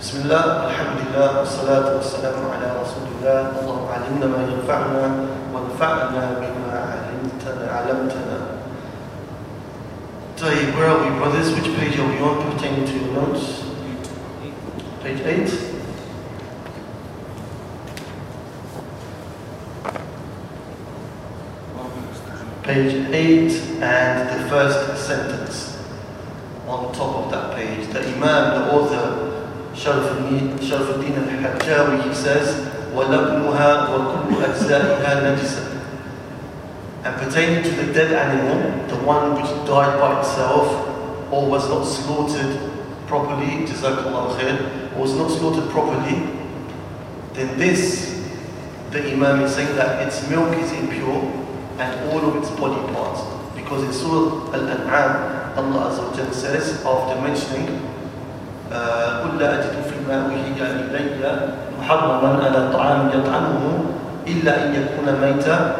بسم 0.00 0.20
الله 0.22 0.44
الحمد 0.68 0.96
لله 1.00 1.38
والصلاة 1.38 1.96
والسلام 1.96 2.38
على 2.52 2.66
رسول 2.82 3.06
الله 3.14 3.40
اللهم 3.60 3.86
علمنا 3.94 4.26
ما 4.26 4.40
ينفعنا 4.52 5.04
وانفعنا 5.52 6.22
بما 6.40 6.74
علمتنا 6.92 7.64
علمتنا 7.76 8.38
طيب 10.40 10.74
where 10.76 10.88
are 10.92 11.00
we 11.04 11.10
brothers 11.18 11.48
which 11.56 11.70
page 11.78 11.98
are 11.98 12.08
we 12.12 12.18
on 12.20 12.36
pertaining 12.52 12.84
to 12.86 12.94
your 13.00 13.12
notes 13.16 13.64
page 15.02 15.20
8 15.20 15.74
page 22.62 22.94
8 23.12 23.52
and 23.82 24.28
the 24.30 24.48
first 24.48 25.06
sentence 25.06 25.78
on 26.66 26.92
top 26.94 27.24
of 27.24 27.30
that 27.30 27.54
page 27.56 27.86
the 27.92 28.00
imam 28.00 28.44
the 28.54 28.72
author 28.72 29.17
شرف 29.75 30.19
al-Hajjawi, 30.99 32.03
he 32.07 32.13
says, 32.13 32.67
وَكُلُّ 32.93 34.29
أَجْزَائِهَا 34.43 35.69
and 37.03 37.15
pertaining 37.15 37.63
to 37.63 37.69
the 37.69 37.93
dead 37.93 38.11
animal, 38.11 38.87
the 38.87 38.97
one 39.05 39.33
which 39.35 39.49
died 39.65 39.97
by 39.99 40.19
itself 40.19 40.67
or 41.31 41.49
was 41.49 41.69
not 41.69 41.83
slaughtered 41.85 42.59
properly, 43.07 43.65
jazakallah 43.65 44.37
khair, 44.37 44.95
or 44.95 45.01
was 45.01 45.15
not 45.15 45.31
slaughtered 45.31 45.69
properly, 45.69 46.27
then 47.33 47.57
this, 47.57 48.21
the 48.91 49.13
Imam 49.13 49.41
is 49.43 49.55
saying 49.55 49.75
that 49.77 50.05
its 50.05 50.27
milk 50.29 50.53
is 50.57 50.71
impure 50.73 51.23
and 51.77 52.09
all 52.09 52.19
of 52.19 52.35
its 52.35 52.49
body 52.59 52.81
parts. 52.93 53.21
Because 53.55 53.83
in 53.83 53.93
Surah 53.93 54.53
Al-An'am, 54.53 55.57
Allah 55.57 56.33
says, 56.33 56.83
after 56.85 57.21
mentioning 57.21 57.79
قل 59.22 59.38
لا 59.38 59.48
أجد 59.54 59.74
فيما 59.90 60.14
أوحي 60.24 60.56
إلي 60.56 61.54
محرما 61.80 62.44
على 62.44 62.72
طعام 62.72 63.10
يطعمه 63.14 63.64
إلا 64.26 64.64
أن 64.64 64.74
يكون 64.74 65.06
ميتا 65.20 65.76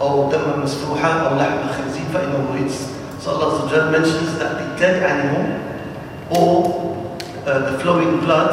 أو 0.00 0.30
دم 0.30 0.62
مسفوحا 0.62 1.12
أو 1.12 1.36
لحم 1.36 1.62
خنزير 1.78 2.06
فإنه 2.14 2.44
رجس. 2.54 2.78
So 3.20 3.30
Allah 3.30 3.64
Azza 3.64 3.90
mentions 3.90 4.38
that 4.38 4.58
the 4.60 4.68
dead 4.76 5.02
animal 5.02 5.56
or 6.28 7.08
uh, 7.46 7.70
the 7.70 7.78
flowing 7.78 8.20
blood 8.20 8.52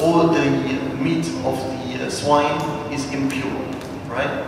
or 0.00 0.32
the 0.32 0.44
meat 0.96 1.26
of 1.44 1.60
the 1.60 2.06
uh, 2.06 2.08
swine 2.08 2.56
is 2.92 3.04
impure, 3.12 3.52
right? 4.08 4.46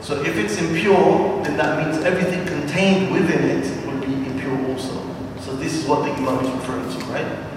So 0.00 0.22
if 0.22 0.36
it's 0.36 0.58
impure, 0.58 1.42
then 1.44 1.56
that 1.58 1.78
means 1.78 2.02
everything 2.04 2.44
contained 2.46 3.12
within 3.12 3.44
it 3.58 3.86
will 3.86 4.00
be 4.00 4.14
impure 4.26 4.58
also. 4.72 4.98
So 5.40 5.54
this 5.54 5.74
is 5.74 5.86
what 5.86 6.02
the 6.04 6.10
Imam 6.12 6.44
is 6.44 6.50
referring 6.50 6.90
to, 6.90 6.98
right? 7.06 7.49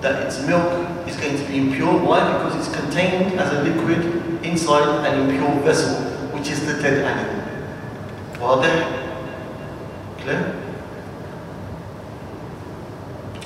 That 0.00 0.26
its 0.26 0.40
milk 0.46 0.88
is 1.06 1.16
going 1.16 1.36
to 1.36 1.44
be 1.44 1.58
impure. 1.58 1.92
Why? 1.92 2.20
Because 2.32 2.54
it's 2.56 2.74
contained 2.74 3.38
as 3.38 3.52
a 3.52 3.62
liquid 3.62 4.44
inside 4.44 5.06
an 5.06 5.28
impure 5.28 5.60
vessel, 5.62 6.02
which 6.32 6.48
is 6.48 6.64
the 6.66 6.80
dead 6.82 7.04
animal. 7.04 7.40
واضح؟ 8.40 8.72
Clear? 10.22 10.56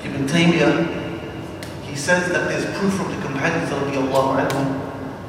Ibn 0.05 0.27
Taymiyyah, 0.27 0.75
he 1.83 1.97
says 1.97 2.29
that 2.29 2.49
there's 2.49 2.67
proof 2.79 2.95
from 2.95 3.11
the 3.11 3.21
companions 3.27 3.73
of 3.73 3.79
anhum 3.89 4.85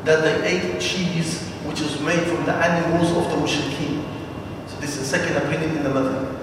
that 0.05 0.21
they 0.21 0.35
ate 0.47 0.79
cheese 0.79 1.41
which 1.65 1.81
was 1.81 1.99
made 2.01 2.21
from 2.27 2.45
the 2.45 2.53
animals 2.53 3.09
of 3.11 3.31
the 3.31 3.37
mushrikeen. 3.37 4.03
So 4.67 4.77
this 4.79 4.97
is 4.97 4.99
the 4.99 5.17
second 5.17 5.37
opinion 5.37 5.77
in 5.77 5.83
the 5.83 5.89
mother. 5.89 6.35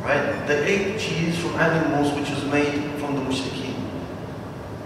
Right? 0.00 0.46
They 0.46 0.64
ate 0.64 1.00
cheese 1.00 1.38
from 1.38 1.54
animals 1.56 2.14
which 2.18 2.30
was 2.30 2.44
made 2.44 2.98
from 3.00 3.16
the 3.16 3.22
mushrikeen. 3.22 3.59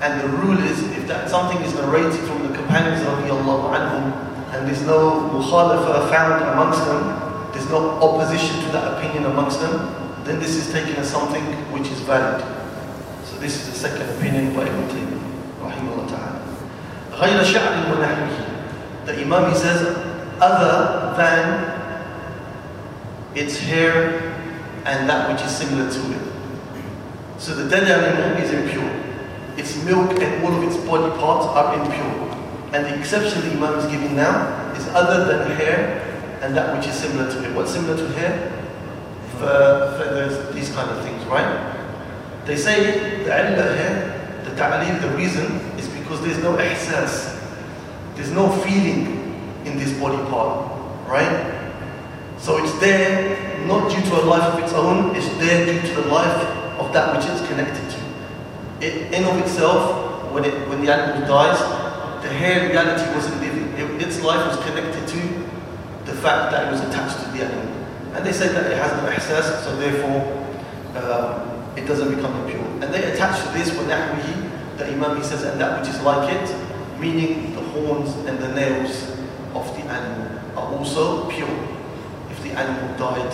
And 0.05 0.21
the 0.21 0.29
rule 0.39 0.59
is, 0.59 0.81
if 0.97 1.07
that 1.09 1.29
something 1.29 1.59
is 1.59 1.75
narrated 1.75 2.21
from 2.27 2.43
the 2.47 2.55
companions 2.57 3.03
of 3.03 3.19
anhum, 3.19 4.13
and 4.53 4.67
there's 4.67 4.83
no 4.83 5.29
mukhalafa 5.33 6.11
found 6.11 6.43
amongst 6.43 6.85
them, 6.85 7.53
there's 7.53 7.69
no 7.69 7.91
opposition 8.01 8.65
to 8.65 8.73
that 8.73 8.99
opinion 8.99 9.27
amongst 9.27 9.61
them, 9.61 9.75
then 10.25 10.41
this 10.41 10.57
is 10.57 10.73
taken 10.73 10.97
as 10.97 11.11
something 11.11 11.43
which 11.73 11.89
is 11.89 12.01
valid. 12.01 12.41
So 13.25 13.37
this 13.39 13.61
is 13.61 13.71
the 13.71 13.77
second 13.77 14.09
opinion 14.17 14.55
by 14.55 14.67
Ibn 14.67 14.89
Taymiyyah, 14.89 15.61
rahimahullah 15.61 16.09
ta'ala. 16.09 16.41
غير 17.21 17.45
شعر 17.45 17.93
ونحوه 17.93 19.07
The 19.07 19.21
Imam 19.21 19.51
he 19.51 19.57
says, 19.57 19.83
other 20.41 21.15
than 21.17 21.81
its 23.35 23.59
hair 23.59 24.33
and 24.85 25.09
that 25.09 25.31
which 25.31 25.43
is 25.45 25.51
similar 25.55 25.91
to 25.91 26.01
it. 26.13 26.33
So 27.39 27.55
the 27.55 27.69
dead 27.69 27.85
animal 27.85 28.43
is 28.43 28.53
impure. 28.53 28.94
Its 29.66 29.84
milk 29.84 30.12
and 30.22 30.46
all 30.46 30.54
of 30.54 30.62
its 30.62 30.78
body 30.86 31.10
parts 31.18 31.48
are 31.48 31.74
impure. 31.74 32.30
And 32.72 32.86
the 32.86 33.00
exception 33.00 33.42
the 33.42 33.58
Imam 33.58 33.80
is 33.80 33.88
giving 33.88 34.16
now 34.16 34.72
is 34.74 34.86
other 34.90 35.26
than 35.26 35.58
hair 35.58 36.38
and 36.44 36.56
that 36.56 36.78
which 36.78 36.86
is 36.86 36.94
similar 36.94 37.32
to 37.32 37.44
it. 37.44 37.56
What's 37.56 37.72
similar 37.72 37.98
to 37.98 38.08
hair? 38.14 38.52
Feathers, 39.40 40.54
these 40.54 40.70
kind 40.70 40.88
of 40.92 41.04
things, 41.04 41.26
right? 41.26 41.50
They 42.46 42.56
say 42.56 43.24
the 43.24 43.32
illah 43.32 43.76
here, 43.76 44.44
the 44.46 44.52
ta'aleem, 44.56 45.02
the 45.02 45.18
reason 45.18 45.46
is 45.80 45.88
because 45.88 46.22
there's 46.22 46.38
no 46.44 46.54
ihsas. 46.58 47.34
There's 48.14 48.32
no 48.32 48.52
feeling 48.62 49.34
in 49.66 49.80
this 49.80 50.00
body 50.00 50.24
part, 50.30 50.70
right? 51.08 51.42
So 52.38 52.64
it's 52.64 52.78
there 52.80 53.66
not 53.66 53.90
due 53.90 54.04
to 54.12 54.22
a 54.22 54.24
life 54.26 54.54
of 54.54 54.64
its 54.64 54.74
own, 54.74 55.16
it's 55.16 55.28
there 55.40 55.66
due 55.66 55.82
to 55.82 56.02
the 56.02 56.08
life 56.08 56.48
of 56.78 56.94
that 56.94 57.18
which 57.18 57.26
it's 57.26 57.42
connected 57.48 57.90
to. 57.90 58.05
It, 58.82 59.14
in 59.14 59.24
of 59.24 59.38
itself, 59.40 60.32
when, 60.34 60.46
it, 60.46 60.68
when 60.68 60.84
the 60.84 60.94
animal 60.94 61.28
dies, 61.28 61.60
the 62.22 62.30
hair 62.30 62.70
reality 62.70 63.10
wasn't 63.14 63.40
living. 63.42 63.72
It, 63.78 64.02
its 64.02 64.22
life 64.22 64.46
was 64.48 64.58
connected 64.66 65.08
to 65.08 65.22
the 66.06 66.14
fact 66.14 66.52
that 66.52 66.68
it 66.68 66.72
was 66.72 66.82
attached 66.82 67.24
to 67.24 67.32
the 67.32 67.46
animal. 67.46 67.74
And 68.16 68.26
they 68.26 68.32
say 68.32 68.48
that 68.50 68.72
it 68.72 68.78
has 68.78 68.92
no 69.02 69.10
ihsas, 69.10 69.64
so 69.64 69.76
therefore 69.78 70.22
um, 70.96 71.78
it 71.78 71.86
doesn't 71.86 72.16
become 72.16 72.36
impure. 72.44 72.66
And 72.84 72.94
they 72.94 73.12
attach 73.12 73.44
to 73.44 73.50
this 73.54 73.76
when 73.78 73.88
the 73.88 74.88
Imam 74.88 75.18
he 75.18 75.24
says, 75.24 75.44
and 75.44 75.60
that 75.60 75.80
which 75.80 75.90
is 75.90 76.02
like 76.02 76.34
it, 76.34 77.00
meaning 77.00 77.54
the 77.56 77.62
horns 77.62 78.14
and 78.28 78.40
the 78.40 78.50
nails 78.54 79.12
of 79.54 79.68
the 79.76 79.84
animal 79.84 80.40
are 80.58 80.74
also 80.74 81.30
pure. 81.30 81.50
If 82.30 82.44
the 82.44 82.52
animal 82.52 82.98
died, 82.98 83.34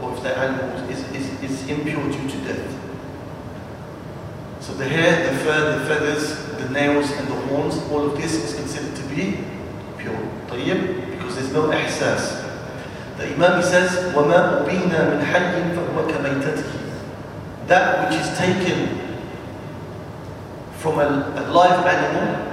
or 0.00 0.12
if 0.14 0.22
the 0.22 0.36
animal 0.36 0.90
is, 0.90 1.00
is, 1.12 1.42
is 1.42 1.68
impure 1.68 2.02
due 2.10 2.28
to 2.28 2.36
death. 2.44 2.81
So 4.61 4.73
the 4.73 4.85
hair, 4.85 5.31
the 5.31 5.39
fur, 5.39 5.79
the 5.79 5.85
feathers, 5.85 6.43
the 6.57 6.69
nails 6.69 7.09
and 7.11 7.27
the 7.27 7.35
horns, 7.47 7.77
all 7.89 8.05
of 8.05 8.17
this 8.17 8.33
is 8.33 8.53
considered 8.53 8.95
to 8.95 9.03
be 9.03 9.39
pure. 9.97 10.17
طيب? 10.49 11.11
Because 11.11 11.35
there's 11.35 11.53
no 11.53 11.69
ihsas. 11.69 12.43
The 13.17 13.33
Imam 13.33 13.61
he 13.61 13.63
says, 13.63 14.13
وَمَا 14.13 14.65
أُبِينَا 14.65 14.99
مِنْ 15.09 15.23
حَيٍّ 15.23 15.73
فَهُوَ 15.73 16.11
كَمَيْتَتِهِ 16.11 17.67
That 17.67 18.09
which 18.09 18.19
is 18.19 18.37
taken 18.37 18.99
from 20.77 20.99
a, 20.99 21.33
a 21.35 21.43
live 21.51 21.85
animal, 21.85 22.45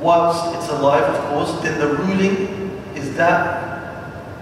whilst 0.00 0.56
it's 0.56 0.68
alive 0.68 1.04
of 1.04 1.30
course, 1.30 1.62
then 1.62 1.78
the 1.78 1.88
ruling 1.88 2.82
is 2.96 3.16
that 3.16 3.62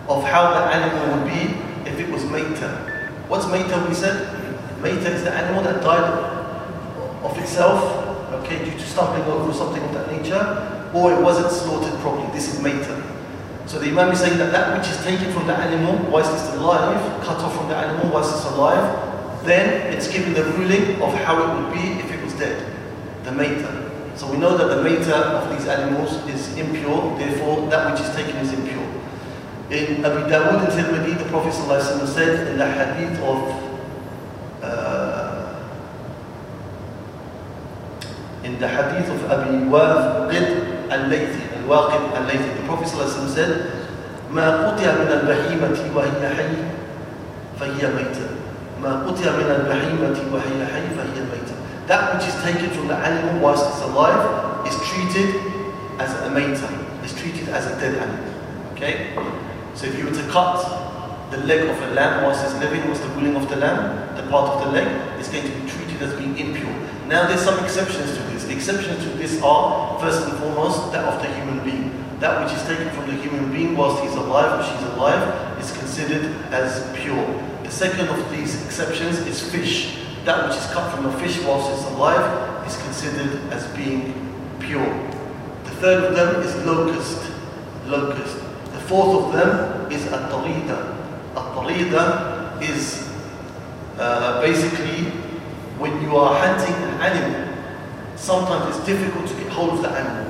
of 0.08 0.24
how 0.24 0.50
the 0.54 0.74
animal 0.74 1.18
would 1.18 1.26
be 1.30 1.54
if 1.88 2.00
it 2.00 2.10
was 2.10 2.24
maita. 2.24 3.28
What's 3.28 3.44
maita 3.46 3.86
we 3.86 3.94
said? 3.94 4.26
Maita 4.80 5.12
is 5.12 5.22
the 5.22 5.32
animal 5.32 5.62
that 5.62 5.82
died 5.82 6.33
of 7.25 7.37
itself, 7.37 7.81
okay, 8.43 8.63
due 8.63 8.71
to 8.71 8.85
stumbling 8.85 9.23
over 9.23 9.53
something 9.53 9.83
of 9.83 9.93
that 9.93 10.11
nature, 10.11 10.89
or 10.93 11.13
it 11.13 11.21
wasn't 11.21 11.51
slaughtered 11.51 11.99
properly. 11.99 12.31
This 12.31 12.53
is 12.53 12.59
maita. 12.61 13.01
So 13.67 13.79
the 13.79 13.87
Imam 13.87 14.11
is 14.11 14.19
saying 14.19 14.37
that 14.37 14.51
that 14.51 14.77
which 14.77 14.87
is 14.89 15.03
taken 15.03 15.33
from 15.33 15.47
the 15.47 15.55
animal 15.55 15.97
whilst 16.11 16.31
it's 16.31 16.55
alive, 16.55 16.99
cut 17.23 17.37
off 17.39 17.55
from 17.57 17.67
the 17.67 17.75
animal 17.75 18.13
whilst 18.13 18.35
it's 18.35 18.45
alive, 18.53 19.43
then 19.43 19.91
it's 19.93 20.07
given 20.07 20.33
the 20.33 20.43
ruling 20.43 21.01
of 21.01 21.13
how 21.25 21.41
it 21.41 21.49
would 21.55 21.73
be 21.73 21.99
if 21.99 22.11
it 22.11 22.23
was 22.23 22.33
dead. 22.33 22.71
The 23.23 23.31
maita. 23.31 23.85
So 24.15 24.31
we 24.31 24.37
know 24.37 24.55
that 24.55 24.67
the 24.67 24.81
maita 24.87 25.11
of 25.11 25.57
these 25.57 25.67
animals 25.67 26.13
is 26.29 26.55
impure, 26.57 27.17
therefore 27.17 27.67
that 27.69 27.91
which 27.91 28.01
is 28.01 28.15
taken 28.15 28.37
is 28.37 28.53
impure. 28.53 28.85
In 29.71 30.05
Abu 30.05 30.29
Dawood 30.29 30.63
and 30.63 30.71
Tirmidhi, 30.71 31.17
the 31.17 31.29
Prophet 31.29 31.51
said 31.51 32.47
in 32.47 32.57
the 32.57 32.71
hadith 32.71 33.19
of 33.21 33.65
uh, 34.61 35.04
in 38.44 38.58
the 38.58 38.68
hadith 38.68 39.08
of 39.10 39.30
Abi 39.30 39.64
Waqid 39.68 40.88
al-Laythi, 40.90 41.42
al-Waqid 41.60 42.02
al-Laythi, 42.16 42.56
the 42.56 42.62
Prophet 42.66 42.88
ﷺ 42.88 43.28
said, 43.28 43.76
ما 44.30 44.70
قطع 44.70 44.86
من 44.94 45.10
البهيمة 45.10 45.94
وهي 45.94 46.22
حي 46.36 46.54
فهي 47.58 47.82
ميتة. 47.82 48.28
ما 48.82 49.02
قطع 49.02 49.30
من 49.36 49.48
البهيمة 49.50 50.16
وهي 50.32 50.66
حي 50.66 50.86
فهي 50.94 51.18
ميتة. 51.26 51.54
That 51.88 52.14
which 52.14 52.28
is 52.28 52.34
taken 52.42 52.70
from 52.70 52.86
the 52.86 52.94
animal 52.94 53.42
whilst 53.42 53.66
it's 53.66 53.82
alive 53.82 54.66
is 54.66 54.76
treated 54.88 55.34
as 55.98 56.14
a 56.22 56.30
maita, 56.30 56.70
is 57.04 57.12
treated 57.12 57.48
as 57.48 57.66
a 57.66 57.74
dead 57.80 57.98
animal. 57.98 58.30
Okay? 58.72 59.18
So 59.74 59.86
if 59.86 59.98
you 59.98 60.04
were 60.04 60.14
to 60.14 60.22
cut 60.30 60.62
the 61.32 61.38
leg 61.38 61.68
of 61.68 61.82
a 61.82 61.90
lamb 61.94 62.22
whilst 62.22 62.44
it's 62.44 62.54
living, 62.62 62.86
what's 62.88 63.00
the 63.00 63.08
ruling 63.08 63.34
of 63.34 63.48
the 63.48 63.56
lamb? 63.56 64.16
The 64.16 64.22
part 64.30 64.54
of 64.54 64.64
the 64.64 64.70
leg 64.70 64.86
is 65.20 65.26
going 65.28 65.42
to 65.42 65.50
be 65.50 65.68
treated 65.68 66.00
as 66.02 66.14
being 66.14 66.38
impure. 66.38 66.72
Now 67.07 67.27
there's 67.27 67.41
some 67.41 67.63
exceptions 67.63 68.17
to 68.17 68.23
this. 68.23 68.45
The 68.45 68.53
exceptions 68.53 69.03
to 69.03 69.09
this 69.11 69.39
are, 69.43 69.99
first 69.99 70.27
and 70.27 70.37
foremost, 70.39 70.91
that 70.91 71.05
of 71.05 71.21
the 71.21 71.31
human 71.35 71.63
being. 71.63 71.91
That 72.19 72.43
which 72.43 72.53
is 72.53 72.63
taken 72.65 72.89
from 72.91 73.05
the 73.07 73.21
human 73.21 73.51
being 73.51 73.75
whilst 73.75 74.01
he's 74.03 74.15
alive 74.15 74.59
or 74.59 74.63
she's 74.63 74.87
alive 74.93 75.59
is 75.59 75.71
considered 75.77 76.25
as 76.51 76.81
pure. 76.97 77.25
The 77.63 77.69
second 77.69 78.07
of 78.07 78.31
these 78.31 78.65
exceptions 78.65 79.19
is 79.19 79.51
fish. 79.51 79.99
That 80.23 80.47
which 80.47 80.57
is 80.57 80.65
cut 80.73 80.95
from 80.95 81.05
a 81.05 81.19
fish 81.19 81.39
whilst 81.43 81.69
it's 81.71 81.91
alive 81.91 82.65
is 82.65 82.75
considered 82.81 83.39
as 83.51 83.67
being 83.77 84.13
pure. 84.59 84.89
The 85.65 85.71
third 85.81 86.03
of 86.05 86.15
them 86.15 86.41
is 86.41 86.55
locust. 86.65 87.31
Locust. 87.85 88.37
The 88.71 88.79
fourth 88.79 89.25
of 89.25 89.33
them 89.33 89.91
is 89.91 90.07
a 90.07 90.27
tarida. 90.31 90.95
A 91.35 91.41
tarida 91.53 92.61
is 92.63 93.07
uh, 93.99 94.41
basically 94.41 95.11
when 95.77 96.01
you 96.01 96.15
are 96.15 96.33
hunting 96.39 96.75
an 96.87 97.01
animal, 97.01 97.51
sometimes 98.15 98.75
it's 98.75 98.85
difficult 98.85 99.27
to 99.27 99.33
get 99.35 99.51
hold 99.51 99.71
of 99.71 99.81
the 99.81 99.89
animal. 99.89 100.25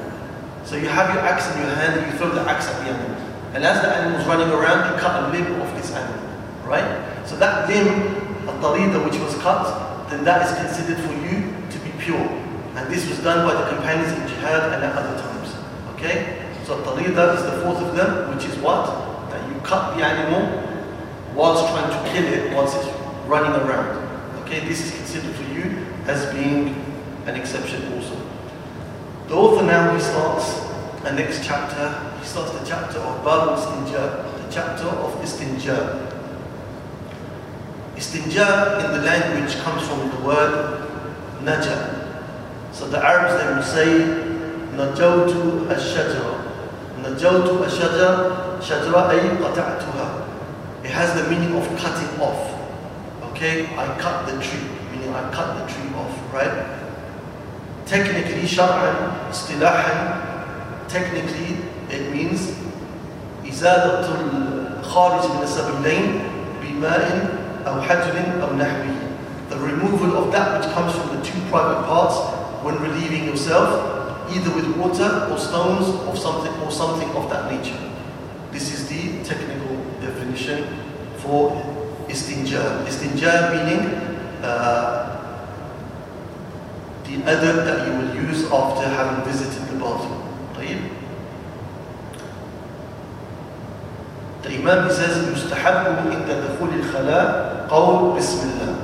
So 0.66 0.76
you 0.76 0.90
have 0.90 1.14
your 1.14 1.22
axe 1.22 1.46
in 1.54 1.62
your 1.62 1.70
hand 1.70 2.00
and 2.00 2.12
you 2.12 2.18
throw 2.18 2.34
the 2.34 2.42
axe 2.42 2.68
at 2.68 2.84
the 2.84 2.92
animal. 2.92 3.16
And 3.54 3.64
as 3.64 3.82
the 3.82 3.90
animal 3.94 4.20
is 4.20 4.26
running 4.28 4.50
around, 4.50 4.92
you 4.92 5.00
cut 5.00 5.24
a 5.24 5.32
limb 5.32 5.62
off 5.62 5.70
this 5.78 5.92
animal. 5.94 6.26
Right? 6.66 6.86
So 7.28 7.38
that 7.38 7.70
limb, 7.70 7.88
a 8.50 8.54
tarida 8.58 9.06
which 9.06 9.20
was 9.22 9.36
cut, 9.38 10.10
then 10.10 10.24
that 10.26 10.50
is 10.50 10.58
considered 10.58 10.98
for 11.06 11.14
you 11.14 11.54
to 11.70 11.78
be 11.86 11.92
pure. 12.02 12.26
And 12.76 12.92
this 12.92 13.08
was 13.08 13.20
done 13.20 13.48
by 13.48 13.54
the 13.54 13.70
companions 13.70 14.12
in 14.12 14.28
jihad 14.28 14.74
and 14.74 14.84
at 14.84 14.98
other 14.98 15.22
times. 15.22 15.54
Okay? 15.94 16.42
So 16.66 16.82
tarida 16.82 17.38
is 17.38 17.44
the 17.44 17.62
fourth 17.62 17.82
of 17.86 17.96
them, 17.96 18.36
which 18.36 18.46
is 18.46 18.58
what? 18.58 19.30
That 19.30 19.48
you 19.48 19.62
cut 19.62 19.96
the 19.96 20.04
animal 20.04 20.66
whilst 21.36 21.70
trying 21.72 21.92
to 21.92 22.12
kill 22.12 22.26
it 22.26 22.54
whilst 22.56 22.78
it's 22.78 22.90
running 23.28 23.54
around. 23.62 24.02
Okay, 24.44 24.68
this 24.68 24.82
is 24.82 25.05
for 25.22 25.44
you 25.54 25.86
as 26.08 26.32
being 26.34 26.76
an 27.26 27.36
exception 27.36 27.94
also. 27.94 28.16
The 29.28 29.36
author 29.36 29.66
now 29.66 29.94
he 29.94 30.00
starts 30.00 30.62
the 31.04 31.12
next 31.12 31.44
chapter, 31.46 32.18
he 32.20 32.26
starts 32.26 32.52
the 32.52 32.66
chapter 32.66 33.00
of 33.00 33.24
Bab 33.24 33.58
Istinja, 33.58 34.46
the 34.46 34.52
chapter 34.52 34.86
of 34.86 35.14
Istinja. 35.22 36.12
Istinja 37.96 38.86
in 38.86 38.92
the 38.92 39.06
language 39.06 39.56
comes 39.58 39.88
from 39.88 40.10
the 40.10 40.26
word 40.26 40.88
naja. 41.44 42.74
So 42.74 42.88
the 42.88 42.98
Arabs 42.98 43.42
they 43.42 43.54
will 43.54 43.64
say 43.64 43.88
najawtu 44.76 45.70
ash-shajara. 45.72 46.42
Najawtu 47.02 47.66
ash-shajara, 47.66 48.60
shajara 48.62 49.10
ay 49.10 49.38
qata'tuha. 49.38 50.26
It 50.84 50.92
has 50.92 51.16
the 51.20 51.30
meaning 51.30 51.56
of 51.56 51.66
cutting 51.78 52.20
off. 52.20 52.52
Okay, 53.32 53.66
I 53.76 53.98
cut 54.00 54.26
the 54.28 54.42
tree, 54.42 54.70
I 55.15 55.31
cut 55.33 55.59
the 55.59 55.73
tree 55.73 55.95
off, 55.95 56.33
right? 56.33 56.81
Technically, 57.87 58.43
shar'an, 58.47 59.31
istilahan, 59.31 60.89
technically 60.89 61.57
it 61.91 62.13
means 62.13 62.55
إزالة 63.47 64.07
الخارج 64.81 65.25
من 65.31 65.43
السبيلين 65.43 66.23
بماء 66.63 67.29
أو 67.67 67.83
حجر 67.83 68.15
أو 68.43 68.57
نحوه. 68.57 68.97
The 69.51 69.59
removal 69.59 70.17
of 70.17 70.33
that 70.33 70.61
which 70.61 70.71
comes 70.73 70.95
from 70.95 71.17
the 71.17 71.23
two 71.25 71.41
private 71.51 71.85
parts 71.87 72.17
when 72.63 72.79
relieving 72.81 73.25
yourself, 73.25 74.31
either 74.31 74.51
with 74.55 74.77
water 74.77 75.27
or 75.31 75.39
stones 75.39 75.89
or 76.07 76.17
something 76.17 76.53
or 76.63 76.71
something 76.71 77.11
of 77.17 77.29
that 77.31 77.51
nature. 77.51 77.79
This 78.53 78.73
is 78.73 78.89
the 78.89 79.25
technical 79.25 79.77
definition 80.01 80.67
for 81.19 81.51
istinja. 82.09 82.85
Istinja 82.87 83.51
meaning 83.55 83.83
uh, 83.89 84.14
the 87.05 87.17
adab 87.27 87.65
that 87.67 87.87
you 87.87 87.93
will 87.99 88.15
use 88.29 88.45
after 88.51 88.89
having 88.89 89.25
visited 89.25 89.69
the 89.69 89.77
bathroom. 89.79 90.23
طيب? 90.55 90.81
The 94.43 94.51
Imam 94.57 94.91
says, 94.91 95.17
يستحب 95.29 95.87
عند 95.87 96.29
دخول 96.29 96.71
الخلاء 96.81 97.67
قول 97.71 98.17
بسم 98.19 98.51
الله. 98.51 98.75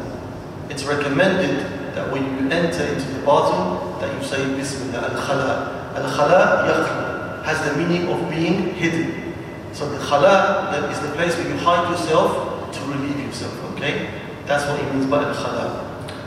It's 0.71 0.85
recommended 0.85 1.95
that 1.95 2.13
when 2.13 2.25
you 2.25 2.51
enter 2.51 2.85
into 2.85 3.07
the 3.15 3.21
bathroom 3.25 3.99
that 4.01 4.13
you 4.15 4.23
say 4.27 4.45
Bismillah. 4.57 5.11
Al-Khala. 5.15 5.93
Al-Khala 5.97 6.69
yakhlu 6.69 7.45
has 7.45 7.59
the 7.65 7.77
meaning 7.79 8.09
of 8.09 8.29
being 8.29 8.75
hidden. 8.75 9.33
So 9.73 9.89
the 9.89 9.99
Khala 9.99 10.69
that 10.73 10.91
is 10.91 11.01
the 11.01 11.09
place 11.17 11.37
where 11.37 11.49
you 11.49 11.57
hide 11.57 11.89
yourself 11.91 12.73
to 12.73 12.81
relieve 12.85 13.19
yourself. 13.21 13.55
Okay? 13.75 14.11
That's 14.51 14.65
what 14.67 14.81
it 14.81 14.95
means 14.95 15.07
by 15.07 15.25
Al-Khala. 15.25 15.83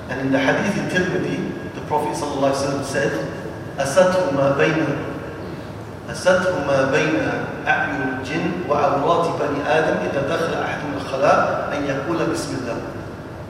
And 0.10 0.22
in 0.22 0.32
the 0.32 0.40
hadith 0.40 0.78
in 0.78 0.90
Tirmidhi, 0.90 1.74
the 1.76 1.82
Prophet 1.82 2.16
ﷺ 2.18 2.84
said, 2.84 3.12
أَسَتْهُ 3.78 4.34
مَا 4.34 4.58
بَيْنَ 4.58 5.10
أسته 6.10 6.66
ما 6.66 6.90
بين 6.92 7.22
أعين 7.68 8.02
الجن 8.18 8.52
وعورات 8.70 9.26
بني 9.42 9.62
آدم 9.62 9.98
إذا 10.10 10.22
دخل 10.26 10.54
أحدهم 10.54 10.94
الخلاء 10.98 11.70
أن 11.78 11.86
يقول 11.86 12.18
بسم 12.34 12.58
الله. 12.58 12.82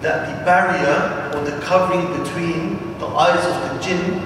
That 0.01 0.27
the 0.27 0.45
barrier 0.45 1.31
or 1.35 1.43
the 1.43 1.55
covering 1.63 2.07
between 2.19 2.99
the 2.99 3.07
eyes 3.07 3.45
of 3.45 3.55
the 3.63 3.79
jinn 3.83 4.19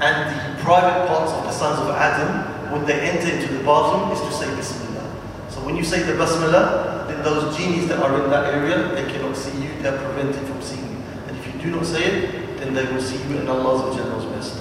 and 0.00 0.16
the 0.28 0.62
private 0.62 1.08
parts 1.08 1.32
of 1.32 1.44
the 1.44 1.52
sons 1.52 1.78
of 1.80 1.90
Adam 1.96 2.44
when 2.72 2.84
they 2.86 3.00
enter 3.00 3.28
into 3.28 3.52
the 3.52 3.64
bathroom 3.64 4.10
is 4.12 4.20
to 4.20 4.32
say 4.32 4.48
Bismillah. 4.56 5.04
So 5.48 5.64
when 5.64 5.76
you 5.76 5.84
say 5.84 6.02
the 6.02 6.12
Basmala, 6.12 7.03
then 7.03 7.03
those 7.25 7.57
genies 7.57 7.87
that 7.87 7.99
are 7.99 8.23
in 8.23 8.29
that 8.29 8.53
area, 8.53 8.93
they 8.93 9.11
cannot 9.11 9.35
see 9.35 9.51
you, 9.59 9.69
they 9.81 9.89
are 9.89 9.97
prevented 9.97 10.45
from 10.47 10.61
seeing 10.61 10.85
you. 10.85 10.97
And 11.27 11.37
if 11.37 11.45
you 11.47 11.59
do 11.59 11.71
not 11.71 11.85
say 11.85 12.03
it, 12.05 12.57
then 12.59 12.73
they 12.75 12.85
will 12.85 13.01
see 13.01 13.17
you 13.27 13.39
in 13.39 13.47
Allah's 13.47 14.25
best. 14.29 14.59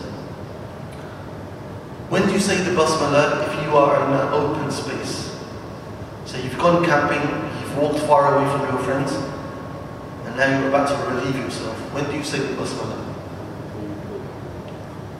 When 2.09 2.27
do 2.27 2.33
you 2.33 2.41
say 2.41 2.57
the 2.57 2.71
basmala 2.71 3.47
if 3.47 3.65
you 3.65 3.77
are 3.77 4.07
in 4.07 4.13
an 4.13 4.33
open 4.33 4.71
space? 4.71 5.39
So 6.25 6.39
you've 6.39 6.59
gone 6.59 6.85
camping, 6.85 7.21
you've 7.61 7.77
walked 7.77 7.99
far 8.01 8.35
away 8.35 8.51
from 8.51 8.63
your 8.73 8.83
friends, 8.83 9.13
and 10.25 10.37
now 10.37 10.59
you're 10.59 10.69
about 10.69 10.89
to 10.89 11.15
relieve 11.15 11.37
yourself. 11.37 11.77
When 11.93 12.05
do 12.11 12.17
you 12.17 12.25
say 12.25 12.39
the 12.39 12.55
basmala? 12.55 12.99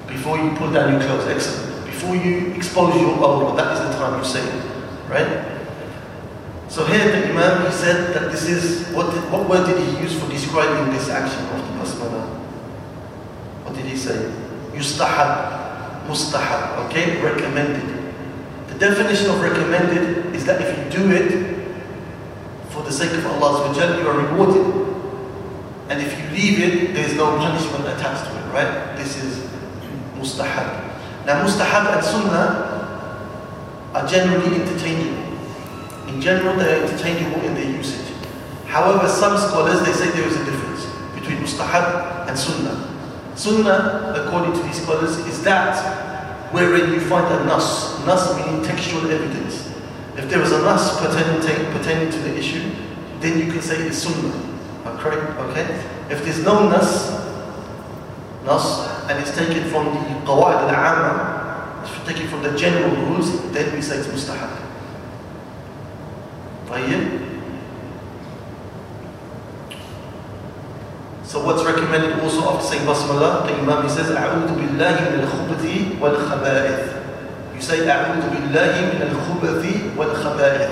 Before 0.09 0.39
you 0.39 0.51
put 0.57 0.73
down 0.73 0.93
your 0.93 1.03
clothes, 1.03 1.27
excellent. 1.27 1.85
Before 1.85 2.17
you 2.17 2.53
expose 2.53 2.95
your 3.01 3.17
awrah, 3.19 3.57
that 3.57 3.73
is 3.75 3.81
the 3.81 3.99
time 3.99 4.19
you 4.19 4.25
say 4.25 4.41
it, 4.41 4.65
right? 5.09 5.54
So 6.69 6.85
here 6.87 7.05
the 7.05 7.29
Imam, 7.31 7.67
he 7.67 7.73
said 7.73 8.15
that 8.15 8.33
this 8.33 8.49
is, 8.49 8.89
what, 8.95 9.15
did, 9.15 9.31
what 9.31 9.49
word 9.49 9.67
did 9.67 9.79
he 9.79 10.03
use 10.03 10.19
for 10.19 10.29
describing 10.31 10.93
this 10.93 11.09
action 11.09 11.45
of 11.55 11.67
the 11.69 11.79
basmala? 11.79 12.27
What 13.65 13.75
did 13.75 13.87
he 13.87 13.97
say? 13.97 14.33
Yustahab, 14.73 16.07
mustahab, 16.07 16.87
okay, 16.87 17.21
recommended. 17.23 18.05
The 18.69 18.79
definition 18.79 19.31
of 19.31 19.41
recommended 19.41 20.35
is 20.35 20.45
that 20.47 20.61
if 20.61 20.77
you 20.77 21.01
do 21.01 21.11
it 21.13 21.55
for 22.75 22.83
the 22.83 22.91
sake 22.91 23.13
of 23.13 23.25
Allah 23.27 23.73
you 23.73 24.09
are 24.09 24.19
rewarded. 24.19 24.67
And 25.89 26.03
if 26.03 26.19
you 26.19 26.29
leave 26.35 26.59
it, 26.59 26.95
there 26.95 27.07
is 27.07 27.15
no 27.15 27.37
punishment 27.37 27.87
attached 27.87 28.25
to 28.25 28.37
it, 28.37 28.53
right? 28.53 28.97
This 28.97 29.23
is 29.23 29.49
mustahab. 30.17 30.91
Now 31.25 31.45
mustahab 31.45 31.95
and 31.95 32.05
sunnah 32.05 32.75
are 33.95 34.07
generally 34.09 34.57
interchangeable. 34.57 35.24
In 36.15 36.21
general, 36.21 36.55
they 36.55 36.73
are 36.73 36.85
interchangeable 36.85 37.43
in 37.43 37.55
their 37.55 37.69
usage. 37.69 38.15
However, 38.67 39.09
some 39.09 39.37
scholars, 39.37 39.85
they 39.85 39.93
say 39.93 40.13
there 40.13 40.29
is 40.29 40.37
a 40.37 40.45
difference 40.45 40.87
between 41.19 41.39
mustahab 41.39 42.29
and 42.29 42.39
sunnah. 42.39 42.89
Sunnah, 43.35 44.15
according 44.25 44.53
to 44.53 44.63
these 44.63 44.81
scholars, 44.81 45.19
is 45.27 45.43
that 45.43 46.53
wherein 46.53 46.93
you 46.93 47.01
find 47.01 47.27
a 47.35 47.45
nas, 47.47 47.99
nas 48.07 48.37
meaning 48.37 48.63
textual 48.63 49.11
evidence. 49.11 49.75
If 50.17 50.31
there 50.31 50.41
is 50.41 50.53
a 50.53 50.63
nas 50.63 50.97
pertaining 50.99 51.41
to, 51.43 51.77
pertaining 51.77 52.13
to 52.13 52.19
the 52.19 52.39
issue, 52.39 52.71
then 53.19 53.45
you 53.45 53.51
can 53.51 53.61
say 53.61 53.83
it's 53.83 53.99
sunnah. 53.99 54.41
Correct? 55.01 55.37
Okay? 55.51 55.65
If 56.11 56.25
there's 56.25 56.45
no 56.45 56.69
nas, 56.69 57.11
nas, 58.45 58.87
and 59.11 59.19
it's 59.19 59.35
taken 59.37 59.69
from 59.69 59.87
the 59.87 60.01
qawaid 60.25 60.63
al-amma, 60.71 61.83
it's 61.83 62.07
taken 62.07 62.29
from 62.29 62.45
the 62.45 62.57
general 62.57 62.95
rules, 63.07 63.51
then 63.51 63.75
we 63.75 63.83
say 63.83 63.99
it's 63.99 64.07
mustahab. 64.07 64.61
طيب 66.71 67.25
So 71.35 71.43
what's 71.45 71.65
recommended 71.65 72.21
also 72.21 72.47
after 72.47 72.63
saying 72.63 72.87
Basmala, 72.87 73.43
the 73.45 73.59
Imam 73.59 73.83
he 73.83 73.89
says, 73.89 74.07
أعوذ 74.07 74.55
بالله 74.55 74.97
من 75.11 75.27
الخبث 75.27 75.99
والخبائث. 75.99 76.81
You 77.57 77.61
say, 77.61 77.89
أعوذ 77.91 78.23
بالله 78.31 78.75
من 78.95 79.01
الخبث 79.03 79.65
والخبائث. 79.99 80.71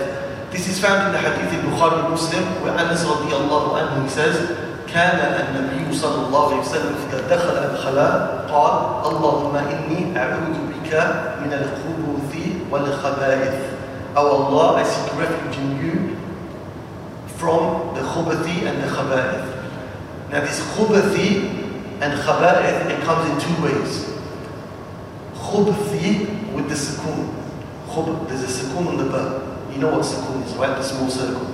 This 0.52 0.68
is 0.68 0.78
found 0.78 1.08
in 1.08 1.12
the 1.12 1.18
hadith 1.18 1.50
in 1.50 1.66
Bukhari 1.66 2.08
Muslim 2.08 2.44
where 2.62 2.78
Anas 2.78 3.02
الله 3.02 3.64
عنه 3.74 4.04
he 4.04 4.08
says, 4.08 4.38
كان 4.86 5.18
النبي 5.18 5.90
صلى 5.90 6.28
الله 6.28 6.46
عليه 6.52 6.60
وسلم 6.60 6.94
إذا 7.10 7.20
دخل 7.26 7.56
الخلاء 7.74 8.46
قال 8.52 8.74
اللهم 9.10 9.56
إني 9.56 10.14
أعوذ 10.14 10.56
بك 10.68 10.92
من 11.42 11.52
الخبث 11.52 12.32
والخبائث. 12.70 13.81
Oh 14.14 14.44
Allah, 14.44 14.74
I 14.76 14.84
seek 14.84 15.16
refuge 15.16 15.56
in 15.56 15.84
you 15.84 16.16
from 17.38 17.94
the 17.94 18.02
khubathi 18.02 18.66
and 18.68 18.82
the 18.82 18.86
khaba'ith. 18.86 20.30
Now 20.30 20.40
this 20.40 20.60
khubathi 20.60 21.48
and 22.02 22.20
khaba'ith, 22.20 22.90
it 22.90 23.02
comes 23.04 23.30
in 23.30 23.40
two 23.40 23.62
ways. 23.62 24.12
Khubthi 25.34 26.52
with 26.52 26.68
the 26.68 26.74
sukoon. 26.74 27.34
Khub, 27.88 28.28
there's 28.28 28.42
a 28.42 28.46
sukoon 28.46 28.86
on 28.88 28.96
the 28.98 29.04
ba. 29.04 29.70
You 29.72 29.78
know 29.78 29.92
what 29.92 30.02
sukoon 30.02 30.44
is, 30.46 30.54
right? 30.56 30.76
The 30.76 30.82
small 30.82 31.08
circle. 31.08 31.46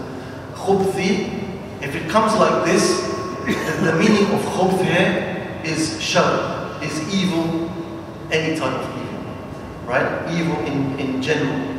Khubthi, 0.55 1.83
if 1.83 1.95
it 1.95 2.09
comes 2.11 2.35
like 2.35 2.65
this, 2.65 3.03
the 3.47 3.95
meaning 3.99 4.27
of 4.35 4.81
here 4.83 5.61
is 5.65 6.03
shar, 6.03 6.83
is 6.83 7.15
evil, 7.15 7.71
any 8.33 8.59
type 8.59 8.75
of 8.75 8.97
evil. 8.99 9.25
Right? 9.87 10.37
Evil 10.37 10.59
in, 10.67 10.99
in 10.99 11.23
general. 11.23 11.78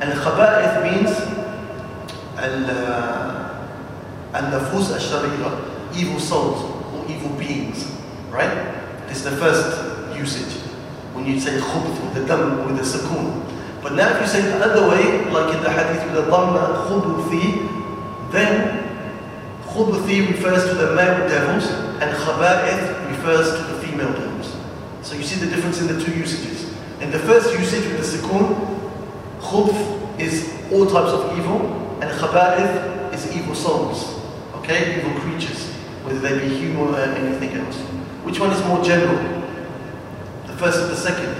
And 0.00 0.12
khaba'ith 0.12 0.82
means 0.82 1.10
al-nafus 4.32 4.90
uh, 4.90 4.94
al-sharira, 4.94 5.50
evil 5.94 6.18
souls 6.18 6.62
or 6.94 7.04
evil 7.10 7.30
beings. 7.36 7.86
Right? 8.30 8.76
Is 9.10 9.22
the 9.24 9.32
first 9.32 10.16
usage. 10.16 10.54
When 11.12 11.26
you 11.26 11.38
say 11.38 11.58
khubth 11.58 12.00
with 12.02 12.14
the 12.14 12.24
dam, 12.24 12.66
with 12.66 12.76
the 12.78 12.82
sukoon. 12.82 13.44
But 13.82 13.94
now 13.94 14.08
if 14.14 14.20
you 14.20 14.26
say 14.26 14.42
the 14.42 14.64
other 14.64 14.88
way, 14.88 15.24
like 15.30 15.54
in 15.54 15.62
the 15.62 15.70
hadith 15.70 16.04
with 16.06 16.14
the 16.14 16.30
dhamma, 16.30 16.86
khubuthi, 16.86 17.68
then 18.30 18.88
khubuthi 19.66 20.28
refers 20.28 20.68
to 20.68 20.74
the 20.74 20.94
male 20.94 21.28
devils 21.28 21.66
and 22.00 22.16
khaba'ith 22.16 23.08
refers 23.10 23.56
to 23.56 23.62
the 23.72 23.80
female 23.80 24.12
devils. 24.12 24.56
So 25.02 25.14
you 25.16 25.22
see 25.24 25.44
the 25.44 25.54
difference 25.54 25.80
in 25.80 25.88
the 25.88 26.02
two 26.02 26.12
usages. 26.12 26.72
In 27.00 27.10
the 27.10 27.18
first 27.18 27.58
usage 27.58 27.84
with 27.84 27.98
the 27.98 28.18
sukoon, 28.18 28.79
Khubth 29.50 30.20
is 30.20 30.46
all 30.70 30.86
types 30.86 31.10
of 31.10 31.36
evil, 31.36 31.58
and 32.00 32.08
Khaba'ith 32.22 33.12
is 33.12 33.34
evil 33.36 33.54
souls, 33.54 34.22
okay? 34.62 34.98
Evil 34.98 35.20
creatures, 35.20 35.72
whether 36.04 36.20
they 36.20 36.38
be 36.38 36.54
human 36.54 36.94
or 36.94 37.00
anything 37.00 37.58
else. 37.58 37.76
Which 38.22 38.38
one 38.38 38.52
is 38.52 38.64
more 38.66 38.80
general? 38.84 39.18
The 40.46 40.52
first 40.54 40.78
or 40.78 40.86
the 40.86 40.96
second? 40.96 41.34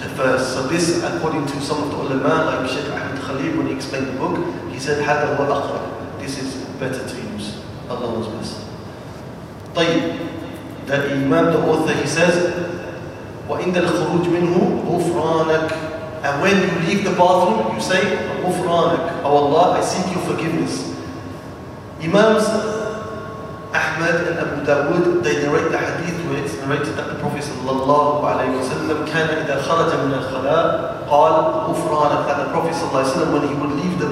The 0.00 0.08
first. 0.16 0.54
So 0.54 0.66
this, 0.68 1.04
according 1.04 1.44
to 1.46 1.60
some 1.60 1.82
of 1.82 1.90
the 1.90 1.96
ulama, 2.16 2.62
like 2.62 2.70
Sheikh 2.70 2.88
Ahmed 2.90 3.20
Khalil, 3.20 3.58
when 3.58 3.66
he 3.66 3.74
explained 3.74 4.06
the 4.08 4.12
book, 4.12 4.40
he 4.72 4.78
said, 4.80 5.04
This 6.18 6.38
is 6.38 6.64
better 6.80 7.06
to 7.06 7.16
use. 7.34 7.60
Allah 7.90 8.18
was 8.18 8.28
best. 8.28 8.56
طيب. 9.74 10.18
The 10.86 11.12
Imam, 11.12 11.52
the 11.52 11.58
author, 11.68 11.92
he 11.94 12.06
says, 12.06 12.34
"وَإِنَّ 13.48 13.76
الخروج 13.76 14.28
منه 14.28 14.82
غفرانك 14.88 15.91
And 16.23 16.41
when 16.41 16.55
you 16.57 16.87
leave 16.87 17.03
the 17.03 17.11
bathroom, 17.11 17.75
you 17.75 17.81
say, 17.81 18.01
غُفْرَانَكَ 18.43 19.21
Oh 19.23 19.37
Allah, 19.47 19.79
I 19.79 19.81
seek 19.81 20.11
your 20.13 20.23
forgiveness. 20.25 20.95
Imams 22.01 22.45
Ahmad 23.73 24.27
and 24.27 24.39
Abu 24.39 24.65
Dawood, 24.65 25.23
they 25.23 25.43
narrate 25.43 25.71
the 25.71 25.77
hadith 25.77 26.17
where 26.27 26.43
it's 26.43 26.55
narrated 26.57 26.95
that 26.95 27.07
the 27.13 27.19
Prophet 27.19 27.43
sallallahu 27.43 28.23
alayhi 28.23 28.55
wa 28.55 28.63
sallam 28.63 29.05
كان 29.05 29.29
إذا 29.45 29.61
خرج 29.61 29.91
من 30.07 30.13
الخلاء 30.13 31.05
قال 31.09 31.33
غفرانك 31.69 32.27
that 32.27 32.37
the 32.45 32.49
Prophet 32.51 32.73
sallallahu 32.73 33.03
alayhi 33.03 33.13
wa 33.13 33.17
sallam 33.17 33.33
when 33.33 33.47
he 33.47 33.55
would 33.55 33.73
leave 33.77 33.99
the, 33.99 34.09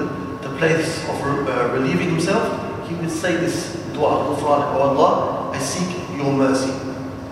the 0.48 0.54
place 0.58 1.08
of 1.10 1.16
uh, 1.48 1.74
relieving 1.74 2.10
himself, 2.10 2.44
he 2.88 2.96
would 2.96 3.10
say 3.10 3.36
this 3.38 3.76
dua, 3.94 4.36
غفرانك, 4.36 4.76
Oh 4.76 4.94
Allah, 4.94 5.52
I 5.56 5.60
seek 5.60 5.90
your 6.18 6.32
mercy. 6.34 6.72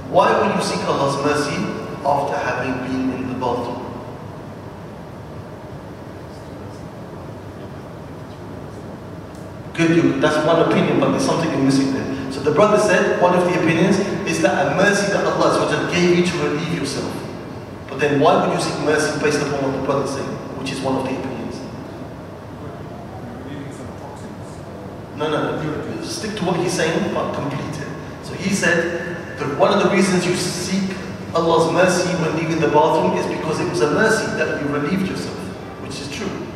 Why 0.09 0.31
will 0.39 0.55
you 0.55 0.63
seek 0.63 0.81
Allah's 0.87 1.17
mercy 1.25 1.59
after 2.05 2.37
having 2.37 2.73
been 2.87 3.13
in 3.19 3.27
the 3.27 3.35
bathroom? 3.35 3.76
Good, 9.78 9.94
you, 9.94 10.18
that's 10.18 10.44
one 10.44 10.58
opinion, 10.68 10.98
but 10.98 11.12
there's 11.12 11.24
something 11.24 11.48
you're 11.52 11.62
missing 11.62 11.94
there. 11.94 12.32
So 12.32 12.40
the 12.40 12.50
brother 12.50 12.80
said, 12.80 13.22
one 13.22 13.38
of 13.38 13.44
the 13.44 13.60
opinions 13.60 13.96
is 14.26 14.42
that 14.42 14.72
a 14.72 14.74
mercy 14.74 15.12
that 15.12 15.24
Allah 15.24 15.88
gave 15.92 16.18
you 16.18 16.26
to 16.26 16.38
relieve 16.38 16.74
yourself. 16.74 17.14
But 17.88 18.00
then 18.00 18.18
why 18.18 18.44
would 18.44 18.52
you 18.56 18.60
seek 18.60 18.76
mercy 18.80 19.20
based 19.20 19.40
upon 19.40 19.62
what 19.62 19.80
the 19.80 19.86
brother 19.86 20.08
said, 20.08 20.26
which 20.58 20.72
is 20.72 20.80
one 20.80 20.96
of 20.96 21.04
the 21.04 21.16
opinions? 21.16 21.60
No, 25.16 25.30
no, 25.30 25.62
no. 25.62 26.02
Stick 26.02 26.34
to 26.38 26.44
what 26.44 26.56
he's 26.56 26.72
saying, 26.72 27.14
but 27.14 27.32
complete 27.34 27.78
it. 27.78 27.88
So 28.24 28.34
he 28.34 28.50
said 28.50 29.38
that 29.38 29.58
one 29.58 29.72
of 29.72 29.84
the 29.84 29.90
reasons 29.94 30.26
you 30.26 30.34
seek 30.34 30.90
Allah's 31.36 31.72
mercy 31.72 32.08
when 32.20 32.36
leaving 32.36 32.58
the 32.58 32.66
bathroom 32.66 33.16
is 33.16 33.26
because 33.28 33.60
it 33.60 33.68
was 33.70 33.82
a 33.82 33.92
mercy 33.92 34.26
that 34.38 34.60
you 34.60 34.68
relieved 34.74 35.08
yourself, 35.08 35.38
which 35.82 36.00
is 36.00 36.10
true. 36.10 36.48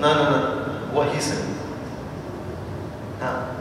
No, 0.00 0.14
no, 0.14 0.24
no. 0.30 0.94
What 0.94 1.14
he 1.14 1.20
said. 1.20 1.46
No. 3.20 3.56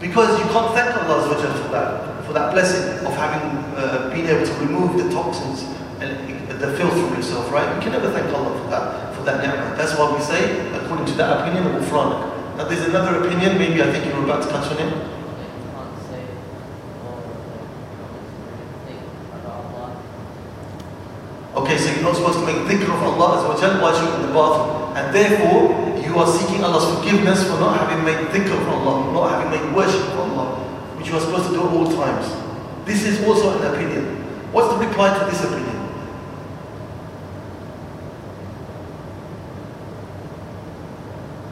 Because 0.00 0.38
you 0.38 0.46
can't 0.46 0.72
thank 0.74 0.96
Allah 0.96 1.26
for 1.28 1.68
that, 1.72 2.24
for 2.24 2.32
that 2.32 2.52
blessing 2.52 3.04
of 3.04 3.12
having 3.14 3.58
uh, 3.76 4.08
been 4.14 4.26
able 4.26 4.46
to 4.46 4.54
remove 4.64 4.96
the 4.96 5.10
toxins 5.10 5.64
and 6.00 6.38
the 6.60 6.76
filth 6.76 6.92
from 6.92 7.14
yourself, 7.16 7.50
right? 7.52 7.74
You 7.74 7.82
can 7.82 7.92
never 7.92 8.10
thank 8.10 8.32
Allah 8.32 8.56
for 8.62 8.70
that, 8.70 9.14
for 9.16 9.22
that 9.24 9.42
ni'mah. 9.42 9.76
That's 9.76 9.98
why 9.98 10.14
we 10.14 10.22
say, 10.22 10.70
according 10.76 11.06
to 11.06 11.12
that 11.14 11.40
opinion, 11.40 11.66
of 11.66 11.82
Ghufranak. 11.82 12.56
Now 12.56 12.64
there's 12.64 12.86
another 12.86 13.24
opinion, 13.24 13.58
maybe 13.58 13.82
I 13.82 13.90
think 13.90 14.06
you 14.06 14.14
were 14.14 14.24
about 14.24 14.42
to 14.42 14.48
touch 14.48 14.70
on 14.72 14.78
it. 14.78 14.92
Okay, 21.56 21.76
so 21.76 21.92
you're 21.92 22.02
not 22.02 22.16
supposed 22.16 22.38
to 22.38 22.46
make 22.46 22.56
dhikr 22.68 22.84
of 22.84 23.02
Allah 23.02 23.42
while 23.48 23.94
you're 24.00 24.14
in 24.14 24.22
the 24.22 24.32
bathroom. 24.32 24.79
Therefore, 25.12 25.98
you 26.04 26.18
are 26.18 26.26
seeking 26.26 26.64
Allah's 26.64 26.86
forgiveness 26.98 27.44
for 27.44 27.58
not 27.60 27.78
having 27.78 28.04
made 28.04 28.18
dhikr 28.28 28.52
of 28.52 28.68
Allah, 28.68 29.12
not 29.12 29.30
having 29.30 29.50
made 29.50 29.76
worship 29.76 30.02
of 30.02 30.18
Allah, 30.18 30.58
which 30.98 31.08
you 31.08 31.16
are 31.16 31.20
supposed 31.20 31.46
to 31.48 31.52
do 31.52 31.60
at 31.60 31.72
all 31.72 31.86
times. 31.86 32.26
This 32.84 33.04
is 33.04 33.24
also 33.26 33.58
an 33.58 33.74
opinion. 33.74 34.04
What's 34.52 34.68
the 34.74 34.86
reply 34.86 35.16
to 35.18 35.24
this 35.26 35.44
opinion? 35.44 35.78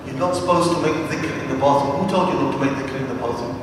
You're 0.07 0.17
not 0.17 0.35
supposed 0.35 0.71
to 0.75 0.83
make 0.83 0.97
dhikr 1.11 1.43
in 1.43 1.49
the 1.49 1.57
bathroom. 1.57 2.03
Who 2.03 2.11
told 2.11 2.33
you 2.33 2.41
not 2.41 2.53
to 2.53 2.59
make 2.59 2.75
dhikr 2.75 2.97
in 2.97 3.09
the 3.09 3.15
bathroom? 3.15 3.55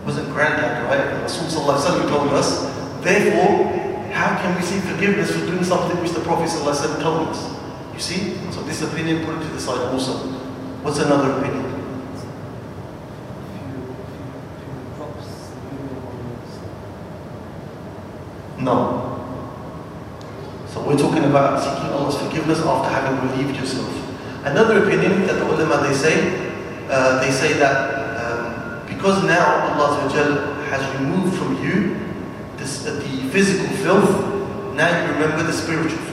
It 0.00 0.06
wasn't 0.06 0.32
granddad, 0.32 0.84
right? 0.86 1.22
Rasul 1.22 1.48
told 1.50 2.32
us. 2.32 2.66
Therefore, 3.02 3.66
how 4.12 4.36
can 4.42 4.56
we 4.56 4.62
seek 4.62 4.82
forgiveness 4.82 5.30
for 5.30 5.46
doing 5.46 5.62
something 5.62 6.00
which 6.02 6.12
the 6.12 6.20
Prophet 6.20 6.50
told 7.00 7.28
us? 7.28 7.61
You 7.94 8.00
see? 8.00 8.34
So 8.50 8.62
this 8.62 8.82
opinion 8.82 9.24
put 9.24 9.36
it 9.36 9.46
to 9.46 9.48
the 9.48 9.60
side 9.60 9.80
also. 9.92 10.12
What's 10.82 10.98
another 10.98 11.32
opinion? 11.38 11.72
No. 18.58 19.02
So 20.68 20.80
we're 20.86 20.96
talking 20.96 21.24
about 21.24 21.60
seeking 21.62 21.90
Allah's 21.90 22.16
forgiveness 22.16 22.60
after 22.60 22.88
having 22.88 23.28
relieved 23.28 23.58
yourself. 23.58 23.90
Another 24.44 24.84
opinion 24.84 25.26
that 25.26 25.34
the 25.34 25.46
ulama 25.46 25.86
they 25.86 25.94
say, 25.94 26.50
uh, 26.88 27.20
they 27.20 27.30
say 27.30 27.52
that 27.54 28.16
um, 28.18 28.86
because 28.86 29.22
now 29.24 29.74
Allah 29.74 30.08
has 30.70 31.00
removed 31.00 31.36
from 31.36 31.62
you 31.62 31.98
this, 32.56 32.86
uh, 32.86 32.94
the 32.94 33.28
physical 33.30 33.68
filth, 33.76 34.74
now 34.74 35.04
you 35.04 35.12
remember 35.12 35.42
the 35.42 35.52
spiritual 35.52 35.90
filth. 35.90 36.11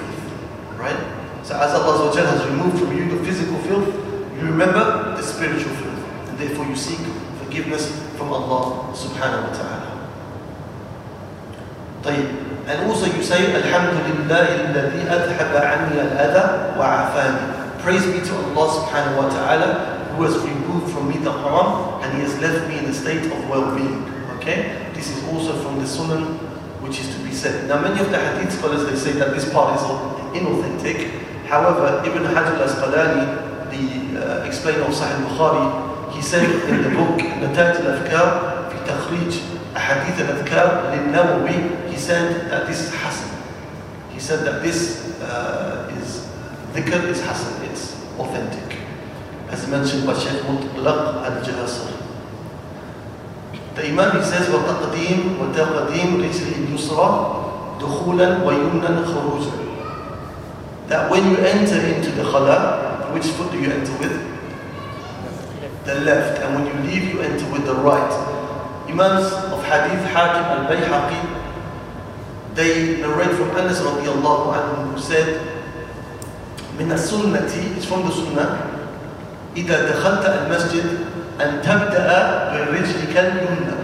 Right? 1.48 1.48
So 1.48 1.54
as 1.60 1.72
Allah 1.74 2.12
has 2.12 2.46
removed 2.46 2.78
from 2.78 2.96
you 2.96 3.08
the 3.16 3.24
physical 3.24 3.58
filth, 3.68 3.88
you 4.36 4.46
remember 4.48 5.14
the 5.16 5.22
spiritual 5.22 5.72
filth. 5.76 6.02
And 6.28 6.38
therefore 6.38 6.66
you 6.66 6.76
seek 6.76 6.98
forgiveness 7.42 7.88
from 8.16 8.32
Allah 8.32 8.92
subhanahu 8.94 9.48
wa 9.48 9.54
ta'ala. 9.54 9.90
طيب. 12.04 12.26
And 12.66 12.90
also 12.90 13.06
you 13.06 13.22
say, 13.22 13.52
Alhamdulillah 13.52 14.72
الذي 14.72 15.02
أذهب 15.08 15.52
عني 15.52 15.96
الأذى 16.00 16.44
وعافاني. 16.78 17.80
Praise 17.84 18.06
be 18.06 18.20
to 18.24 18.32
Allah 18.36 18.66
subhanahu 18.80 19.16
wa 19.20 19.28
ta'ala 19.28 19.68
who 20.16 20.22
has 20.24 20.36
removed 20.40 20.92
from 20.92 21.08
me 21.08 21.18
the 21.18 21.32
harm 21.32 22.00
and 22.02 22.12
He 22.16 22.20
has 22.24 22.32
left 22.40 22.68
me 22.68 22.78
in 22.78 22.86
a 22.86 22.94
state 22.94 23.24
of 23.28 23.48
well-being. 23.48 24.04
Okay? 24.40 24.88
This 24.94 25.10
is 25.12 25.20
also 25.28 25.52
from 25.60 25.78
the 25.78 25.84
Sunan 25.84 26.40
which 26.80 27.00
is 27.00 27.08
to 27.16 27.18
be 27.24 27.32
said. 27.32 27.68
Now 27.68 27.80
many 27.80 28.00
of 28.00 28.10
the 28.10 28.18
hadith 28.18 28.52
scholars 28.52 28.84
they 28.88 28.96
say 28.96 29.12
that 29.18 29.32
this 29.34 29.48
part 29.52 29.76
is 29.76 29.84
inauthentic. 30.36 31.24
However, 31.49 32.03
Ibn 32.05 32.23
Hajar 32.29 32.61
al-Asqalani, 32.61 33.25
the 33.73 34.21
uh, 34.21 34.45
explainer 34.45 34.83
of 34.83 34.93
Sahih 34.93 35.17
Bukhari, 35.25 36.13
he 36.13 36.21
said 36.21 36.45
in 36.45 36.83
the 36.83 36.89
book 36.93 37.17
نتائج 37.17 37.75
الأذكار 37.81 38.29
في 38.69 38.77
تخريج 38.85 39.33
أحاديث 39.77 40.21
الأذكار 40.21 40.93
للنووي, 40.93 41.89
he 41.89 41.97
said 41.97 42.51
that 42.51 42.67
this 42.67 42.81
is 42.85 42.93
Hasan. 42.93 43.29
He 44.13 44.19
said 44.19 44.45
that 44.45 44.61
this 44.61 45.19
uh, 45.21 45.89
is 45.97 46.27
dhikr 46.73 47.09
is 47.09 47.21
Hasan, 47.25 47.65
it's 47.65 47.97
authentic. 48.19 48.77
As 49.49 49.67
mentioned 49.67 50.05
by 50.05 50.13
Shaykh 50.13 50.43
Mutlaq 50.45 51.25
al-Jahasar. 51.25 51.97
The 53.73 53.87
Imam 53.87 54.17
he 54.17 54.23
says 54.23 54.49
وتقديم 54.49 55.41
وتقديم 55.41 56.21
رجل 56.21 56.47
اليسرى 56.61 57.09
دخولا 57.81 58.43
ويمنا 58.45 59.05
خروجا 59.05 59.68
that 60.88 61.10
when 61.10 61.30
you 61.30 61.36
enter 61.38 61.80
into 61.80 62.10
the 62.12 62.22
khala, 62.22 63.10
which 63.12 63.24
foot 63.24 63.50
do 63.52 63.58
you 63.60 63.70
enter 63.70 63.92
with? 63.98 64.12
The 65.84 65.94
left. 66.00 66.40
And 66.42 66.54
when 66.54 66.66
you 66.66 66.90
leave, 66.90 67.14
you 67.14 67.20
enter 67.20 67.50
with 67.52 67.64
the 67.66 67.74
right. 67.74 68.12
Imams 68.88 69.32
of 69.52 69.64
Hadith, 69.64 70.04
Hakim 70.12 70.44
al-Bayhaqi, 70.44 71.20
they 72.54 73.00
narrate 73.00 73.34
from 73.36 73.50
Anas 73.56 73.80
radiallahu 73.80 74.54
anhu 74.54 74.92
who 74.92 75.00
said, 75.00 75.40
من 76.78 76.90
السنة, 76.92 77.76
it's 77.76 77.84
from 77.86 78.02
the 78.02 78.10
sunnah, 78.12 78.70
إذا 79.56 79.86
دخلت 79.90 80.26
المسجد 80.26 80.86
أن 81.40 81.62
تبدأ 81.62 82.08
برجلك 82.50 83.16
اليمنى 83.16 83.74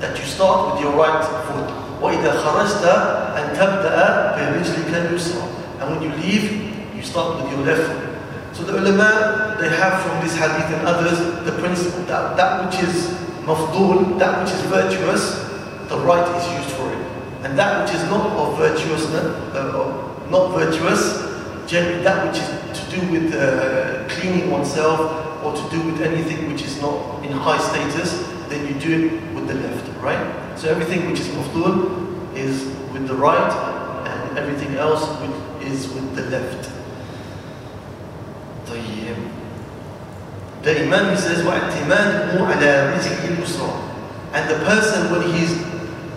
that 0.00 0.18
you 0.18 0.24
start 0.24 0.74
with 0.74 0.82
your 0.82 0.92
right 0.92 1.24
foot 1.46 1.70
وإذا 2.02 2.32
خرجت 2.32 2.84
أن 3.38 3.46
تبدأ 3.54 3.96
برجلك 4.36 4.94
اليسرى 4.94 5.49
and 5.81 5.89
when 5.89 6.01
you 6.01 6.11
leave 6.21 6.45
you 6.95 7.01
start 7.01 7.41
with 7.41 7.51
your 7.51 7.65
left 7.65 7.83
foot 7.89 8.55
so 8.55 8.63
the 8.63 8.77
ulama 8.79 9.57
they 9.59 9.69
have 9.69 10.01
from 10.03 10.21
this 10.23 10.35
hadith 10.35 10.69
and 10.77 10.87
others 10.87 11.17
the 11.45 11.51
principle 11.59 12.03
that 12.05 12.37
that 12.37 12.65
which 12.65 12.79
is 12.87 13.09
mafdul 13.49 14.19
that 14.19 14.39
which 14.43 14.53
is 14.53 14.61
virtuous 14.77 15.25
the 15.89 15.97
right 16.05 16.27
is 16.37 16.45
used 16.59 16.71
for 16.77 16.87
it 16.93 17.03
and 17.43 17.57
that 17.57 17.83
which 17.83 17.95
is 17.95 18.03
not 18.05 18.25
of 18.37 18.57
virtuous 18.57 19.05
uh, 19.13 20.27
not 20.29 20.53
virtuous 20.53 21.27
generally 21.67 22.03
that 22.03 22.27
which 22.27 22.37
is 22.41 22.49
to 22.79 22.99
do 22.99 23.11
with 23.11 23.33
uh, 23.33 24.07
cleaning 24.09 24.51
oneself 24.51 24.99
or 25.43 25.53
to 25.55 25.69
do 25.69 25.81
with 25.85 26.01
anything 26.01 26.51
which 26.51 26.61
is 26.61 26.79
not 26.81 27.23
in 27.23 27.31
high 27.31 27.57
status, 27.57 28.27
then 28.49 28.67
you 28.67 28.79
do 28.79 29.07
it 29.07 29.33
with 29.33 29.47
the 29.47 29.55
left, 29.55 29.87
right? 30.01 30.57
So 30.57 30.69
everything 30.69 31.09
which 31.09 31.19
is 31.19 31.27
mafdul 31.29 32.35
is 32.35 32.65
with 32.93 33.07
the 33.07 33.15
right, 33.15 33.51
and 34.07 34.37
everything 34.37 34.75
else 34.75 35.03
is 35.70 35.88
with 35.92 36.14
the 36.16 36.22
left. 36.30 36.70
طيب. 38.66 39.16
The 40.62 40.82
Imam 40.82 41.16
says, 41.16 41.44
وَاعْتِمَادُهُ 41.44 42.34
عَلَى 42.34 42.98
رِزْقِ 42.98 43.38
الْيُسْرَى 43.38 43.70
And 44.32 44.50
the 44.50 44.58
person, 44.64 45.12
when 45.12 45.22
he's 45.32 45.54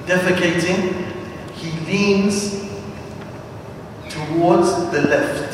defecating, 0.10 1.06
he 1.54 1.70
leans 1.86 2.66
towards 4.10 4.74
the 4.92 5.02
left. 5.08 5.54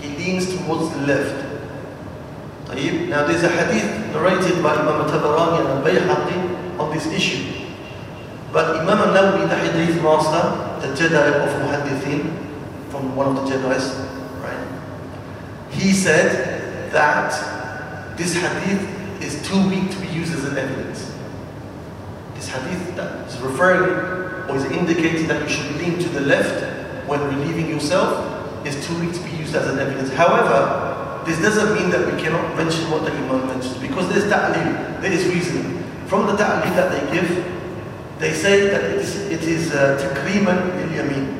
He 0.00 0.08
leans 0.16 0.54
towards 0.56 0.90
the 0.94 1.06
left. 1.06 1.34
طيب. 2.68 3.08
Now 3.08 3.26
there's 3.26 3.42
a 3.42 3.48
hadith 3.48 4.12
narrated 4.12 4.62
by 4.62 4.74
Imam 4.74 5.06
Tabarani 5.10 5.60
and 5.60 5.68
Al-Bayhaqi 5.82 6.78
on 6.78 6.94
this 6.94 7.06
issue. 7.06 7.66
But 8.52 8.76
Imam 8.76 8.98
Al-Nawawi, 8.98 9.48
the 9.48 9.56
hadith 9.56 10.00
master, 10.00 10.44
the 10.80 10.94
Jedi 10.94 11.42
of 11.42 11.50
Muhaddithin, 11.58 12.47
from 12.99 13.15
one 13.15 13.27
of 13.27 13.35
the 13.35 13.55
Jedi's, 13.55 13.95
right? 14.43 15.71
He 15.71 15.93
said 15.93 16.91
that 16.91 18.17
this 18.17 18.33
hadith 18.33 19.21
is 19.23 19.41
too 19.47 19.69
weak 19.69 19.89
to 19.91 19.99
be 20.01 20.07
used 20.07 20.33
as 20.33 20.43
an 20.43 20.57
evidence. 20.57 21.15
This 22.35 22.49
hadith 22.49 22.97
that 22.97 23.25
is 23.29 23.37
referring 23.37 24.49
or 24.49 24.55
is 24.57 24.65
indicating 24.65 25.29
that 25.29 25.41
you 25.43 25.47
should 25.47 25.77
lean 25.77 25.97
to 25.99 26.09
the 26.09 26.19
left 26.19 27.07
when 27.07 27.21
relieving 27.21 27.69
yourself 27.69 28.67
is 28.67 28.85
too 28.85 28.99
weak 28.99 29.13
to 29.13 29.23
be 29.23 29.31
used 29.37 29.55
as 29.55 29.65
an 29.69 29.79
evidence. 29.79 30.11
However, 30.11 31.23
this 31.25 31.39
doesn't 31.39 31.79
mean 31.79 31.89
that 31.91 32.05
we 32.05 32.21
cannot 32.21 32.53
mention 32.57 32.91
what 32.91 33.05
the 33.05 33.11
Imam 33.11 33.47
mentions 33.47 33.77
because 33.77 34.09
there's 34.09 34.29
ta'lim, 34.29 35.01
there 35.01 35.13
is 35.13 35.25
reasoning. 35.25 35.85
From 36.07 36.27
the 36.27 36.35
ta'lim 36.35 36.75
that 36.75 36.91
they 36.91 37.13
give, 37.13 37.29
they 38.19 38.33
say 38.33 38.67
that 38.71 38.83
it 38.83 38.97
is, 38.97 39.15
it 39.31 39.43
is 39.43 39.71
uh, 39.71 39.97
takriman 39.97 40.75
lil 40.75 41.05
yameen. 41.05 41.39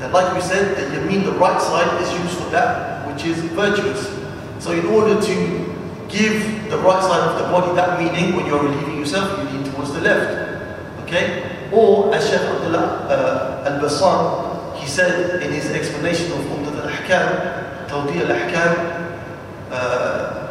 And 0.00 0.12
like 0.12 0.34
we 0.34 0.40
said, 0.40 0.76
that 0.76 0.92
yameen, 0.92 1.24
the 1.24 1.32
right 1.32 1.60
side, 1.60 2.02
is 2.02 2.12
used 2.12 2.38
for 2.38 2.50
that 2.50 2.96
which 3.06 3.24
is 3.24 3.38
virtuous. 3.56 4.12
So 4.62 4.72
in 4.72 4.84
order 4.86 5.20
to 5.20 5.34
give 6.08 6.68
the 6.70 6.78
right 6.78 7.02
side 7.02 7.24
of 7.30 7.38
the 7.38 7.44
body 7.48 7.74
that 7.76 7.98
meaning, 7.98 8.36
when 8.36 8.46
you're 8.46 8.62
relieving 8.62 8.98
yourself, 8.98 9.38
you 9.38 9.58
lean 9.58 9.72
towards 9.72 9.92
the 9.92 10.00
left. 10.02 11.02
Okay? 11.04 11.68
Or 11.72 12.14
as 12.14 12.28
Shaykh 12.28 12.40
Abdullah 12.42 13.08
uh, 13.08 13.70
Al-Bassam, 13.72 14.76
he 14.76 14.86
said 14.86 15.42
in 15.42 15.52
his 15.52 15.70
explanation 15.70 16.30
of 16.32 16.40
Umdat 16.40 16.76
al-Ahkam, 16.84 17.88
Tawdi 17.88 18.20
al-Ahkam, 18.20 18.72
uh, 19.70 20.42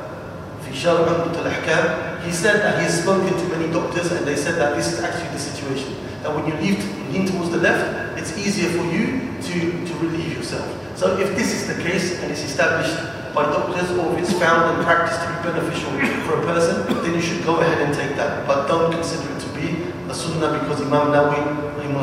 Fi 0.63 0.71
شرع 0.71 1.35
al-Ahkam, 1.37 2.23
he 2.25 2.31
said 2.31 2.61
that 2.61 2.81
he's 2.81 3.01
spoken 3.03 3.27
to 3.37 3.45
many 3.55 3.71
doctors 3.71 4.11
and 4.11 4.25
they 4.25 4.35
said 4.35 4.55
that 4.55 4.75
this 4.75 4.91
is 4.91 5.03
actually 5.03 5.29
the 5.29 5.39
situation 5.39 6.04
That 6.24 6.34
when 6.34 6.46
you 6.46 6.54
lean, 6.60 6.76
lean 7.12 7.26
towards 7.26 7.50
the 7.50 7.58
left, 7.58 8.18
it's 8.18 8.36
easier 8.36 8.68
for 8.70 8.84
you 8.92 9.20
to, 9.42 9.86
to 9.86 9.92
relieve 9.98 10.36
yourself. 10.36 10.68
So 10.96 11.18
if 11.18 11.36
this 11.36 11.52
is 11.52 11.66
the 11.66 11.82
case 11.82 12.20
and 12.20 12.30
it's 12.30 12.42
established 12.42 12.96
by 13.34 13.44
doctors 13.44 13.90
or 13.96 14.12
if 14.14 14.20
it's 14.20 14.32
found 14.38 14.76
and 14.76 14.84
practiced 14.84 15.20
to 15.22 15.28
be 15.28 15.50
beneficial 15.50 15.90
for 16.26 16.40
a 16.40 16.44
person, 16.44 16.86
then 17.02 17.14
you 17.14 17.22
should 17.22 17.44
go 17.44 17.60
ahead 17.60 17.80
and 17.80 17.94
take 17.94 18.16
that. 18.16 18.46
But 18.46 18.66
don't 18.68 18.92
consider 18.92 19.32
it 19.32 19.40
to 19.40 19.48
be 19.54 19.90
a 20.10 20.14
sunnah 20.14 20.58
because 20.58 20.80
Imam 20.82 21.08
Nawawi 21.12 21.60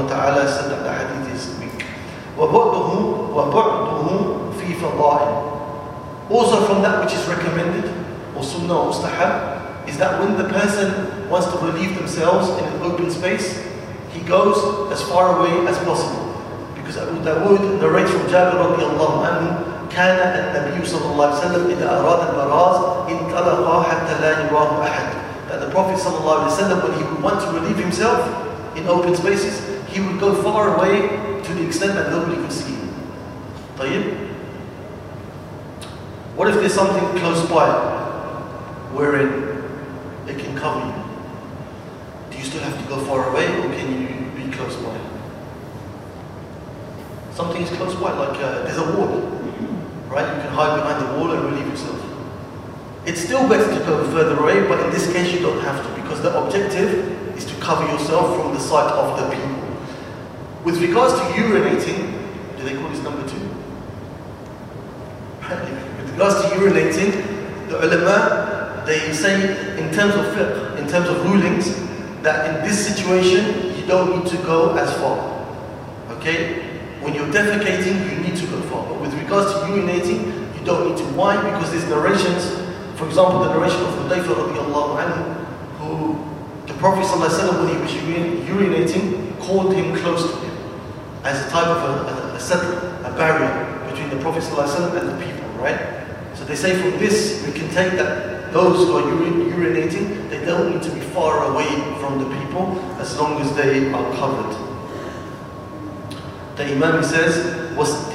ta'ala 0.07 0.47
said 0.47 0.71
that 0.71 0.83
the 0.83 0.93
hadith 0.93 1.35
is 1.35 1.59
weak. 1.59 1.85
وَبُعْدُهُ 2.37 3.33
وَبُعْدُهُ 3.33 4.53
فِي 4.53 4.73
فَضَائِلِ 4.75 6.31
Also 6.31 6.65
from 6.65 6.81
that 6.81 7.03
which 7.03 7.13
is 7.13 7.25
recommended, 7.27 7.85
or 8.35 8.43
sunnah 8.43 8.77
or 8.77 8.91
mustahab, 8.91 9.87
is 9.87 9.97
that 9.97 10.19
when 10.19 10.37
the 10.37 10.47
person 10.49 11.29
wants 11.29 11.47
to 11.47 11.57
relieve 11.57 11.95
themselves 11.95 12.49
in 12.49 12.65
an 12.65 12.81
open 12.81 13.09
space, 13.09 13.63
he 14.21 14.21
goes 14.21 14.91
as 14.91 15.01
far 15.07 15.39
away 15.39 15.67
as 15.67 15.77
possible. 15.79 16.33
Because 16.75 16.97
Abu 16.97 17.19
Dawood 17.21 17.81
narrates 17.81 18.11
from 18.11 18.27
Jabir 18.27 18.57
radiallahu 18.57 19.25
anhu, 19.25 19.67
كان 19.87 20.19
النبي 20.19 20.85
صلى 20.85 21.05
الله 21.11 21.25
عليه 21.25 21.39
وسلم 21.39 21.63
إذا 21.71 21.87
أراد 21.99 22.29
البراز 22.29 22.77
انطلق 23.09 23.83
حتى 23.87 24.13
لا 24.21 24.31
يراه 24.45 24.83
أحد. 24.83 25.07
That 25.49 25.59
the 25.61 25.69
Prophet 25.71 25.97
صلى 25.97 26.17
الله 26.21 26.35
عليه 26.39 26.51
وسلم, 26.51 26.81
when 26.83 26.93
he 26.99 27.03
would 27.03 27.23
want 27.23 27.41
to 27.41 27.47
relieve 27.51 27.77
himself 27.77 28.19
in 28.75 28.85
open 28.87 29.15
spaces, 29.15 29.63
he 29.87 30.01
would 30.01 30.19
go 30.19 30.35
far 30.43 30.75
away 30.77 31.07
to 31.41 31.53
the 31.53 31.65
extent 31.65 31.95
that 31.95 32.11
nobody 32.11 32.35
could 32.35 32.51
see 32.51 32.75
him. 32.75 32.93
طيب? 33.79 34.27
What 36.35 36.49
if 36.49 36.55
there's 36.55 36.73
something 36.73 37.03
close 37.17 37.41
by 37.49 37.65
wherein 38.93 39.65
it 40.27 40.37
can 40.37 40.55
cover 40.55 40.85
you? 40.85 40.93
Do 42.29 42.37
you 42.37 42.43
still 42.43 42.61
have 42.61 42.77
to 42.77 42.87
go 42.87 42.99
far 43.05 43.29
away 43.31 43.47
or 43.57 43.73
can 43.73 43.89
you 43.89 44.07
be 44.07 44.10
close 44.62 44.76
by? 44.76 44.96
Something 47.34 47.62
is 47.62 47.70
close 47.70 47.94
by, 47.94 48.12
like 48.12 48.38
uh, 48.38 48.62
there's 48.64 48.78
a 48.78 48.96
wall, 48.96 49.20
right? 50.08 50.26
You 50.36 50.42
can 50.42 50.52
hide 50.52 50.76
behind 50.76 51.06
the 51.06 51.18
wall 51.18 51.32
and 51.32 51.44
relieve 51.44 51.66
yourself. 51.66 51.98
It's 53.04 53.20
still 53.20 53.48
better 53.48 53.66
to 53.66 53.84
go 53.84 54.04
further 54.12 54.40
away, 54.40 54.68
but 54.68 54.78
in 54.84 54.90
this 54.92 55.12
case 55.12 55.32
you 55.32 55.40
don't 55.40 55.60
have 55.62 55.84
to 55.84 56.02
because 56.02 56.22
the 56.22 56.36
objective 56.38 57.36
is 57.36 57.44
to 57.46 57.54
cover 57.56 57.90
yourself 57.90 58.40
from 58.40 58.54
the 58.54 58.60
sight 58.60 58.92
of 58.92 59.18
the 59.18 59.34
people. 59.34 59.58
With 60.64 60.80
regards 60.80 61.14
to 61.14 61.20
urinating, 61.34 62.12
do 62.56 62.62
they 62.62 62.76
call 62.76 62.88
this 62.90 63.02
number 63.02 63.26
two? 63.28 63.40
With 65.98 66.12
regards 66.12 66.42
to 66.42 66.48
urinating, 66.54 67.68
the 67.68 67.78
ulama, 67.84 68.84
they 68.86 69.12
say 69.12 69.78
in 69.82 69.92
terms 69.92 70.14
of 70.14 70.26
fiqh, 70.36 70.78
in 70.78 70.86
terms 70.86 71.08
of 71.08 71.24
rulings, 71.24 71.74
that 72.22 72.54
in 72.54 72.68
this 72.68 72.86
situation, 72.86 73.71
you 73.82 73.88
don't 73.88 74.22
need 74.22 74.30
to 74.30 74.36
go 74.38 74.74
as 74.76 74.92
far. 74.98 75.18
Okay? 76.16 76.62
When 77.00 77.14
you're 77.14 77.26
defecating, 77.26 77.98
you 78.10 78.22
need 78.22 78.36
to 78.36 78.46
go 78.46 78.60
far. 78.62 78.86
But 78.86 79.00
with 79.00 79.14
regards 79.14 79.52
to 79.52 79.58
urinating, 79.66 80.58
you 80.58 80.64
don't 80.64 80.88
need 80.88 80.98
to. 80.98 81.04
Why? 81.14 81.36
Because 81.36 81.72
there's 81.72 81.88
narrations, 81.88 82.46
for 82.96 83.06
example, 83.06 83.40
the 83.40 83.54
narration 83.54 83.80
of 83.82 83.94
Hudayfa 83.94 84.34
radiallahu 84.34 85.02
anhu, 85.02 85.46
who 85.78 86.66
the 86.66 86.74
Prophet 86.74 87.10
when 87.10 87.74
he 87.74 87.82
was 87.82 87.92
urinating, 88.46 89.38
called 89.40 89.74
him 89.74 89.96
close 89.96 90.30
to 90.30 90.38
him 90.38 90.56
as 91.24 91.44
a 91.44 91.50
type 91.50 91.66
of 91.66 91.82
a, 91.82 92.32
a, 92.32 92.34
a 92.36 92.40
settle, 92.40 92.78
a 93.04 93.10
barrier 93.16 93.90
between 93.90 94.10
the 94.10 94.16
Prophet 94.22 94.44
and 94.44 95.08
the 95.08 95.26
people, 95.26 95.48
right? 95.58 96.06
So 96.34 96.44
they 96.44 96.54
say 96.54 96.80
from 96.80 96.98
this, 97.00 97.44
we 97.44 97.52
can 97.52 97.68
take 97.70 97.92
that 97.98 98.31
those 98.51 98.87
who 98.87 98.97
are 98.97 99.03
urinating, 99.03 100.29
they 100.29 100.43
don't 100.45 100.71
need 100.71 100.83
to 100.83 100.91
be 100.91 101.01
far 101.01 101.51
away 101.51 101.67
from 101.99 102.19
the 102.19 102.25
people 102.39 102.79
as 102.99 103.17
long 103.17 103.41
as 103.41 103.55
they 103.55 103.91
are 103.91 104.15
covered. 104.15 104.55
The 106.55 106.65
Imam 106.71 107.03
says, 107.03 107.75
was 107.75 108.07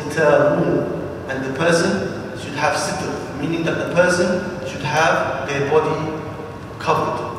and 1.33 1.45
the 1.45 1.59
person 1.59 2.38
should 2.38 2.55
have 2.55 2.75
sitr, 2.75 3.41
meaning 3.41 3.62
that 3.65 3.88
the 3.88 3.95
person 3.95 4.43
should 4.69 4.83
have 4.83 5.49
their 5.49 5.71
body 5.71 6.23
covered. 6.79 7.33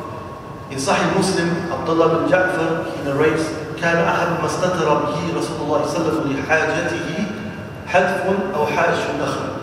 In 0.72 0.78
Sahih 0.78 1.14
Muslim, 1.14 1.48
Abdullah 1.70 2.18
bin 2.18 2.32
Ja'far, 2.32 2.96
he 2.96 3.04
narrates, 3.04 3.64
كان 3.74 3.96
أحد 3.96 4.40
ما 4.40 4.46
استتر 4.46 4.94
به 4.94 5.38
رسول 5.38 5.60
الله 5.60 5.84
صلى 5.84 5.96
الله 5.96 6.08
عليه 6.08 6.20
وسلم 6.20 6.32
لحاجته 6.32 7.26
حذف 7.86 8.22
أو 8.54 8.66
حاج 8.66 8.94
النخل 9.14 9.57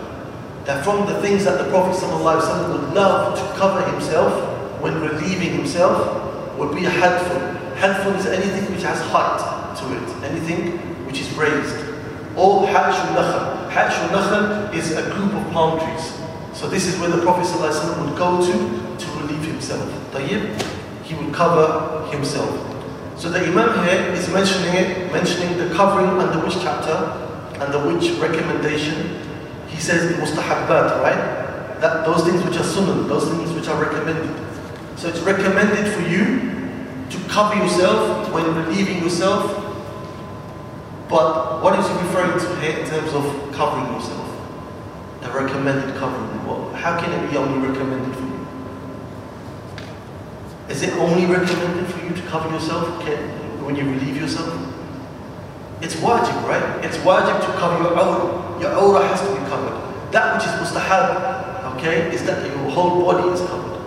that 0.67 0.85
from 0.85 1.07
the 1.07 1.21
things 1.23 1.45
that 1.45 1.63
the 1.63 1.71
Prophet 1.71 1.97
ﷺ 1.97 2.73
would 2.73 2.93
love 2.95 3.39
to 3.39 3.59
cover 3.59 3.89
himself 3.91 4.83
when 4.83 5.01
relieving 5.01 5.53
himself 5.53 6.59
would 6.59 6.75
be 6.75 6.85
a 6.85 6.91
hadful. 6.91 7.39
Hadful 7.77 8.15
is 8.15 8.27
anything 8.27 8.75
which 8.75 8.83
has 8.83 9.01
height 9.13 9.39
to 9.79 9.85
it, 9.97 10.25
anything 10.31 10.79
which 11.07 11.21
is 11.21 11.33
raised. 11.35 11.77
Or 12.37 12.67
hashul 12.67 13.15
nakhal. 13.15 13.71
Hatch 13.71 13.93
al-Nakhl 13.93 14.75
is 14.75 14.93
a 14.93 15.03
group 15.13 15.35
of 15.35 15.53
palm 15.53 15.79
trees. 15.79 16.13
So 16.53 16.69
this 16.69 16.87
is 16.87 16.99
where 16.99 17.11
the 17.11 17.23
Prophet 17.23 17.47
ﷺ 17.47 18.05
would 18.05 18.17
go 18.17 18.41
to 18.41 18.97
to 19.05 19.21
relieve 19.21 19.45
himself. 19.45 19.89
Tayyib, 20.13 20.61
he 21.05 21.15
would 21.15 21.33
cover 21.33 22.07
himself. 22.11 22.51
So 23.21 23.31
the 23.31 23.41
Imam 23.41 23.85
here 23.85 24.13
is 24.13 24.29
mentioning 24.31 24.75
it, 24.75 25.13
mentioning 25.13 25.59
the 25.59 25.73
covering 25.75 26.09
under 26.19 26.45
which 26.45 26.55
chapter, 26.55 26.97
under 27.61 27.79
which 27.93 28.11
recommendation. 28.19 29.26
He 29.69 29.81
says 29.81 30.13
mustahabbat, 30.17 31.03
right? 31.03 31.81
That 31.81 32.05
those 32.07 32.25
things 32.25 32.43
which 32.45 32.57
are 32.57 32.65
sunnah, 32.65 33.03
those 33.09 33.29
things 33.29 33.53
which 33.53 33.69
are 33.69 33.81
recommended. 33.83 34.35
So 34.99 35.09
it's 35.09 35.21
recommended 35.21 35.93
for 35.93 36.03
you 36.09 36.55
to 37.11 37.29
cover 37.29 37.55
yourself 37.63 38.33
when 38.33 38.55
relieving 38.55 39.03
yourself. 39.03 39.65
But 41.09 41.63
what 41.63 41.79
is 41.79 41.87
he 41.87 41.95
referring 41.95 42.39
to 42.39 42.61
here 42.61 42.79
in 42.79 42.87
terms 42.89 43.13
of 43.13 43.53
covering 43.53 43.93
yourself? 43.95 44.27
The 45.21 45.31
recommended 45.31 45.95
covering. 45.97 46.47
Well, 46.47 46.73
how 46.73 46.99
can 46.99 47.13
it 47.13 47.31
be 47.31 47.37
only 47.37 47.69
recommended 47.69 48.15
for 48.15 48.23
you? 48.23 48.47
Is 50.69 50.83
it 50.83 50.95
only 50.95 51.27
recommended 51.27 51.87
for 51.87 52.05
you 52.05 52.15
to 52.15 52.23
cover 52.23 52.49
yourself 52.51 52.89
when 53.63 53.77
you 53.77 53.85
relieve 53.85 54.17
yourself? 54.17 54.53
It's 55.81 55.95
wajib, 55.97 56.43
right? 56.49 56.85
It's 56.85 56.97
wajib 56.99 57.41
to 57.41 57.47
cover 57.59 57.83
your 57.83 57.93
awrah 57.93 58.46
Your 58.60 58.72
awrah 58.72 59.08
has 59.08 59.22
to 59.22 59.32
be 59.34 59.42
covered. 59.50 59.78
That 60.12 60.36
which 60.36 60.46
is 60.46 60.54
mustahab, 60.60 61.76
okay, 61.76 62.14
is 62.14 62.24
that 62.26 62.46
your 62.46 62.70
whole 62.70 63.04
body 63.04 63.30
is 63.30 63.42
covered. 63.42 63.80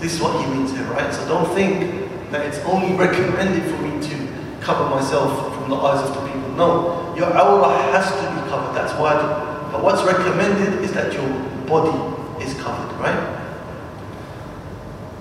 This 0.00 0.14
is 0.14 0.20
what 0.20 0.40
he 0.40 0.50
means 0.52 0.72
here, 0.72 0.84
right? 0.84 1.12
So 1.12 1.26
don't 1.28 1.52
think 1.54 2.30
that 2.30 2.46
it's 2.46 2.58
only 2.66 2.96
recommended 2.96 3.62
for 3.70 3.82
me 3.82 4.00
to 4.08 4.16
cover 4.60 4.88
myself 4.88 5.54
from 5.54 5.70
the 5.70 5.76
eyes 5.76 6.02
of 6.08 6.14
the 6.14 6.26
people. 6.26 6.50
No, 6.56 7.14
your 7.16 7.28
awrah 7.30 7.92
has 7.92 8.10
to 8.10 8.24
be 8.34 8.48
covered. 8.50 8.74
That's 8.74 8.92
wajib. 8.94 9.72
But 9.72 9.82
what's 9.82 10.02
recommended 10.02 10.82
is 10.82 10.92
that 10.92 11.12
your 11.12 11.28
body 11.66 11.96
is 12.44 12.54
covered, 12.60 12.92
right? 12.98 13.42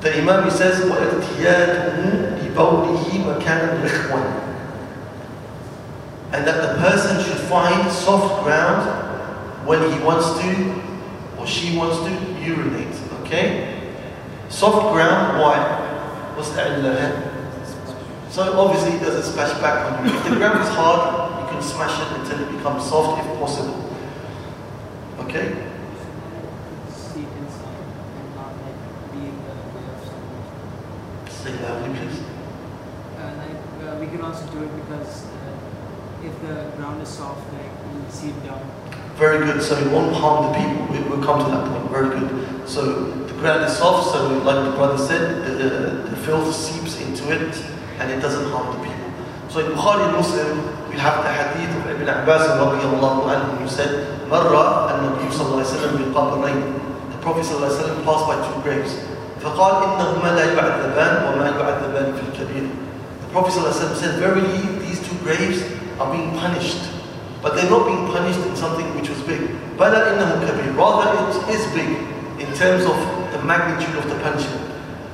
The 0.01 0.17
Imam 0.19 0.49
says, 0.51 0.81
وَإِرْتِيَادُهُ 0.85 2.39
لِبَوْلِهِ 2.39 3.09
مَكَانًا 3.25 3.83
رِخْوًا 3.83 4.48
and 6.32 6.46
that 6.46 6.62
the 6.62 6.80
person 6.80 7.22
should 7.24 7.40
find 7.48 7.90
soft 7.90 8.44
ground 8.44 9.66
when 9.66 9.80
he 9.92 9.98
wants 10.04 10.38
to 10.40 10.80
or 11.38 11.46
she 11.46 11.76
wants 11.76 11.98
to 11.98 12.10
urinate. 12.40 12.94
Okay? 13.22 13.92
Soft 14.48 14.92
ground, 14.92 15.40
why? 15.40 15.58
What's 16.36 16.50
the 16.50 17.30
So 18.30 18.58
obviously 18.58 18.96
it 18.96 19.00
doesn't 19.00 19.32
splash 19.32 19.58
back 19.60 19.92
on 19.92 20.06
you. 20.06 20.14
If 20.14 20.24
the 20.24 20.36
ground 20.36 20.60
is 20.62 20.68
hard, 20.68 21.42
you 21.42 21.48
can 21.50 21.62
smash 21.62 22.00
it 22.00 22.20
until 22.20 22.40
it 22.48 22.56
becomes 22.56 22.84
soft 22.84 23.24
if 23.24 23.38
possible. 23.38 23.90
Okay? 25.20 25.66
Say 31.28 31.52
loudly, 31.62 31.98
please. 31.98 32.20
Uh, 33.16 33.32
like 33.38 33.88
uh, 33.88 33.98
we 33.98 34.06
can 34.08 34.20
also 34.20 34.46
do 34.52 34.62
it 34.62 34.76
because 34.76 35.29
if 36.23 36.33
the 36.41 36.71
ground 36.77 37.01
is 37.01 37.09
soft, 37.09 37.41
like 37.53 37.71
we 37.93 38.11
seep 38.11 38.35
down. 38.43 38.61
Very 39.15 39.45
good. 39.45 39.61
So 39.61 39.77
it 39.77 39.91
won't 39.91 40.15
harm 40.15 40.51
the 40.51 40.59
people. 40.59 40.85
We, 40.91 40.99
will 41.09 41.23
come 41.23 41.39
to 41.43 41.49
that 41.51 41.63
point. 41.71 41.91
Very 41.91 42.09
good. 42.09 42.67
So 42.67 43.11
the 43.29 43.33
ground 43.33 43.63
is 43.63 43.77
soft. 43.77 44.11
So 44.11 44.27
like 44.43 44.65
the 44.65 44.75
brother 44.75 44.97
said, 44.97 45.45
the, 45.45 45.51
the, 45.51 45.69
the 46.09 46.17
filth 46.17 46.53
seeps 46.53 46.99
into 47.01 47.31
it 47.31 47.55
and 47.99 48.11
it 48.11 48.19
doesn't 48.19 48.49
harm 48.51 48.75
the 48.77 48.83
people. 48.83 49.09
So 49.49 49.59
in 49.65 49.71
Bukhari 49.71 50.07
and 50.07 50.17
Muslim, 50.17 50.57
we 50.89 50.97
have 50.97 51.23
the 51.23 51.31
hadith 51.31 51.75
of 51.77 51.89
Ibn 51.91 52.09
Abbas 52.09 52.43
radiallahu 52.59 53.31
anhu 53.31 53.57
who 53.59 53.69
said, 53.69 54.27
Marra 54.27 54.91
al-Nabi 54.91 55.31
sallallahu 55.31 55.63
alayhi 55.63 56.11
wa 56.13 56.25
sallam 56.25 56.51
bil 56.51 57.11
The 57.11 57.17
Prophet 57.21 57.45
sallallahu 57.45 57.71
alayhi 57.71 57.79
wa 57.79 57.87
sallam 57.87 58.03
passed 58.03 58.27
by 58.27 58.53
two 58.53 58.61
graves. 58.63 59.15
فقال 59.45 59.83
إنهما 59.83 60.29
لا 60.35 60.45
يعذبان 60.53 61.13
وما 61.33 61.45
يعذبان 61.45 62.13
في 62.17 62.21
الكبير 62.29 62.69
The 63.21 63.31
Prophet 63.31 63.53
ﷺ 63.53 63.95
said, 63.95 64.19
verily 64.19 64.79
these 64.79 64.99
two 65.07 65.15
graves 65.19 65.61
are 65.99 66.11
being 66.11 66.31
punished. 66.37 66.81
But 67.41 67.55
they're 67.55 67.69
not 67.69 67.85
being 67.85 68.07
punished 68.07 68.39
in 68.45 68.55
something 68.55 68.85
which 68.95 69.09
was 69.09 69.21
big. 69.23 69.41
بَلَا 69.77 70.17
إِنَّهُ 70.17 70.41
كَبِيرٌ 70.41 70.75
Rather 70.77 71.13
it 71.29 71.55
is 71.55 71.61
big 71.73 71.89
in 72.41 72.49
terms 72.55 72.85
of 72.85 72.97
the 73.31 73.41
magnitude 73.43 73.95
of 73.95 74.09
the 74.09 74.15
punishment. 74.19 74.61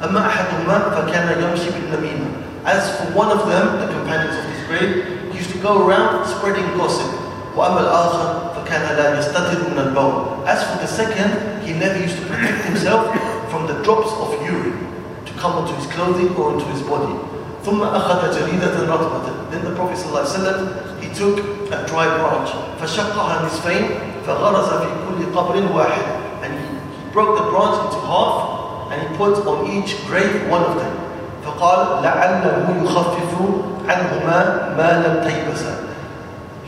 أما 0.02 0.28
أحدهما 0.28 0.90
فكان 0.96 1.42
يمشي 1.44 1.70
بالنميمة 1.70 2.28
As 2.66 2.98
for 2.98 3.06
one 3.14 3.32
of 3.32 3.48
them, 3.50 3.80
the 3.80 3.88
companions 3.94 4.38
of 4.38 4.46
this 4.46 4.68
grave, 4.68 5.34
used 5.36 5.52
to 5.52 5.58
go 5.60 5.88
around 5.88 6.26
spreading 6.28 6.66
gossip. 6.78 7.12
وأما 7.56 7.80
الآخر 7.80 8.52
فكان 8.56 8.96
لا 8.98 9.20
يستتر 9.20 9.60
من 9.70 9.78
البول 9.78 10.48
As 10.48 10.64
for 10.64 10.78
the 10.80 10.88
second, 10.88 11.62
he 11.66 11.74
never 11.74 12.00
used 12.00 12.18
to 12.18 12.26
protect 12.26 12.66
himself 12.66 13.12
from 13.50 13.68
the 13.68 13.74
drops 13.84 14.12
of 14.14 14.42
urine 14.46 14.88
to 15.26 15.34
come 15.34 15.54
onto 15.54 15.74
his 15.76 15.86
clothing 15.88 16.34
or 16.36 16.54
onto 16.54 16.66
his 16.68 16.82
body. 16.82 17.14
ثم 17.67 17.83
أخذ 17.83 18.41
جريدة 18.41 18.95
رطبة 18.95 19.51
Then 19.51 19.65
the 19.65 19.75
Prophet 19.75 19.99
ﷺ, 19.99 21.01
he 21.03 21.13
took 21.15 21.39
a 21.73 21.85
dry 21.87 22.07
branch 22.07 22.51
فشقها 22.81 23.47
نصفين 23.47 23.85
فغرز 24.27 24.69
في 24.69 24.87
كل 25.09 25.37
قبر 25.37 25.63
واحد 25.75 26.03
and 26.43 26.53
he 26.55 27.13
broke 27.13 27.37
the 27.39 27.51
branch 27.51 27.77
into 27.85 28.01
half 28.07 28.93
and 28.93 29.03
he 29.03 29.17
put 29.17 29.35
on 29.47 29.67
each 29.67 30.07
grave 30.07 30.49
one 30.49 30.63
of 30.63 30.77
them 30.79 30.93
فقال 31.45 32.03
لعله 32.03 32.83
يخفف 32.85 33.35
عنهما 33.89 34.75
ما 34.77 34.91
لم 35.07 35.29
تيبسا 35.31 35.87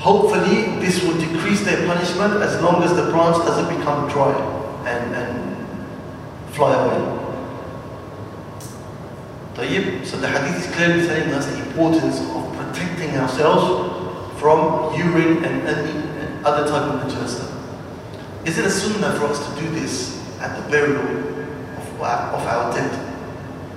Hopefully 0.00 0.78
this 0.80 1.02
will 1.04 1.18
decrease 1.18 1.64
their 1.64 1.86
punishment 1.86 2.42
as 2.42 2.60
long 2.62 2.82
as 2.82 2.94
the 2.94 3.10
branch 3.10 3.36
doesn't 3.46 3.68
become 3.68 4.08
dry 4.08 4.32
and, 4.86 5.14
and 5.14 5.56
fly 6.54 6.72
away. 6.74 7.27
طيب, 9.57 10.05
so 10.05 10.17
the 10.17 10.27
hadith 10.27 10.65
is 10.65 10.75
clearly 10.75 11.05
telling 11.05 11.33
us 11.33 11.45
the 11.45 11.59
importance 11.67 12.19
of 12.19 12.53
protecting 12.57 13.15
ourselves 13.17 14.39
from 14.39 14.93
urine 14.97 15.45
and 15.45 15.67
any 15.67 16.43
other 16.43 16.67
type 16.67 16.83
of 16.83 17.01
najasa. 17.01 17.49
Is 18.45 18.57
it 18.57 18.65
a 18.65 18.69
sunnah 18.69 19.17
for 19.17 19.27
us 19.27 19.39
to 19.47 19.61
do 19.61 19.69
this 19.69 20.19
at 20.41 20.61
the 20.61 20.69
burial 20.69 20.99
of, 21.77 22.01
of 22.01 22.43
our 22.47 22.73
dead? 22.73 22.91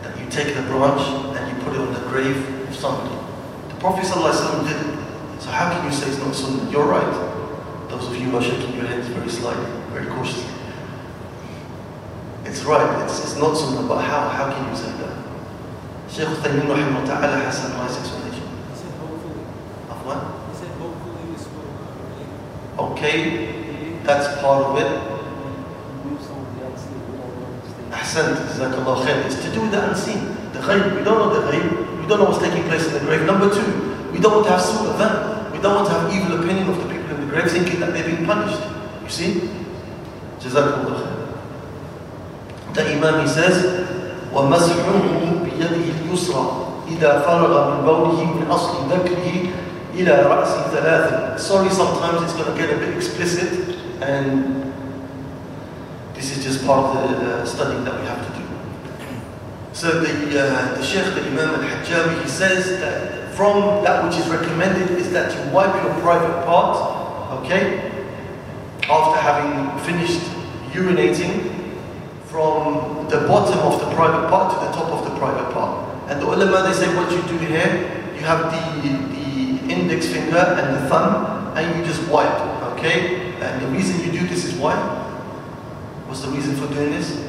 That 0.03 0.19
you 0.19 0.29
take 0.31 0.55
the 0.55 0.63
branch 0.63 1.03
and 1.37 1.57
you 1.57 1.65
put 1.65 1.75
it 1.75 1.81
on 1.81 1.93
the 1.93 2.01
grave 2.09 2.37
of 2.69 2.75
somebody. 2.75 3.15
The 3.69 3.75
Prophet 3.77 4.05
ﷺ 4.05 4.67
did 4.67 4.77
it. 4.77 5.43
So 5.43 5.51
how 5.51 5.71
can 5.71 5.85
you 5.85 5.93
say 5.93 6.09
it's 6.09 6.19
not 6.19 6.35
sunnah? 6.35 6.71
You're 6.71 6.87
right. 6.87 7.89
Those 7.89 8.09
of 8.09 8.17
you 8.17 8.31
who 8.31 8.39
are 8.39 8.43
shaking 8.43 8.75
your 8.75 8.87
heads 8.87 9.07
very 9.09 9.29
slightly, 9.29 9.71
very 9.93 10.07
cautiously. 10.07 10.51
It's 12.45 12.65
right, 12.65 13.05
it's, 13.05 13.21
it's 13.23 13.37
not 13.37 13.55
sunnah, 13.55 13.87
but 13.87 14.03
how, 14.03 14.29
how 14.29 14.53
can 14.53 14.69
you 14.69 14.77
say 14.77 14.91
that? 14.99 15.17
Shaykh 16.12 16.28
Uthaymeen 16.28 16.68
rahimahullah 16.68 17.08
ta'ala 17.08 17.40
has 17.40 17.64
nice 17.70 17.96
explanation. 17.98 18.44
He 18.44 18.76
said 18.76 18.92
hopefully. 19.00 19.48
Of 19.88 20.04
what? 20.04 20.20
He 20.52 20.60
said 20.60 20.72
hopefully 20.76 21.24
this 21.32 21.48
will 21.56 22.92
Okay, 22.92 23.96
that's 24.04 24.28
part 24.42 24.60
of 24.60 24.76
it. 24.76 24.92
don't 27.92 28.36
jazakallah 28.44 29.06
khair. 29.06 29.24
It's 29.26 29.40
to 29.40 29.54
do 29.54 29.62
with 29.62 29.72
the 29.72 29.88
unseen. 29.88 30.36
The 30.52 30.60
ghaib, 30.60 30.98
we 30.98 31.04
don't 31.08 31.16
know 31.16 31.32
the 31.32 31.48
ghaib. 31.48 32.02
We 32.02 32.08
don't 32.08 32.20
know 32.20 32.26
what's 32.26 32.44
taking 32.44 32.64
place 32.64 32.88
in 32.88 32.94
the 32.94 33.00
grave. 33.00 33.26
Number 33.26 33.48
two, 33.48 33.64
we 34.12 34.20
don't 34.20 34.34
want 34.36 34.48
to 34.48 34.52
have 34.52 34.60
su'ah 34.60 35.00
dhan. 35.00 35.52
We 35.54 35.60
don't 35.64 35.76
want 35.76 35.88
to 35.88 35.94
have 35.94 36.12
evil 36.12 36.44
opinion 36.44 36.68
of 36.68 36.76
the 36.76 36.90
people 36.92 37.16
in 37.16 37.22
the 37.22 37.28
grave 37.32 37.50
thinking 37.50 37.80
that 37.80 37.94
they're 37.94 38.04
being 38.04 38.26
punished. 38.26 38.60
You 39.02 39.10
see? 39.10 39.50
Jazakallah 40.44 41.08
khair. 41.08 42.74
The 42.74 42.82
Imam 42.98 43.22
he 43.22 43.28
says, 43.32 44.01
ومسحه 44.36 44.92
بيده 45.44 45.86
اليسرى 46.02 46.68
إذا 46.88 47.20
فرغ 47.20 47.72
من 47.72 47.86
بوله 47.86 48.24
من 48.24 48.48
أصل 48.52 48.74
ذكره 48.90 49.50
إلى 49.96 50.12
رأس 50.12 50.50
ثلاثة. 50.74 51.38
Sorry, 51.38 51.70
sometimes 51.70 52.24
it's 52.24 52.34
going 52.34 52.52
to 52.52 52.58
get 52.58 52.70
a 52.74 52.78
bit 52.78 52.96
explicit 52.96 53.76
and 54.02 54.72
this 56.14 56.38
is 56.38 56.44
just 56.44 56.66
part 56.66 56.96
of 56.96 57.20
the 57.20 57.28
uh, 57.28 57.46
study 57.46 57.84
that 57.84 58.00
we 58.00 58.08
have 58.08 58.26
to 58.28 58.40
do. 58.40 58.46
So 59.74 60.00
the, 60.00 60.40
uh, 60.40 60.76
the 60.76 60.84
Sheikh, 60.84 61.06
the 61.16 61.22
Imam 61.28 61.56
al-Hajjawi, 61.56 62.22
he 62.24 62.30
says 62.30 62.80
that 62.80 63.34
from 63.36 63.84
that 63.84 64.04
which 64.04 64.18
is 64.18 64.28
recommended 64.28 64.92
is 64.92 65.12
that 65.12 65.34
you 65.34 65.52
wipe 65.52 65.74
your 65.84 65.94
private 66.02 66.46
part, 66.46 66.78
okay, 67.40 67.92
after 68.90 69.20
having 69.20 69.80
finished 69.86 70.22
urinating, 70.74 71.51
from 72.32 73.10
the 73.10 73.28
bottom 73.28 73.60
of 73.60 73.78
the 73.82 73.94
private 73.94 74.30
part 74.30 74.54
to 74.54 74.66
the 74.66 74.72
top 74.72 74.90
of 74.90 75.04
the 75.04 75.20
private 75.20 75.54
part. 75.54 76.10
And 76.10 76.22
the 76.22 76.26
ulama, 76.26 76.64
they 76.64 76.74
say 76.74 76.88
what 76.96 77.12
you 77.12 77.22
do 77.28 77.38
here, 77.46 77.92
you 78.16 78.22
have 78.22 78.48
the, 78.48 78.88
the 78.88 79.74
index 79.74 80.08
finger 80.08 80.38
and 80.38 80.78
the 80.78 80.88
thumb, 80.88 81.58
and 81.58 81.78
you 81.78 81.86
just 81.86 82.02
wipe, 82.10 82.40
okay? 82.72 83.34
And 83.42 83.62
the 83.62 83.68
reason 83.68 84.00
you 84.00 84.18
do 84.18 84.26
this 84.28 84.46
is 84.46 84.54
why? 84.56 84.76
What's 86.08 86.22
the 86.22 86.30
reason 86.30 86.56
for 86.56 86.74
doing 86.74 86.92
this? 86.92 87.22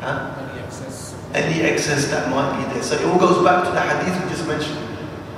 Huh? 0.00 0.36
Any 0.38 0.60
excess. 0.62 1.16
Any 1.34 1.60
excess 1.62 2.08
that 2.10 2.30
might 2.30 2.58
be 2.58 2.74
there. 2.74 2.82
So 2.84 2.94
it 2.94 3.04
all 3.06 3.18
goes 3.18 3.42
back 3.44 3.64
to 3.64 3.72
the 3.72 3.80
hadith 3.80 4.22
we 4.22 4.30
just 4.30 4.46
mentioned, 4.46 4.78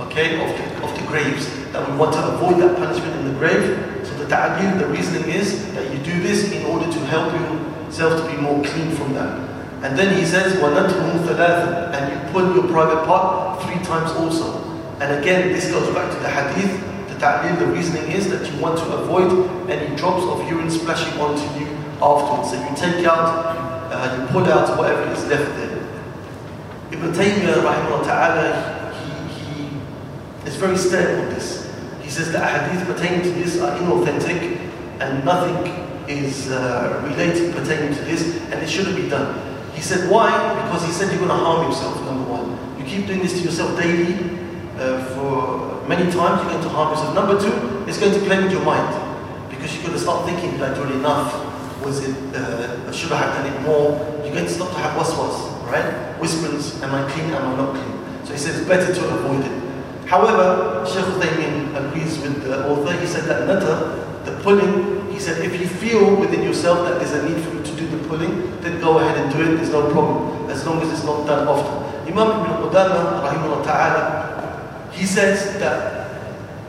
okay, 0.01 0.35
of 0.45 0.59
the, 0.59 0.85
of 0.87 1.01
the 1.01 1.07
graves. 1.07 1.49
that 1.73 1.89
we 1.89 1.97
want 1.97 2.13
to 2.13 2.35
avoid 2.35 2.61
that 2.61 2.77
punishment 2.77 3.17
in 3.17 3.33
the 3.33 3.39
grave 3.39 4.00
So 4.30 4.30
the 4.30 4.30
ta'adil, 4.30 4.80
the 4.80 4.88
reasoning 4.88 5.30
is 5.30 5.74
that 5.74 5.92
you 5.92 6.00
do 6.00 6.22
this 6.22 6.52
in 6.52 6.66
order 6.66 6.92
to 6.92 7.00
help 7.06 7.34
yourself 7.34 8.22
to 8.22 8.36
be 8.36 8.42
more 8.42 8.64
clean 8.64 8.92
from 8.96 9.14
that. 9.14 9.56
And 9.84 9.98
then 9.98 10.18
he 10.18 10.26
says, 10.26 10.54
وَنَتْهُمُ 10.58 11.26
ثَلَاثًا 11.26 11.94
And 11.94 12.04
you 12.12 12.32
pull 12.32 12.56
your 12.56 12.68
private 12.72 13.06
part 13.06 13.62
three 13.64 13.84
times 13.84 14.12
also. 14.12 14.64
And 15.00 15.22
again, 15.22 15.50
this 15.54 15.70
goes 15.70 15.94
back 15.94 16.12
to 16.12 16.20
the 16.20 16.30
hadith. 16.30 16.82
The 17.10 17.20
ta'lil, 17.20 17.60
the 17.60 17.68
reasoning 17.68 18.12
is 18.12 18.30
that 18.30 18.52
you 18.52 18.60
want 18.60 18.80
to 18.80 18.86
avoid 18.96 19.70
any 19.70 19.96
drops 19.96 20.24
of 20.24 20.48
urine 20.50 20.72
splashing 20.72 21.20
onto 21.20 21.44
you 21.60 21.68
afterwards. 22.02 22.50
So 22.50 22.56
you 22.58 22.76
take 22.76 23.06
out, 23.06 23.56
uh, 23.92 24.18
you 24.20 24.28
pull 24.28 24.46
out 24.46 24.78
whatever 24.78 25.12
is 25.12 25.26
left 25.28 25.56
there. 25.58 25.76
Ibn 26.92 27.12
Taymiyyah, 27.14 27.62
rahimahullah 27.62 28.04
ta'ala, 28.06 28.94
he, 29.38 29.66
he 29.68 30.48
is 30.48 30.56
very 30.56 30.78
stern 30.78 31.26
on 31.26 31.34
this. 31.34 31.66
He 32.11 32.17
says 32.17 32.33
that 32.33 32.43
hadith 32.43 32.89
pertaining 32.89 33.23
to 33.23 33.31
this 33.39 33.61
are 33.61 33.71
inauthentic 33.79 34.59
and 34.99 35.25
nothing 35.25 35.55
is 36.09 36.51
uh, 36.51 37.07
related 37.07 37.55
pertaining 37.55 37.95
to 37.95 38.01
this 38.03 38.35
and 38.51 38.55
it 38.55 38.69
shouldn't 38.69 38.97
be 38.97 39.09
done. 39.09 39.39
He 39.75 39.81
said, 39.81 40.11
why? 40.11 40.29
Because 40.65 40.85
he 40.85 40.91
said 40.91 41.07
you're 41.13 41.25
going 41.25 41.29
to 41.29 41.37
harm 41.37 41.69
yourself, 41.69 41.95
number 42.03 42.29
one. 42.29 42.59
You 42.81 42.85
keep 42.85 43.07
doing 43.07 43.21
this 43.21 43.35
to 43.35 43.45
yourself 43.45 43.79
daily 43.79 44.15
uh, 44.75 45.05
for 45.15 45.87
many 45.87 46.11
times, 46.11 46.43
you're 46.43 46.51
going 46.51 46.65
to 46.65 46.69
harm 46.71 46.91
yourself. 46.91 47.15
Number 47.15 47.39
two, 47.39 47.89
it's 47.89 48.01
going 48.01 48.13
to 48.13 48.27
play 48.27 48.43
with 48.43 48.51
your 48.51 48.65
mind. 48.65 48.91
Because 49.49 49.73
you're 49.73 49.85
going 49.85 49.95
to 49.95 50.03
start 50.03 50.27
thinking, 50.27 50.51
did 50.51 50.63
I 50.63 50.75
do 50.75 50.83
it 50.83 50.91
enough? 50.97 51.31
Was 51.85 52.03
it, 52.03 52.17
uh, 52.35 52.91
should 52.91 53.13
I 53.13 53.19
have 53.19 53.35
done 53.39 53.55
it 53.55 53.63
more? 53.63 53.95
You're 54.27 54.35
going 54.35 54.47
to 54.47 54.53
start 54.53 54.73
to 54.73 54.79
have 54.81 54.99
waswas, 54.99 55.63
right? 55.71 56.19
Whisperings, 56.19 56.83
am 56.83 56.93
I 56.93 57.09
clean, 57.13 57.31
am 57.31 57.55
I 57.55 57.57
not 57.57 57.71
clean? 57.71 58.27
So 58.27 58.33
he 58.33 58.39
says 58.41 58.67
better 58.67 58.93
to 58.93 59.09
avoid 59.15 59.47
it. 59.47 59.70
However, 60.11 60.85
Shaykh 60.85 61.05
Uthaymeen 61.05 61.71
agrees 61.79 62.19
with 62.19 62.43
the 62.43 62.67
author. 62.69 62.93
He 62.99 63.07
said 63.07 63.27
that 63.31 63.47
nata, 63.47 63.95
the 64.25 64.33
pulling, 64.43 65.09
he 65.13 65.21
said 65.21 65.45
if 65.45 65.55
you 65.61 65.69
feel 65.69 66.17
within 66.17 66.43
yourself 66.43 66.83
that 66.89 66.99
there's 66.99 67.13
a 67.13 67.29
need 67.29 67.41
for 67.45 67.55
you 67.55 67.63
to 67.63 67.73
do 67.77 67.87
the 67.87 68.09
pulling, 68.09 68.61
then 68.61 68.81
go 68.81 68.99
ahead 68.99 69.17
and 69.19 69.33
do 69.33 69.41
it, 69.41 69.55
there's 69.55 69.71
no 69.71 69.89
problem, 69.93 70.51
as 70.51 70.67
long 70.67 70.83
as 70.83 70.91
it's 70.91 71.05
not 71.05 71.29
done 71.29 71.47
often. 71.47 72.11
Imam 72.11 72.43
Ibn 72.43 72.59
Qudama, 72.59 73.23
rahimahullah 73.23 73.65
ta'ala, 73.65 74.91
he 74.91 75.07
says 75.07 75.57
that 75.61 76.11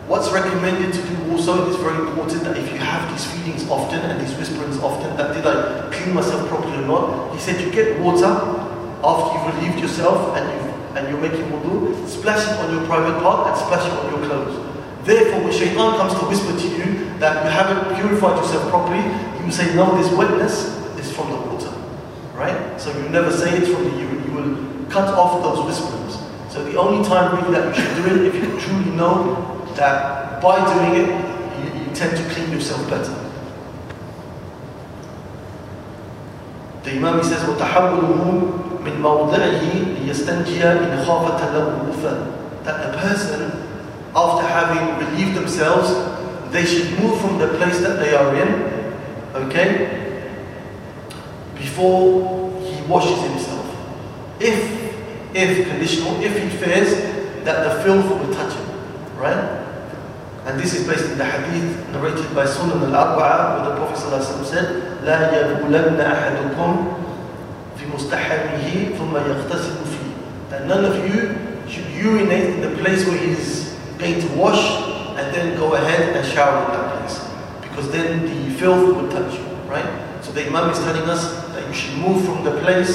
what's 0.07 0.29
recommended 0.29 0.93
to 0.93 1.01
do 1.01 1.31
also 1.31 1.67
is 1.67 1.77
very 1.77 1.97
important 1.97 2.43
that 2.43 2.55
if 2.55 2.71
you 2.71 2.77
have 2.77 3.09
these 3.09 3.25
feelings 3.25 3.67
often 3.71 4.01
and 4.01 4.21
these 4.21 4.37
whisperings 4.37 4.77
often, 4.77 5.17
that 5.17 5.33
did 5.33 5.47
I 5.47 5.89
clean 5.91 6.13
myself 6.13 6.47
properly 6.47 6.77
or 6.77 6.85
not, 6.85 7.33
he 7.33 7.39
said 7.39 7.59
you 7.59 7.71
get 7.71 7.99
water 8.01 8.29
after 9.03 9.33
you've 9.33 9.55
relieved 9.55 9.79
yourself 9.79 10.37
and 10.37 10.45
you 10.45 10.70
and 10.96 11.08
you're 11.08 11.20
making 11.20 11.44
wudu, 11.50 12.06
splash 12.08 12.46
it 12.46 12.58
on 12.58 12.74
your 12.74 12.84
private 12.86 13.20
part 13.22 13.48
and 13.48 13.56
splash 13.56 13.86
it 13.86 13.92
on 13.92 14.12
your 14.12 14.26
clothes. 14.26 14.66
Therefore, 15.04 15.44
when 15.44 15.52
shaitan 15.52 15.96
comes 15.96 16.14
to 16.18 16.26
whisper 16.26 16.58
to 16.58 16.68
you 16.68 17.18
that 17.18 17.44
you 17.44 17.50
haven't 17.50 17.94
purified 17.94 18.36
yourself 18.38 18.68
properly, 18.70 19.02
you 19.38 19.44
will 19.44 19.52
say, 19.52 19.74
no, 19.74 19.96
this 19.96 20.12
wetness 20.12 20.76
is 20.98 21.14
from 21.14 21.30
the 21.30 21.36
water. 21.36 21.72
Right? 22.34 22.80
So 22.80 22.96
you 22.98 23.08
never 23.08 23.30
say 23.30 23.56
it's 23.56 23.70
from 23.72 23.84
the 23.84 23.96
urine. 23.96 24.24
You 24.24 24.32
will 24.32 24.90
cut 24.90 25.08
off 25.14 25.42
those 25.42 25.64
whisperings. 25.64 26.18
So 26.52 26.64
the 26.64 26.76
only 26.78 27.06
time 27.06 27.36
really 27.36 27.54
that 27.54 27.76
you 27.76 27.82
should 27.82 27.94
do 28.04 28.14
it 28.14 28.34
if 28.34 28.34
you 28.34 28.58
truly 28.60 28.90
know 28.96 29.64
that 29.76 30.42
by 30.42 30.56
doing 30.74 31.02
it, 31.02 31.08
you, 31.08 31.80
you 31.80 31.94
tend 31.94 32.16
to 32.16 32.34
clean 32.34 32.50
yourself 32.50 32.88
better. 32.90 33.14
The 36.82 36.92
Imam 36.92 37.18
he 37.18 37.24
says, 37.24 37.42
وَتَحَوُّلُهُ 37.42 38.69
من 38.84 39.00
موضعه 39.02 39.62
ليستنجي 40.04 40.64
إن 40.64 41.04
خافة 41.06 41.52
له 41.52 41.72
that 42.64 42.94
a 42.94 42.98
person 42.98 43.52
after 44.14 44.46
having 44.46 44.98
relieved 45.06 45.34
themselves 45.36 45.88
they 46.50 46.64
should 46.64 46.98
move 46.98 47.20
from 47.20 47.38
the 47.38 47.48
place 47.58 47.78
that 47.80 47.98
they 48.00 48.14
are 48.14 48.34
in 48.34 48.48
okay 49.34 49.68
before 51.54 52.50
he 52.62 52.82
washes 52.88 53.20
himself 53.30 53.66
if 54.40 54.58
if 55.34 55.68
conditional 55.68 56.20
if 56.22 56.34
he 56.42 56.48
fears 56.58 56.90
that 57.44 57.58
the 57.66 57.82
filth 57.82 58.06
will 58.08 58.32
touch 58.34 58.52
him 58.54 58.66
right 59.18 59.66
and 60.46 60.60
this 60.60 60.74
is 60.74 60.86
based 60.86 61.04
in 61.10 61.18
the 61.18 61.24
hadith 61.24 61.88
narrated 61.92 62.28
by 62.34 62.44
Sunan 62.46 62.82
al-Arba'a 62.94 63.60
where 63.60 63.64
the 63.70 63.74
Prophet 63.76 63.98
ﷺ 63.98 64.44
said 64.46 64.82
لا 65.06 65.30
يبولن 65.30 66.00
أحدكم 66.00 66.99
في 67.80 67.84
مستحمه 67.94 68.96
ثم 68.98 69.16
يغتسل 69.16 69.76
فيه 69.84 70.06
that 70.50 70.66
none 70.66 70.84
of 70.84 70.94
you 71.08 71.34
should 71.68 71.86
urinate 72.04 72.54
in 72.54 72.60
the 72.60 72.70
place 72.82 73.04
where 73.06 73.18
he 73.18 73.30
is 73.32 73.74
going 73.98 74.20
to 74.20 74.28
wash 74.36 74.62
and 75.18 75.34
then 75.34 75.56
go 75.58 75.74
ahead 75.74 76.16
and 76.16 76.24
shower 76.26 76.64
in 76.64 76.70
that 76.72 76.86
place 76.98 77.16
because 77.62 77.90
then 77.90 78.22
the 78.26 78.54
filth 78.58 78.96
will 78.96 79.08
touch 79.10 79.34
you 79.34 79.44
right 79.68 79.88
so 80.22 80.30
the 80.32 80.46
imam 80.46 80.70
is 80.70 80.78
telling 80.78 81.02
us 81.14 81.22
that 81.54 81.66
you 81.66 81.74
should 81.74 81.96
move 81.98 82.24
from 82.24 82.44
the 82.44 82.52
place 82.60 82.92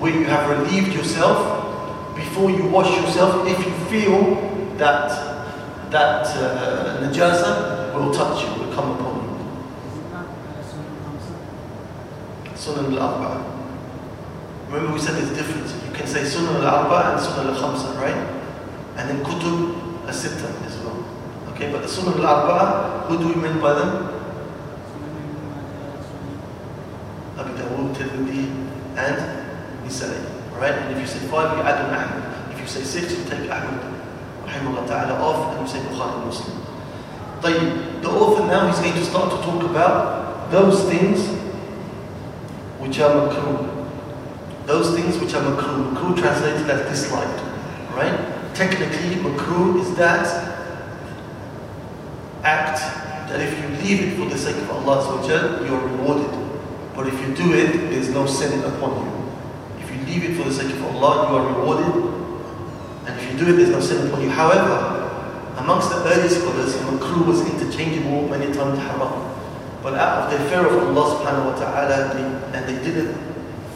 where 0.00 0.12
you 0.12 0.24
have 0.24 0.48
relieved 0.50 0.92
yourself 0.94 1.38
before 2.16 2.50
you 2.50 2.64
wash 2.66 2.90
yourself 3.00 3.46
if 3.46 3.58
you 3.66 3.72
feel 3.92 4.18
that 4.76 5.08
that 5.90 6.26
uh, 6.36 7.00
najasa 7.02 7.94
will 7.94 8.10
touch 8.12 8.42
you 8.44 8.50
will 8.64 8.72
come 8.74 8.90
upon 8.96 9.14
you 9.22 9.30
Is 9.86 9.98
it 9.98 10.10
not 10.12 10.26
uh, 10.26 10.62
Sunan 10.70 10.94
Hamza? 11.04 11.34
Sunan 12.56 12.86
al-Arba'a 12.96 13.53
Remember 14.75 14.93
we 14.93 14.99
said 14.99 15.15
there's 15.15 15.31
difference. 15.37 15.71
You 15.87 15.93
can 15.93 16.05
say 16.05 16.25
Sunnah 16.25 16.59
al-Arba 16.59 17.13
and 17.15 17.21
Sunnah 17.21 17.51
al-Khamsa, 17.53 17.95
right? 17.95 18.17
And 18.97 19.09
then 19.09 19.23
Kutub 19.23 20.03
al-Sitta 20.05 20.51
as 20.67 20.77
well. 20.83 20.99
Okay, 21.51 21.71
but 21.71 21.81
the 21.81 21.87
Sunnah 21.87 22.17
al-Arba, 22.17 23.07
who 23.07 23.17
do 23.17 23.27
we 23.29 23.35
mean 23.35 23.61
by 23.61 23.71
them? 23.71 23.89
Abu 27.39 27.55
Dawud, 27.55 27.95
Tirmidhi, 27.95 28.51
and 28.99 29.87
Nisa'i. 29.87 30.59
right? 30.59 30.73
and 30.73 30.93
if 30.93 30.99
you 30.99 31.07
say 31.07 31.25
five, 31.27 31.55
you 31.57 31.63
add 31.63 31.85
on 31.85 31.93
Ahmad. 31.95 32.51
If 32.53 32.59
you 32.59 32.67
say 32.67 32.83
six, 32.83 33.17
you 33.17 33.23
take 33.23 33.49
Ahmad 33.49 33.95
ta'ala 34.87 35.13
off 35.21 35.57
and 35.57 35.61
you 35.61 35.71
say 35.71 35.79
Bukhari 35.87 36.25
Muslim. 36.25 36.61
The 38.01 38.09
author 38.09 38.47
now 38.47 38.67
is 38.67 38.79
going 38.79 38.93
to 38.93 39.05
start 39.05 39.29
to 39.31 39.37
talk 39.37 39.63
about 39.63 40.51
those 40.51 40.83
things 40.89 41.27
which 42.79 42.99
are 42.99 43.29
makruh. 43.29 43.74
Those 44.65 44.95
things 44.95 45.17
which 45.17 45.33
are 45.33 45.43
makruh. 45.43 45.93
Makruh 45.93 46.17
translated 46.17 46.69
as 46.69 46.89
disliked. 46.89 47.41
Right? 47.93 48.17
Technically, 48.53 49.15
makruh 49.21 49.79
is 49.81 49.95
that 49.95 50.25
act 52.43 52.79
that 53.29 53.41
if 53.41 53.51
you 53.59 53.67
leave 53.83 54.01
it 54.01 54.17
for 54.17 54.29
the 54.29 54.37
sake 54.37 54.55
of 54.57 54.69
Allah 54.71 55.01
you're 55.65 55.79
rewarded. 55.79 56.31
But 56.95 57.07
if 57.07 57.19
you 57.21 57.35
do 57.35 57.53
it, 57.53 57.89
there's 57.89 58.09
no 58.09 58.25
sin 58.25 58.63
upon 58.63 59.03
you. 59.03 59.83
If 59.83 59.91
you 59.91 59.97
leave 60.05 60.23
it 60.29 60.37
for 60.37 60.47
the 60.47 60.53
sake 60.53 60.71
of 60.73 60.83
Allah, 60.83 61.29
you 61.29 61.35
are 61.37 61.45
rewarded. 61.59 62.13
And 63.05 63.19
if 63.19 63.31
you 63.31 63.37
do 63.37 63.51
it, 63.51 63.57
there's 63.57 63.69
no 63.69 63.81
sin 63.81 64.07
upon 64.07 64.21
you. 64.21 64.29
However, 64.29 65.53
amongst 65.57 65.89
the 65.89 65.97
early 66.05 66.29
scholars, 66.29 66.75
makruh 66.75 67.25
was 67.25 67.41
interchangeable 67.41 68.27
many 68.29 68.53
times 68.53 68.79
haram. 68.79 69.31
But 69.83 69.95
out 69.95 70.23
of 70.23 70.31
their 70.31 70.49
fear 70.49 70.65
of 70.65 70.73
Allah 70.73 71.17
subhanahu 71.17 71.53
wa 71.53 71.59
ta'ala, 71.59 72.15
and 72.53 72.67
they 72.69 72.83
didn't 72.83 73.24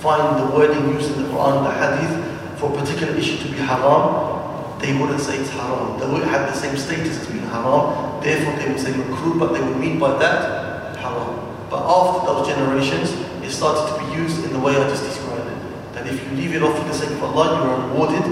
find 0.02 0.40
the 0.40 0.56
wording 0.56 0.94
used 0.94 1.12
in 1.16 1.24
the 1.24 1.30
Quran, 1.30 1.64
the 1.64 1.72
hadith, 1.72 2.60
for 2.60 2.72
a 2.74 2.76
particular 2.80 3.16
issue 3.16 3.38
to 3.38 3.52
be 3.52 3.58
haram, 3.58 4.80
they 4.80 4.94
wouldn't 4.98 5.20
say 5.20 5.38
it's 5.38 5.50
haram. 5.50 6.00
They 6.00 6.08
would 6.08 6.24
have 6.24 6.48
the 6.48 6.58
same 6.58 6.78
status 6.78 7.20
as 7.20 7.28
being 7.28 7.46
haram, 7.48 8.22
therefore 8.24 8.54
they 8.58 8.68
would 8.70 8.80
say 8.80 8.92
makruh, 8.92 9.38
but 9.40 9.54
they 9.54 9.62
would 9.62 9.78
mean 9.78 10.00
by 10.00 10.18
that 10.20 10.96
haram. 10.98 11.36
But 11.70 11.84
after 11.86 12.28
those 12.28 12.48
generations, 12.48 13.12
it 13.44 13.52
started 13.52 13.94
to 13.94 14.06
be 14.06 14.22
used 14.22 14.44
in 14.46 14.54
the 14.54 14.60
way 14.60 14.76
I 14.76 14.88
just 14.90 15.04
described 15.04 15.48
it. 15.48 15.94
That 15.94 16.08
if 16.08 16.24
you 16.24 16.32
leave 16.38 16.56
it 16.56 16.64
off 16.64 16.78
for 16.78 16.86
the 16.86 16.94
sake 16.94 17.12
of 17.12 17.24
Allah, 17.24 17.58
you 17.58 17.70
are 17.70 17.90
rewarded, 17.90 18.26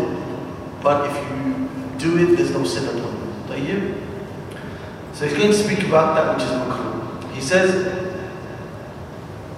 but 0.81 1.09
if 1.09 1.15
you 1.29 1.69
do 1.97 2.17
it, 2.17 2.35
there's 2.37 2.51
no 2.51 2.63
sin 2.63 2.85
upon 2.87 3.17
you. 3.65 3.95
So 5.13 5.25
he's 5.25 5.37
going 5.37 5.51
to 5.51 5.57
speak 5.57 5.87
about 5.87 6.15
that 6.15 6.35
which 6.35 6.45
is 6.45 6.51
makruh. 6.51 7.33
He 7.33 7.41
says, 7.41 8.16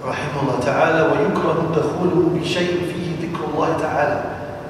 رحمه 0.05 0.41
الله 0.41 0.59
تعالى 0.59 1.01
ويكره 1.01 1.59
دخوله 1.75 2.39
بشيء 2.39 2.73
فيه 2.93 3.07
ذكر 3.27 3.41
الله 3.53 3.69
تعالى 3.81 4.17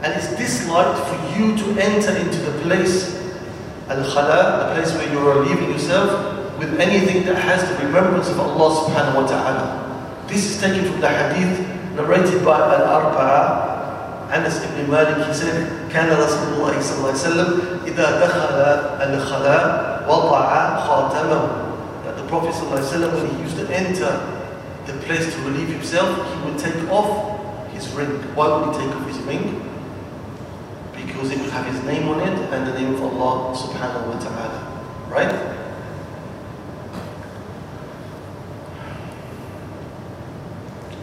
and 0.03 0.13
it's 0.13 0.35
disliked 0.37 0.99
for 1.09 1.17
you 1.33 1.57
to 1.57 1.65
enter 1.81 2.15
into 2.15 2.37
the 2.45 2.53
place 2.61 3.15
al-khala, 3.89 4.69
the 4.69 4.75
place 4.75 4.93
where 4.93 5.09
you 5.11 5.19
are 5.27 5.43
leaving 5.45 5.71
yourself 5.71 6.57
with 6.59 6.79
anything 6.79 7.25
that 7.25 7.35
has 7.37 7.67
the 7.69 7.85
remembrance 7.85 8.29
of 8.29 8.39
Allah 8.39 8.85
subhanahu 8.85 9.23
wa 9.23 9.27
ta'ala. 9.27 9.65
This 10.27 10.45
is 10.45 10.61
taken 10.61 10.85
from 10.85 11.01
the 11.01 11.09
hadith 11.09 11.59
narrated 11.95 12.45
by 12.45 12.53
Al-Arba'a 12.53 13.75
Anas 14.29 14.63
ibn 14.65 14.89
Malik, 14.89 15.25
he 15.27 15.33
said, 15.33 15.69
كان 15.89 16.09
رسول 16.09 16.57
الله 16.57 16.73
صلى 16.81 16.97
الله 16.97 17.11
عليه 17.13 17.25
وسلم 17.29 17.49
إذا 17.87 18.07
دخل 18.25 18.55
الخلاء 19.09 19.63
وضع 20.09 20.41
خاتمه. 20.85 21.41
That 22.05 22.17
the 22.17 22.27
Prophet 22.27 22.53
صلى 22.53 22.63
الله 22.67 22.77
عليه 22.77 22.93
وسلم, 22.93 23.11
when 23.13 23.25
he 23.35 23.41
used 23.43 23.57
to 23.57 23.65
enter 23.69 24.11
the 24.89 24.93
place 25.05 25.33
to 25.33 25.41
relieve 25.41 25.69
himself, 25.69 26.09
he 26.33 26.49
would 26.49 26.59
take 26.59 26.75
off 26.89 27.69
his 27.73 27.89
ring. 27.91 28.09
Why 28.35 28.47
would 28.47 28.75
he 28.75 28.81
take 28.85 28.95
off 28.95 29.07
his 29.07 29.17
ring? 29.19 29.61
Because 30.95 31.31
it 31.31 31.39
would 31.39 31.49
have 31.51 31.65
his 31.65 31.83
name 31.83 32.07
on 32.09 32.19
it 32.21 32.37
and 32.53 32.67
the 32.67 32.73
name 32.79 32.93
of 32.95 33.01
Allah 33.01 33.55
subhanahu 33.55 34.13
wa 34.13 34.19
ta'ala. 34.19 34.59
Right? 35.09 35.55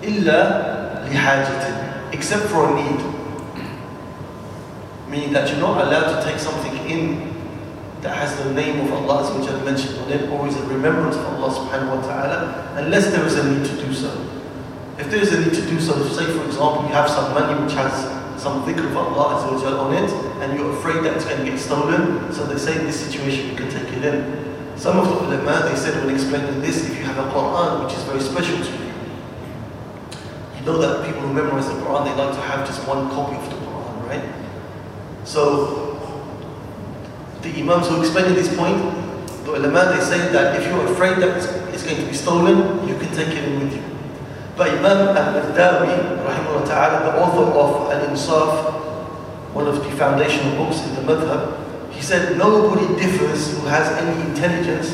إلا 0.03 1.07
لحاجة 1.07 2.11
except 2.13 2.43
for 2.51 2.67
a 2.69 2.75
need 2.75 3.01
meaning 5.09 5.33
that 5.33 5.49
you're 5.49 5.61
not 5.61 5.87
allowed 5.87 6.19
to 6.19 6.27
take 6.27 6.39
something 6.39 6.75
in 6.91 7.33
that 8.02 8.16
has 8.16 8.38
the 8.44 8.54
name 8.54 8.86
of 8.86 8.94
Allah 8.94 9.24
Azza 9.24 9.66
mentioned 9.66 9.98
on 10.00 10.12
it 10.12 10.30
or 10.30 10.48
is 10.48 10.56
a 10.56 10.66
remembrance 10.68 11.16
of 11.16 11.26
Allah 11.26 11.50
subhanahu 11.50 11.98
wa 11.98 12.02
ta'ala 12.02 12.74
unless 12.78 13.08
there 13.08 13.26
is 13.26 13.36
a 13.36 13.44
need 13.50 13.66
to 13.66 13.76
do 13.86 13.94
so. 13.94 14.12
If 14.98 15.10
there 15.10 15.20
is 15.22 15.34
a 15.34 15.42
need 15.42 15.54
to 15.54 15.66
do 15.66 15.80
so, 15.80 15.94
say 16.10 16.26
for 16.26 16.46
example 16.46 16.84
you 16.84 16.94
have 16.94 17.10
some 17.10 17.34
money 17.34 17.60
which 17.64 17.74
has 17.74 17.92
some 18.42 18.64
dhikr 18.64 18.86
of 18.86 18.98
Allah 18.98 19.42
Azza 19.42 19.80
on 19.80 19.94
it 19.94 20.12
and 20.42 20.58
you're 20.58 20.72
afraid 20.78 21.04
that 21.04 21.16
it's 21.16 21.26
going 21.26 21.44
to 21.44 21.52
get 21.52 21.60
stolen, 21.60 22.32
so 22.32 22.46
they 22.46 22.58
say 22.58 22.80
in 22.80 22.86
this 22.86 23.00
situation 23.00 23.50
you 23.50 23.56
can 23.56 23.70
take 23.70 23.92
it 23.94 24.06
in. 24.06 24.48
Some 24.78 25.00
of 25.00 25.08
the 25.10 25.26
ulama, 25.26 25.68
they 25.68 25.76
said 25.76 26.06
when 26.06 26.14
explaining 26.14 26.62
this, 26.62 26.88
if 26.88 27.00
you 27.00 27.04
have 27.06 27.18
a 27.18 27.32
Quran 27.32 27.84
which 27.84 27.96
is 27.98 28.04
very 28.04 28.22
special 28.22 28.58
to 28.64 28.72
you, 28.72 28.94
you 30.60 30.66
know 30.66 30.78
that 30.78 31.04
people 31.04 31.22
who 31.22 31.34
memorize 31.34 31.66
the 31.68 31.74
Quran, 31.82 32.06
they 32.06 32.14
like 32.14 32.36
to 32.36 32.42
have 32.42 32.66
just 32.68 32.88
one 32.88 33.10
copy 33.10 33.36
of 33.36 33.50
the 33.50 33.56
Quran, 33.56 34.08
right? 34.08 34.24
So, 35.26 35.87
the 37.42 37.50
Imams 37.62 37.88
who 37.88 38.00
explain 38.02 38.34
this 38.34 38.54
point, 38.56 38.78
the 39.46 39.56
ulama, 39.56 39.96
they 39.96 40.04
say 40.04 40.32
that 40.34 40.60
if 40.60 40.68
you're 40.68 40.86
afraid 40.92 41.18
that 41.18 41.38
it's, 41.74 41.84
going 41.84 41.96
to 41.98 42.06
be 42.08 42.14
stolen, 42.14 42.88
you 42.88 42.98
can 42.98 43.08
take 43.16 43.30
it 43.30 43.48
with 43.60 43.74
you. 43.74 43.84
But 44.58 44.72
Imam 44.72 45.16
rahimahullah 45.16 46.66
the 46.66 47.22
author 47.22 47.46
of 47.54 47.92
Al-Insaf, 47.92 49.54
one 49.54 49.68
of 49.68 49.84
the 49.84 49.92
foundational 49.96 50.58
books 50.58 50.82
in 50.82 50.96
the 50.96 51.02
madhab, 51.02 51.94
he 51.94 52.02
said 52.02 52.38
nobody 52.38 52.88
differs 53.00 53.54
who 53.54 53.68
has 53.68 53.88
any 54.04 54.30
intelligence 54.30 54.90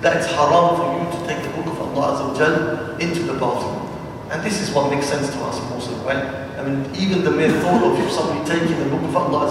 that 0.00 0.16
it's 0.16 0.26
haram 0.26 0.76
for 0.76 0.88
you 0.98 1.20
to 1.20 1.26
take 1.26 1.42
the 1.42 1.50
book 1.50 1.66
of 1.66 1.80
Allah 1.80 2.98
into 2.98 3.22
the 3.22 3.34
bathroom. 3.34 3.81
And 4.32 4.42
this 4.42 4.60
is 4.62 4.74
what 4.74 4.90
makes 4.90 5.06
sense 5.06 5.28
to 5.28 5.38
us 5.44 5.60
also, 5.70 5.94
right? 6.06 6.24
I 6.58 6.64
mean, 6.64 6.90
even 6.96 7.22
the 7.22 7.30
mere 7.30 7.52
thought 7.60 7.84
of 7.84 8.10
somebody 8.10 8.42
taking 8.48 8.78
the 8.78 8.88
book 8.88 9.02
of 9.02 9.14
Allah 9.14 9.50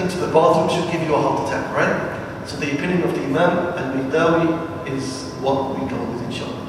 into 0.00 0.16
the 0.18 0.28
bathroom 0.28 0.68
should 0.70 0.92
give 0.92 1.02
you 1.02 1.14
a 1.14 1.20
heart 1.20 1.48
attack, 1.48 1.74
right? 1.74 2.46
So 2.46 2.56
the 2.58 2.72
opinion 2.72 3.02
of 3.02 3.14
the 3.14 3.22
Imam 3.24 3.74
al-Mardawi 3.74 4.86
is 4.88 5.32
what 5.40 5.78
we 5.78 5.88
go 5.88 5.96
with, 6.04 6.22
inshallah. 6.24 6.68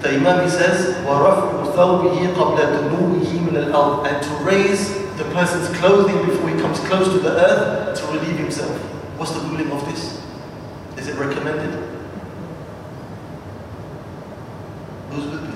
The 0.00 0.08
Imam, 0.16 0.42
he 0.42 0.50
says, 0.50 0.96
وَرَفْعُ 1.06 1.72
ثَوْبِهِ 1.74 2.34
قَبْلَ 2.34 2.56
دُنُوِهِ 2.56 3.26
مِنَ 3.46 4.06
And 4.06 4.22
to 4.24 4.30
raise 4.44 4.94
the 5.16 5.24
person's 5.32 5.68
clothing 5.78 6.26
before 6.26 6.48
he 6.48 6.60
comes 6.60 6.80
close 6.80 7.08
to 7.12 7.18
the 7.20 7.30
earth 7.30 8.00
to 8.00 8.06
relieve 8.06 8.38
himself. 8.38 8.76
What's 9.18 9.32
the 9.32 9.40
ruling 9.40 9.70
of 9.70 9.84
this? 9.84 10.20
Is 10.96 11.08
it 11.08 11.16
recommended? 11.16 11.72
Who's 15.10 15.26
with 15.26 15.42
me? 15.42 15.51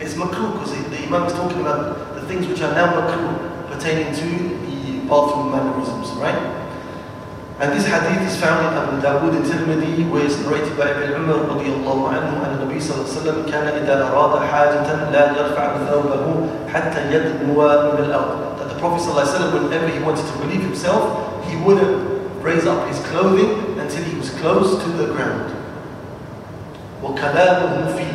It's 0.00 0.14
makruh 0.14 0.52
because 0.52 0.72
the 0.72 0.98
Imam 1.06 1.24
is 1.26 1.32
talking 1.32 1.60
about 1.60 2.14
the 2.14 2.22
things 2.22 2.46
which 2.46 2.60
are 2.62 2.72
now 2.74 2.94
makruh 2.94 3.68
pertaining 3.70 4.14
to 4.14 4.28
the 4.66 5.00
bathroom 5.08 5.50
mannerisms, 5.50 6.10
right? 6.18 6.38
And 7.60 7.72
this 7.72 7.86
hadith 7.86 8.22
is 8.22 8.38
found 8.38 8.70
in 8.70 8.72
Abu 8.78 9.02
Dawood 9.02 9.34
and 9.34 9.44
Tirmidhi 9.44 10.08
where 10.08 10.24
it's 10.24 10.38
narrated 10.38 10.78
by 10.78 10.90
Ibn 10.94 11.26
Umar 11.26 11.50
رضي 11.50 11.66
الله 11.74 11.98
عنه 12.08 12.30
أن 12.46 12.52
النبي 12.62 12.78
صلى 12.80 12.94
الله 12.94 13.08
عليه 13.10 13.18
وسلم 13.18 13.38
كان 13.50 13.66
إذا 13.82 14.14
أراد 14.14 14.46
حاجة 14.46 15.10
لا 15.10 15.24
يرفع 15.34 15.66
ثوبه 15.90 16.24
حتى 16.70 17.00
يدنو 17.10 17.58
من 17.58 18.04
الأرض. 18.04 18.58
That 18.58 18.68
the 18.68 18.78
Prophet 18.78 19.02
صلى 19.02 19.10
الله 19.10 19.26
عليه 19.26 19.34
وسلم 19.34 19.50
whenever 19.66 19.88
he 19.88 19.98
wanted 19.98 20.22
to 20.22 20.34
relieve 20.38 20.62
himself, 20.62 21.02
he 21.50 21.56
wouldn't 21.56 21.98
raise 22.42 22.66
up 22.66 22.86
his 22.86 23.00
clothing 23.10 23.50
until 23.76 24.04
he 24.04 24.14
was 24.16 24.30
close 24.38 24.78
to 24.84 24.88
the 24.90 25.06
ground. 25.12 25.50
وكلامه 27.02 27.96
فيه. 27.98 28.14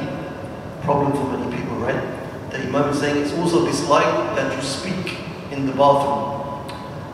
Problem 0.83 1.11
for 1.15 1.23
many 1.31 1.47
people, 1.55 1.56
right? 1.88 2.50
The 2.50 2.58
Imam 2.68 2.90
is 2.90 3.00
saying 3.00 3.16
it's 3.24 3.32
also 3.32 3.64
disliked 3.64 4.36
that 4.36 4.54
you 4.54 4.62
speak 4.62 5.16
in 5.50 5.66
the 5.66 5.72
bathroom. 5.72 6.36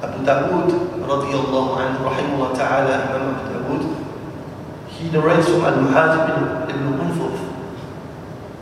Abu 0.03 0.21
Dawood 0.27 0.69
radiallahu 1.01 1.81
anhu 1.81 2.55
ta'ala 2.59 3.09
Imam 3.09 3.35
Abu 3.35 3.45
Dawood 3.55 3.85
he 4.89 5.11
narrates 5.11 5.49
from 5.49 5.65
Al-Muhajir 5.65 6.69
ibn 6.71 6.85
Qunfudh 7.01 7.39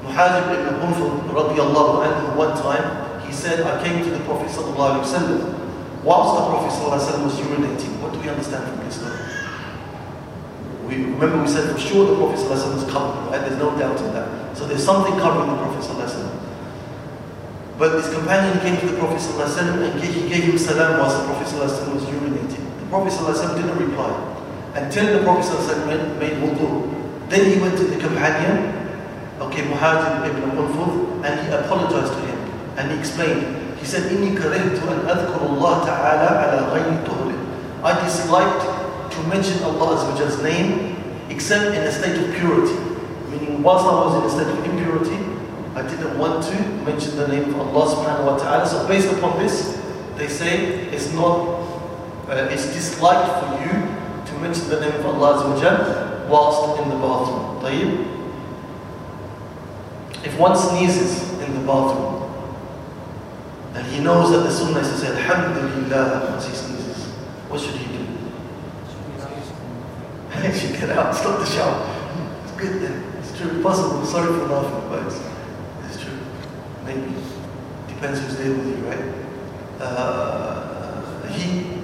Muhajir 0.07 0.45
ibn 0.55 0.71
Qunfudh 0.79 1.35
radiallahu 1.35 2.07
anhu 2.07 2.37
one 2.39 2.55
time 2.55 2.87
he 3.27 3.33
said 3.33 3.61
I 3.67 3.83
came 3.83 4.05
to 4.05 4.11
the 4.11 4.23
Prophet 4.25 4.49
sallallahu 4.55 5.03
alaihi 5.03 5.05
wasallam 5.07 5.41
whilst 6.07 6.31
the 6.39 6.45
Prophet 6.47 6.71
sallallahu 6.71 6.95
alaihi 6.95 7.07
wasallam 7.11 7.25
was 7.27 7.37
urinating 7.43 7.93
what 8.01 8.13
do 8.15 8.21
we 8.23 8.29
understand 8.31 8.63
from 8.71 8.79
this 8.87 8.97
story? 9.03 9.22
We 10.93 11.05
remember 11.05 11.41
we 11.41 11.49
said 11.49 11.73
for 11.73 11.79
sure 11.81 12.05
the 12.07 12.17
Prophet 12.17 12.39
ﷺ 12.45 12.77
is 12.85 12.91
covered, 12.93 13.31
right? 13.33 13.41
There's 13.41 13.57
no 13.57 13.73
doubt 13.79 13.97
in 14.01 14.13
that. 14.13 14.57
So 14.57 14.67
there's 14.67 14.85
something 14.85 15.15
covering 15.19 15.49
the 15.49 15.57
Prophet 15.57 15.81
ﷺ. 15.89 16.29
But 17.79 17.95
his 17.97 18.13
companion 18.13 18.61
came 18.61 18.77
to 18.81 18.87
the 18.93 18.99
Prophet 18.99 19.17
ﷺ 19.17 19.93
and 19.93 20.01
he 20.05 20.29
gave 20.29 20.45
him 20.45 20.59
salam 20.59 21.01
whilst 21.01 21.17
the 21.17 21.25
Prophet 21.33 21.49
ﷺ 21.49 21.95
was 21.95 22.05
urinating. 22.05 22.61
The 22.81 22.87
Prophet 22.93 23.13
ﷺ 23.13 23.57
didn't 23.57 23.79
reply 23.89 24.13
until 24.75 25.19
the 25.19 25.25
Prophet 25.25 25.87
made, 25.87 26.19
made 26.21 26.37
wudu. 26.45 27.29
Then 27.31 27.51
he 27.51 27.59
went 27.61 27.79
to 27.79 27.85
the 27.85 27.97
companion, 27.97 28.77
okay, 29.41 29.63
Muhajir 29.63 30.29
ibn 30.29 30.51
Qunfudh, 30.53 31.25
and 31.25 31.41
he 31.41 31.53
apologized 31.55 32.13
to 32.13 32.21
him 32.21 32.39
and 32.77 32.93
he 32.93 32.99
explained. 32.99 33.59
He 33.79 33.87
said, 33.87 34.13
إِنِّي 34.13 34.37
كَرِهْتُ 34.37 34.79
أَنْ 34.79 35.09
أَذْكُرُ 35.09 35.41
اللَّهَ 35.41 35.87
تَعَالَى 35.87 36.53
I 37.85 38.05
disliked 38.05 38.72
to 39.22 39.24
mention 39.28 39.62
Allah's 39.64 40.42
name 40.44 40.96
except 41.30 41.76
in 41.76 41.82
a 41.84 41.92
state 41.92 42.18
of 42.18 42.36
purity. 42.36 42.74
Meaning, 43.30 43.62
whilst 43.64 43.86
I 43.86 43.94
was 43.94 44.14
in 44.16 44.24
a 44.24 44.30
state 44.30 44.48
of 44.58 44.66
impurity, 44.66 45.18
I 45.76 45.82
didn't 45.88 46.18
want 46.18 46.44
to 46.46 46.56
mention 46.84 47.16
the 47.18 47.28
name 47.28 47.54
of 47.54 47.60
Allah 47.76 47.96
subhanahu 47.96 48.26
wa 48.26 48.38
ta'ala. 48.38 48.66
So 48.66 48.88
based 48.88 49.12
upon 49.14 49.38
this, 49.38 49.78
they 50.18 50.28
say 50.28 50.88
it's 50.90 51.14
not, 51.14 51.38
uh, 52.30 52.50
it's 52.50 52.66
disliked 52.74 53.30
for 53.44 53.62
you 53.62 53.72
to 54.26 54.40
mention 54.40 54.70
the 54.70 54.80
name 54.82 54.94
of 55.00 55.06
Allah 55.06 55.38
Azza 55.38 55.54
wa 55.54 55.60
Jal 55.62 56.28
whilst 56.30 56.82
in 56.82 56.90
the 56.90 56.96
bathroom. 56.96 57.62
طيب? 57.62 57.90
If 60.26 60.38
one 60.40 60.58
sneezes 60.58 61.32
in 61.40 61.54
the 61.54 61.62
bathroom, 61.62 62.24
and 63.76 63.86
he 63.88 64.00
knows 64.02 64.32
that 64.32 64.40
the 64.40 64.52
sunnah 64.52 64.80
is 64.80 64.90
to 64.90 64.98
say 64.98 65.08
Alhamdulillah 65.14 66.32
once 66.32 66.48
he 66.48 66.54
sneezes, 66.56 67.06
what 67.50 67.62
should 67.62 67.76
he 67.76 67.86
do? 67.91 67.91
He 70.43 70.59
should 70.59 70.81
get 70.81 70.91
out, 70.91 71.15
stop 71.15 71.39
the 71.39 71.47
shower. 71.47 71.79
It's 72.45 72.53
good 72.53 72.83
then. 72.83 73.05
It's 73.19 73.37
true, 73.39 73.63
possible. 73.63 74.05
Sorry 74.05 74.27
for 74.27 74.47
laughing, 74.47 74.89
but 74.89 75.07
it's, 75.07 75.21
it's 75.87 76.03
true. 76.03 76.19
Maybe. 76.85 77.15
Depends 77.89 78.21
who's 78.21 78.37
there 78.39 78.51
with 78.51 78.67
you, 78.67 78.77
right? 78.87 79.15
Uh, 79.81 81.27
he 81.29 81.79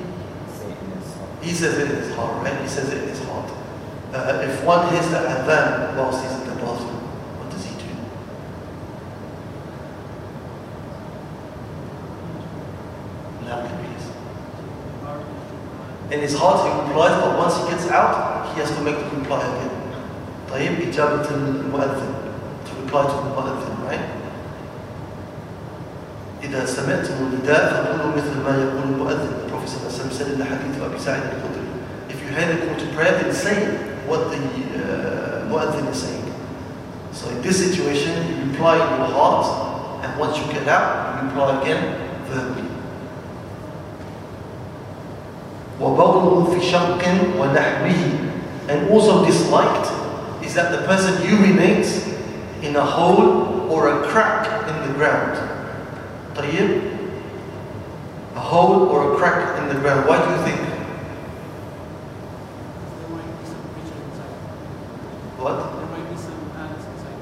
he 1.43 1.53
says 1.55 1.79
it 1.79 1.91
in 1.91 1.97
his 1.97 2.15
heart, 2.15 2.43
right? 2.45 2.61
He 2.61 2.69
says 2.69 2.93
it 2.93 3.03
in 3.03 3.09
his 3.09 3.21
heart. 3.25 3.51
Uh, 4.13 4.41
if 4.43 4.65
one 4.65 4.89
hears 4.93 5.09
the 5.11 5.17
adhan 5.19 5.97
whilst 5.97 6.23
he's 6.23 6.33
in 6.33 6.49
the 6.49 6.55
bathroom, 6.57 7.03
what 7.39 7.51
does 7.51 7.65
he 7.65 7.75
do? 7.77 7.95
Loudly, 13.47 13.71
please 13.79 14.07
In 16.12 16.20
his 16.20 16.36
heart 16.38 16.62
he 16.66 16.70
replies, 16.88 17.16
but 17.22 17.38
once 17.38 17.58
he 17.58 17.70
gets 17.72 17.88
out, 17.90 18.54
he 18.54 18.60
has 18.62 18.70
to 18.76 18.82
make 18.82 18.96
the 18.98 19.18
reply 19.18 19.42
again. 19.42 19.72
طيب 20.52 20.94
إجابة 20.94 21.26
المؤذن 21.32 22.14
to 22.66 22.72
reply 22.84 23.02
to 23.04 23.14
the 23.14 23.30
mu'adhin, 23.34 23.84
right? 23.88 24.06
إذا 26.44 26.66
سمعتم 26.66 27.14
النداء 27.20 27.74
فقولوا 27.74 28.16
مثل 28.16 28.36
ما 28.44 28.52
يقول 28.58 28.84
المؤذن. 28.94 29.44
The 29.44 29.50
Prophet 29.50 29.70
ﷺ 29.70 30.12
said 30.12 30.28
in 30.34 30.38
the 30.40 30.46
hadith 30.46 30.78
of 30.78 30.92
Abu 30.92 31.00
Sa'id 31.00 31.24
al-Khudri, 31.24 31.66
if 32.10 32.22
you 32.22 32.28
hear 32.28 32.54
the 32.54 32.66
call 32.68 32.76
to 32.76 32.86
prayer, 32.94 33.24
then 33.24 33.34
say 33.34 33.78
what 34.06 34.30
the 34.30 34.38
uh, 34.38 35.48
mu'adhin 35.50 35.90
is 35.90 36.04
saying. 36.04 36.34
So 37.14 37.30
in 37.30 37.42
this 37.42 37.58
situation, 37.64 38.12
you 38.28 38.52
reply 38.52 38.76
in 38.76 39.00
your 39.00 39.08
heart, 39.18 40.04
and 40.04 40.20
once 40.20 40.38
you 40.38 40.46
get 40.52 40.68
out, 40.68 41.24
you 41.24 41.30
reply 41.30 41.62
again 41.62 41.82
verbally. 42.26 42.68
وَبَوْلُهُ 45.80 46.54
فِي 46.54 46.62
شَقٍ 46.62 47.02
وَنَحْوِهِ 47.38 48.32
And 48.70 48.90
also 48.90 49.26
disliked 49.26 49.92
is 50.46 50.54
that 50.54 50.72
the 50.72 50.86
person 50.86 51.14
urinates 51.24 52.08
in 52.62 52.76
a 52.76 52.86
hole 52.86 53.70
or 53.72 53.90
a 53.90 54.08
crack 54.08 54.48
in 54.70 54.88
the 54.88 54.94
ground. 54.98 55.38
طيب? 56.36 56.94
A 58.36 58.40
hole 58.40 58.88
or 58.90 59.14
a 59.14 59.18
crack 59.18 59.60
in 59.60 59.68
the 59.68 59.76
ground. 59.82 60.08
Why 60.08 60.18
do 60.24 60.32
you 60.32 60.42
think? 60.46 60.60
There 63.00 63.10
might 63.10 63.28
be 63.40 63.46
some 63.46 63.64
creature 63.74 64.00
inside. 64.08 64.36
What? 65.38 65.58
There 65.76 65.90
might 65.92 66.10
be 66.10 66.18
some 66.18 66.40
ants 66.58 66.86
inside. 66.86 67.20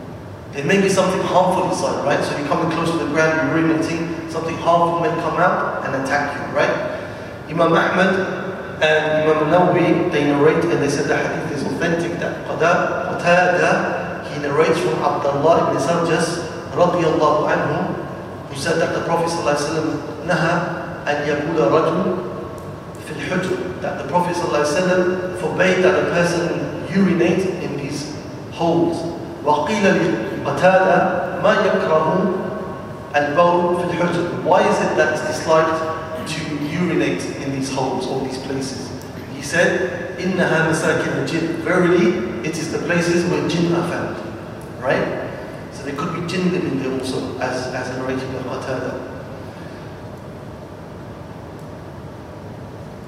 There 0.54 0.66
may 0.66 0.82
be 0.82 0.90
something 0.90 1.22
harmful 1.22 1.70
inside, 1.70 2.06
right? 2.06 2.24
So 2.24 2.38
you're 2.38 2.48
coming 2.48 2.72
close 2.72 2.92
to 2.92 2.98
the 2.98 3.12
ground, 3.12 3.34
you're 3.50 3.64
urinating, 3.64 4.32
something 4.32 4.56
harmful 4.58 5.00
may 5.02 5.10
come 5.22 5.40
out 5.40 5.86
and 5.86 6.04
attack 6.04 6.36
you, 6.38 6.56
right? 6.56 7.02
Imam 7.50 7.74
Ahmad 7.74 8.45
And 8.82 9.30
Imam 9.30 9.54
Nawawi, 9.54 10.12
they 10.12 10.26
narrate 10.26 10.64
and 10.66 10.82
they 10.82 10.90
said 10.90 11.06
the 11.08 11.18
hadith 11.18 11.52
is 11.58 11.64
authentic 11.64 12.20
that 12.20 12.48
Qada, 12.48 13.20
Qatada, 13.22 14.26
he 14.34 14.42
narrates 14.42 14.80
from 14.80 14.98
Abdullah 15.04 15.70
ibn 15.70 15.78
Sarjas 15.78 16.50
radiallahu 16.74 17.46
anhu, 17.46 17.94
who 18.50 18.56
said 18.56 18.80
that 18.80 18.96
the 18.96 19.02
Prophet 19.06 19.30
ﷺ 19.30 20.26
naha 20.26 21.06
an 21.06 21.28
yakula 21.30 21.70
rajul 21.70 22.26
fil 23.06 23.18
hujr, 23.18 23.82
that 23.82 24.02
the 24.02 24.08
Prophet 24.10 24.36
ﷺ 24.36 25.38
forbade 25.40 25.84
that 25.84 26.00
a 26.02 26.10
person 26.10 26.88
urinate 26.90 27.46
in 27.64 27.78
these 27.78 28.16
holes. 28.52 28.98
وقيل 29.46 29.86
لقتادة 30.46 31.42
ما 31.42 31.54
يكره 31.66 32.08
البول 33.16 33.78
في 33.78 33.84
الحجر. 33.90 34.44
Why 34.44 34.68
is 34.68 34.78
it 34.82 34.96
that 34.98 35.14
it's 35.14 35.26
disliked 35.28 35.82
to 36.28 36.42
urinate 36.76 37.24
in 37.42 37.52
these 37.52 37.72
holes 37.72 38.08
or 38.08 38.26
these 38.26 38.38
places. 38.40 38.90
He 39.36 39.42
said, 39.42 40.18
إِنَّهَا 40.20 40.70
مَسَاكِنَ 40.70 41.26
الْجِنِّ 41.26 41.64
Verily, 41.64 42.48
it 42.48 42.58
is 42.58 42.72
the 42.72 42.80
places 42.80 43.26
where 43.30 43.48
jinn 43.48 43.74
are 43.74 43.88
found. 43.90 44.18
Right? 44.82 45.30
So 45.72 45.84
there 45.84 45.96
could 45.96 46.20
be 46.20 46.28
jinn 46.28 46.52
living 46.52 46.80
there 46.82 46.92
also, 46.92 47.38
as, 47.40 47.74
as 47.74 47.98
narrated 47.98 48.32
by 48.34 48.44
Qatada. 48.44 49.08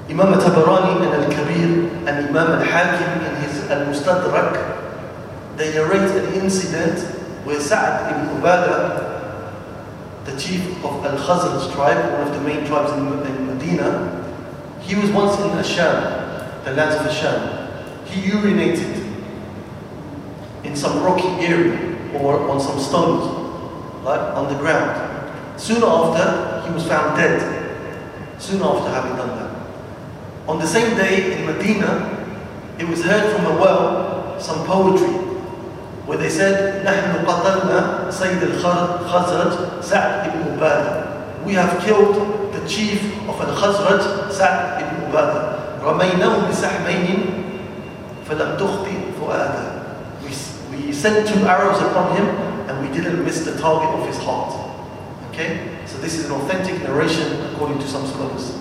Imam 0.10 0.34
Tabarani 0.39 1.06
in 1.06 1.24
Al-Kabir 1.24 2.08
and 2.08 2.28
Imam 2.28 2.60
Al-Hakim 2.60 3.26
in 3.26 3.41
his 3.44 3.70
Al-Mustadrak, 3.70 5.58
they 5.58 5.74
narrate 5.74 6.12
an 6.12 6.34
incident 6.34 7.00
where 7.46 7.60
Sa'ad 7.60 8.12
ibn 8.12 8.41
Ubadah 8.41 9.14
the 10.26 10.39
chief 10.39 10.84
of 10.84 11.06
Al 11.06 11.18
Khazraj 11.18 11.74
tribe, 11.74 12.14
one 12.14 12.28
of 12.28 12.34
the 12.34 12.41
main 12.41 12.66
tribes 12.66 12.91
in, 12.94 13.08
in 13.26 13.47
Medina, 13.68 14.20
he 14.82 14.96
was 14.96 15.10
once 15.12 15.39
in 15.39 15.50
Asham, 15.50 16.64
the 16.66 16.72
lands 16.72 16.96
of 16.96 17.12
Asham. 17.12 18.08
He 18.08 18.30
urinated 18.30 19.04
in 20.64 20.76
some 20.76 21.04
rocky 21.04 21.28
area 21.46 21.98
or 22.14 22.50
on 22.50 22.60
some 22.60 22.80
stones, 22.80 23.26
right, 24.06 24.20
on 24.36 24.52
the 24.52 24.60
ground. 24.60 25.60
Soon 25.60 25.84
after, 25.84 26.68
he 26.68 26.74
was 26.74 26.86
found 26.88 27.18
dead. 27.18 27.62
Soon 28.39 28.62
after 28.62 28.89
having 28.89 29.16
done 29.16 29.30
that. 29.38 30.50
On 30.50 30.60
the 30.60 30.68
same 30.68 30.96
day 30.98 31.39
in 31.39 31.46
Medina, 31.46 32.10
it 32.78 32.88
was 32.88 33.04
heard 33.04 33.34
from 33.36 33.46
a 33.46 33.56
well 33.60 34.39
some 34.39 34.66
poetry 34.66 35.08
where 36.06 36.18
they 36.18 36.30
said, 36.30 36.84
نحن 36.86 37.26
قتلنا 37.26 38.12
سيد 38.12 38.44
الخزرج 38.44 39.82
سعد 39.82 40.28
ibn 40.28 40.58
Ubadah. 40.58 41.46
We 41.46 41.54
have 41.54 41.80
killed 41.82 42.37
the 42.58 42.68
chief 42.68 43.02
of 43.28 43.39
al-Khazraj, 43.39 44.32
Sa'd 44.32 44.82
ibn 44.82 45.12
Ubadah. 45.12 45.64
رميناه 45.84 46.50
بسحمين 46.50 47.20
فلم 48.30 48.58
تخطئ 48.58 48.98
فؤاده. 49.20 49.84
We, 50.24 50.32
we 50.88 50.94
sent 50.94 51.28
two 51.28 51.46
arrows 51.46 51.82
upon 51.82 52.16
him 52.16 52.26
and 52.70 52.80
we 52.82 52.88
didn't 52.96 53.24
miss 53.26 53.44
the 53.44 53.60
target 53.60 53.89
of 54.00 54.08
his 54.08 54.18
heart. 54.18 54.54
Okay? 55.30 55.70
So 55.86 55.98
this 55.98 56.16
is 56.16 56.26
an 56.26 56.32
authentic 56.32 56.82
narration 56.84 57.28
according 57.52 57.80
to 57.80 57.88
some 57.88 58.08
scholars. 58.08 58.58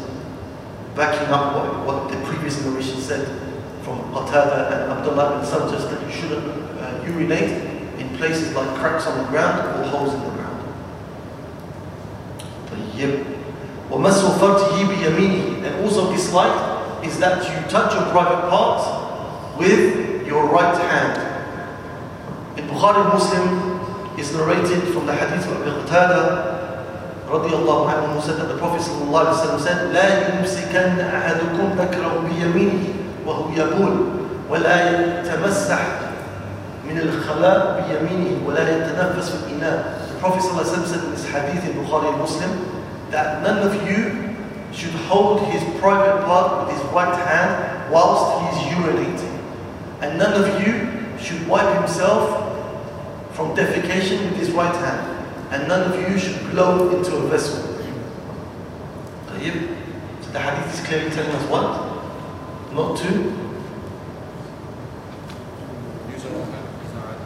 Backing 0.97 1.28
up 1.28 1.55
what, 1.55 1.87
what 1.87 2.11
the 2.11 2.18
previous 2.26 2.61
narration 2.64 2.99
said 3.01 3.28
from 3.83 3.99
Qatada 4.12 4.72
and 4.72 4.93
Abdullah 4.93 5.39
bin 5.39 5.47
Sarjas 5.47 5.89
that 5.91 6.03
you 6.05 6.12
shouldn't 6.12 6.45
urinate 7.07 7.53
in 8.01 8.09
places 8.16 8.55
like 8.55 8.68
cracks 8.78 9.07
on 9.07 9.18
the 9.18 9.24
ground 9.30 9.59
or 9.62 9.89
holes 9.89 10.14
in 10.14 10.20
the 10.20 10.30
ground. 10.30 10.59
طيب 12.72 13.36
ومس 13.91 14.24
فرجه 14.24 14.89
بيمينه 14.89 15.66
and 15.66 15.85
also 15.85 16.11
disliked 16.12 17.05
is 17.05 17.18
that 17.18 17.43
you 17.45 17.57
touch 17.68 17.93
your 17.95 18.07
private 18.14 18.49
parts 18.49 18.85
with 19.59 20.26
your 20.26 20.47
right 20.49 20.76
hand. 20.89 21.18
In 22.57 22.64
Bukhari 22.68 23.05
Muslim 23.12 23.78
is 24.18 24.33
narrated 24.35 24.80
from 24.95 25.07
the 25.07 25.14
hadith 25.14 25.45
of 25.51 25.61
Abu 25.61 25.70
Qatada 25.85 26.22
رضي 27.28 27.53
الله 27.53 27.80
عنه 27.91 28.14
who 28.14 28.20
said 28.20 28.37
that 28.37 28.49
the 28.49 28.57
Prophet 28.59 28.80
صلى 28.80 29.03
الله 29.09 29.20
عليه 29.20 29.35
وسلم 29.37 29.59
said 29.61 29.93
لا 29.93 30.09
يمسكن 30.28 31.01
أحدكم 31.01 31.76
ذكره 31.78 32.12
بيمينه 32.28 32.85
وهو 33.26 33.45
يبول 33.57 33.95
ولا 34.51 34.76
يتمسح 34.91 35.80
من 36.89 36.99
الخلاء 36.99 37.59
بيمينه 37.89 38.47
ولا 38.47 38.62
يتنفس 38.68 39.30
في 39.30 39.37
الإناء. 39.53 39.99
The 40.12 40.18
Prophet 40.20 40.43
ﷺ 40.43 40.87
said 40.87 41.05
in 41.05 41.11
this 41.11 41.24
hadith 41.26 41.64
in 41.64 41.72
Bukhari 41.83 42.09
and 42.12 42.18
Muslim 42.18 42.76
that 43.12 43.43
none 43.43 43.68
of 43.68 43.74
you 43.89 44.36
should 44.74 44.91
hold 44.91 45.41
his 45.47 45.64
private 45.80 46.26
part 46.26 46.68
with 46.68 46.76
his 46.78 46.86
right 46.91 47.16
hand 47.28 47.91
whilst 47.91 48.58
he 48.58 48.60
is 48.60 48.78
urinating. 48.78 49.38
And 50.01 50.18
none 50.20 50.34
of 50.34 50.68
you 50.68 51.18
should 51.20 51.47
wipe 51.47 51.78
himself 51.80 52.43
from 53.36 53.55
defecation 53.55 54.30
with 54.30 54.38
his 54.38 54.51
right 54.51 54.76
hand. 54.76 55.28
And 55.51 55.68
none 55.68 55.91
of 55.91 56.12
you 56.12 56.20
should 56.20 56.51
blow 56.51 56.95
into 56.95 57.16
a 57.16 57.28
vessel. 57.28 57.64
So 59.28 59.34
the 60.34 60.39
hadith 60.39 60.74
is 60.74 60.86
clearly 60.86 61.10
telling 61.12 61.32
us 61.32 61.49
what? 61.49 61.88
Not 62.74 62.97
to 62.97 63.47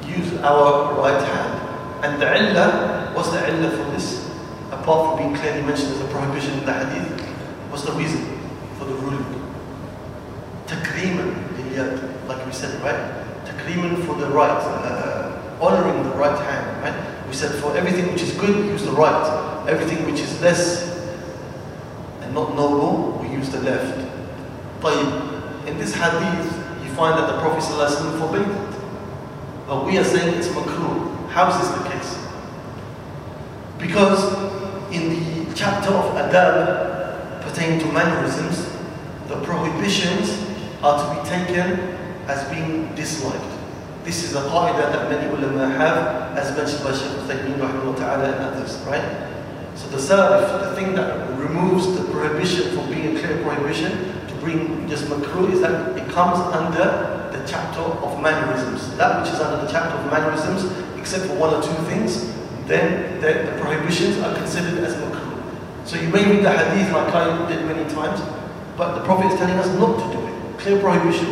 use 0.07 0.33
our 0.41 0.93
right 0.99 1.21
hand. 1.21 2.05
And 2.05 2.21
the 2.21 2.27
illah, 2.27 3.11
what's 3.13 3.29
the 3.29 3.47
illah 3.47 3.71
for 3.71 3.91
this? 3.91 4.20
Apart 4.81 5.09
from 5.09 5.17
being 5.19 5.35
clearly 5.35 5.61
mentioned 5.61 5.93
as 5.93 6.01
a 6.01 6.05
prohibition 6.05 6.57
in 6.57 6.65
the 6.65 6.73
hadith, 6.73 7.21
what's 7.69 7.83
the 7.85 7.91
reason 7.91 8.25
for 8.79 8.85
the 8.85 8.95
ruling? 8.95 9.23
Takriman 10.65 11.35
liyad, 11.53 12.27
like 12.27 12.43
we 12.47 12.51
said, 12.51 12.81
right? 12.81 12.97
Takriman 13.45 14.03
for 14.07 14.15
the 14.15 14.25
right, 14.27 14.49
uh, 14.49 15.57
honoring 15.61 16.03
the 16.03 16.15
right 16.15 16.35
hand, 16.39 16.81
right? 16.81 17.27
We 17.27 17.33
said 17.33 17.61
for 17.61 17.77
everything 17.77 18.11
which 18.11 18.23
is 18.23 18.31
good, 18.33 18.65
use 18.65 18.83
the 18.83 18.91
right. 18.91 19.67
Everything 19.69 20.03
which 20.05 20.19
is 20.19 20.41
less 20.41 20.89
and 22.21 22.33
not 22.33 22.55
noble, 22.55 23.19
we 23.21 23.29
use 23.29 23.49
the 23.49 23.59
left. 23.61 23.99
But 24.81 24.97
in 25.67 25.77
this 25.77 25.93
hadith, 25.93 26.51
you 26.83 26.89
find 26.95 27.19
that 27.19 27.27
the 27.31 27.39
Prophet 27.39 27.61
ﷺ 27.61 28.17
forbade 28.17 28.47
it. 28.49 28.79
But 29.67 29.85
we 29.85 29.99
are 29.99 30.03
saying 30.03 30.33
it's 30.39 30.47
makruh. 30.47 31.27
How 31.29 31.51
is 31.51 31.57
this 31.59 31.77
the 31.77 31.87
case? 31.87 32.17
Because 33.77 34.40
chapter 35.61 35.93
of 35.93 36.15
adab 36.17 37.43
pertaining 37.43 37.79
to 37.79 37.85
mannerisms, 37.93 38.65
the 39.27 39.39
prohibitions 39.43 40.41
are 40.81 40.97
to 40.97 41.21
be 41.21 41.29
taken 41.29 41.77
as 42.25 42.49
being 42.49 42.89
disliked. 42.95 43.45
This 44.03 44.23
is 44.23 44.33
a 44.33 44.41
qaida 44.41 44.91
that 44.91 45.11
many 45.11 45.27
ulama 45.27 45.69
have, 45.69 46.35
as 46.35 46.57
mentioned 46.57 46.83
by 46.83 46.93
Shaykh 46.93 47.13
Uthaymeen 47.21 47.59
ta'ala 47.95 48.23
and 48.23 48.41
others, 48.41 48.79
right? 48.87 49.05
So 49.75 49.87
the 49.89 49.97
salaf, 49.97 50.67
the 50.67 50.75
thing 50.75 50.95
that 50.95 51.29
removes 51.37 51.95
the 51.95 52.05
prohibition 52.11 52.75
from 52.75 52.89
being 52.89 53.15
a 53.15 53.19
clear 53.19 53.43
prohibition 53.43 53.91
to 54.29 54.33
bring 54.41 54.89
just 54.89 55.05
makruh 55.05 55.53
is 55.53 55.61
that 55.61 55.95
it 55.95 56.09
comes 56.09 56.39
under 56.57 57.29
the 57.37 57.45
chapter 57.45 57.81
of 57.81 58.19
mannerisms. 58.19 58.97
That 58.97 59.21
which 59.21 59.31
is 59.31 59.39
under 59.39 59.63
the 59.63 59.71
chapter 59.71 59.95
of 59.95 60.09
mannerisms, 60.09 60.73
except 60.97 61.25
for 61.25 61.35
one 61.35 61.53
or 61.53 61.61
two 61.61 61.77
things, 61.85 62.33
then 62.65 63.21
the, 63.21 63.51
the 63.51 63.61
prohibitions 63.61 64.17
are 64.17 64.33
considered 64.33 64.83
as 64.83 64.95
makruh. 64.95 65.10
So 65.85 65.99
you 65.99 66.09
may 66.09 66.23
read 66.29 66.43
the 66.43 66.51
hadith 66.51 66.93
like 66.93 67.13
I 67.13 67.49
did 67.49 67.65
many 67.65 67.89
times, 67.89 68.21
but 68.77 68.95
the 68.95 69.03
Prophet 69.03 69.31
is 69.31 69.39
telling 69.39 69.57
us 69.57 69.67
not 69.79 69.97
to 69.97 70.17
do 70.17 70.27
it. 70.27 70.59
Clear 70.59 70.79
prohibition. 70.79 71.27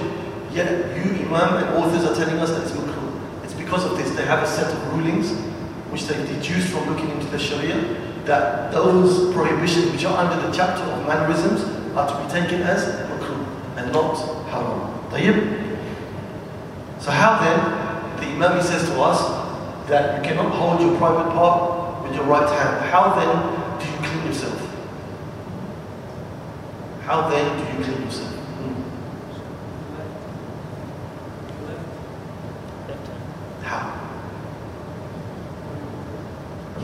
Yet 0.52 0.98
you, 0.98 1.26
Imam, 1.26 1.64
and 1.64 1.70
authors 1.78 2.04
are 2.04 2.16
telling 2.16 2.40
us 2.40 2.50
that 2.50 2.64
it's 2.64 2.72
makruh. 2.72 3.44
It's 3.44 3.54
because 3.54 3.86
of 3.86 3.98
this. 3.98 4.10
They 4.16 4.26
have 4.26 4.44
a 4.44 4.48
set 4.48 4.74
of 4.74 4.94
rulings 4.94 5.32
which 5.92 6.06
they 6.08 6.18
deduce 6.26 6.70
from 6.70 6.90
looking 6.90 7.10
into 7.12 7.28
the 7.28 7.40
Sharia 7.40 7.78
that 8.26 8.72
those 8.72 9.34
prohibitions 9.34 9.92
which 9.92 10.06
are 10.06 10.18
under 10.18 10.46
the 10.46 10.52
chapter 10.54 10.84
of 10.84 11.08
mannerisms 11.08 11.64
are 11.96 12.08
to 12.08 12.24
be 12.24 12.42
taken 12.42 12.62
as 12.62 12.86
makruh 13.10 13.46
and 13.78 13.92
not 13.92 14.16
haram. 14.50 14.90
Tayyib? 15.10 15.78
So 17.00 17.12
how 17.12 17.40
then, 17.40 18.20
the 18.20 18.26
Imam 18.36 18.62
says 18.62 18.90
to 18.90 19.02
us 19.02 19.88
that 19.88 20.18
you 20.18 20.30
cannot 20.30 20.52
hold 20.54 20.82
your 20.82 20.98
private 20.98 21.32
part 21.34 22.04
with 22.04 22.14
your 22.14 22.26
right 22.26 22.50
hand. 22.50 22.90
How 22.92 23.16
then 23.16 23.69
How 27.10 27.28
then 27.28 27.58
do 27.58 27.64
you 27.64 27.84
clean 27.84 28.02
yourself? 28.04 28.30
Hmm. 28.30 28.82
How? 33.64 33.84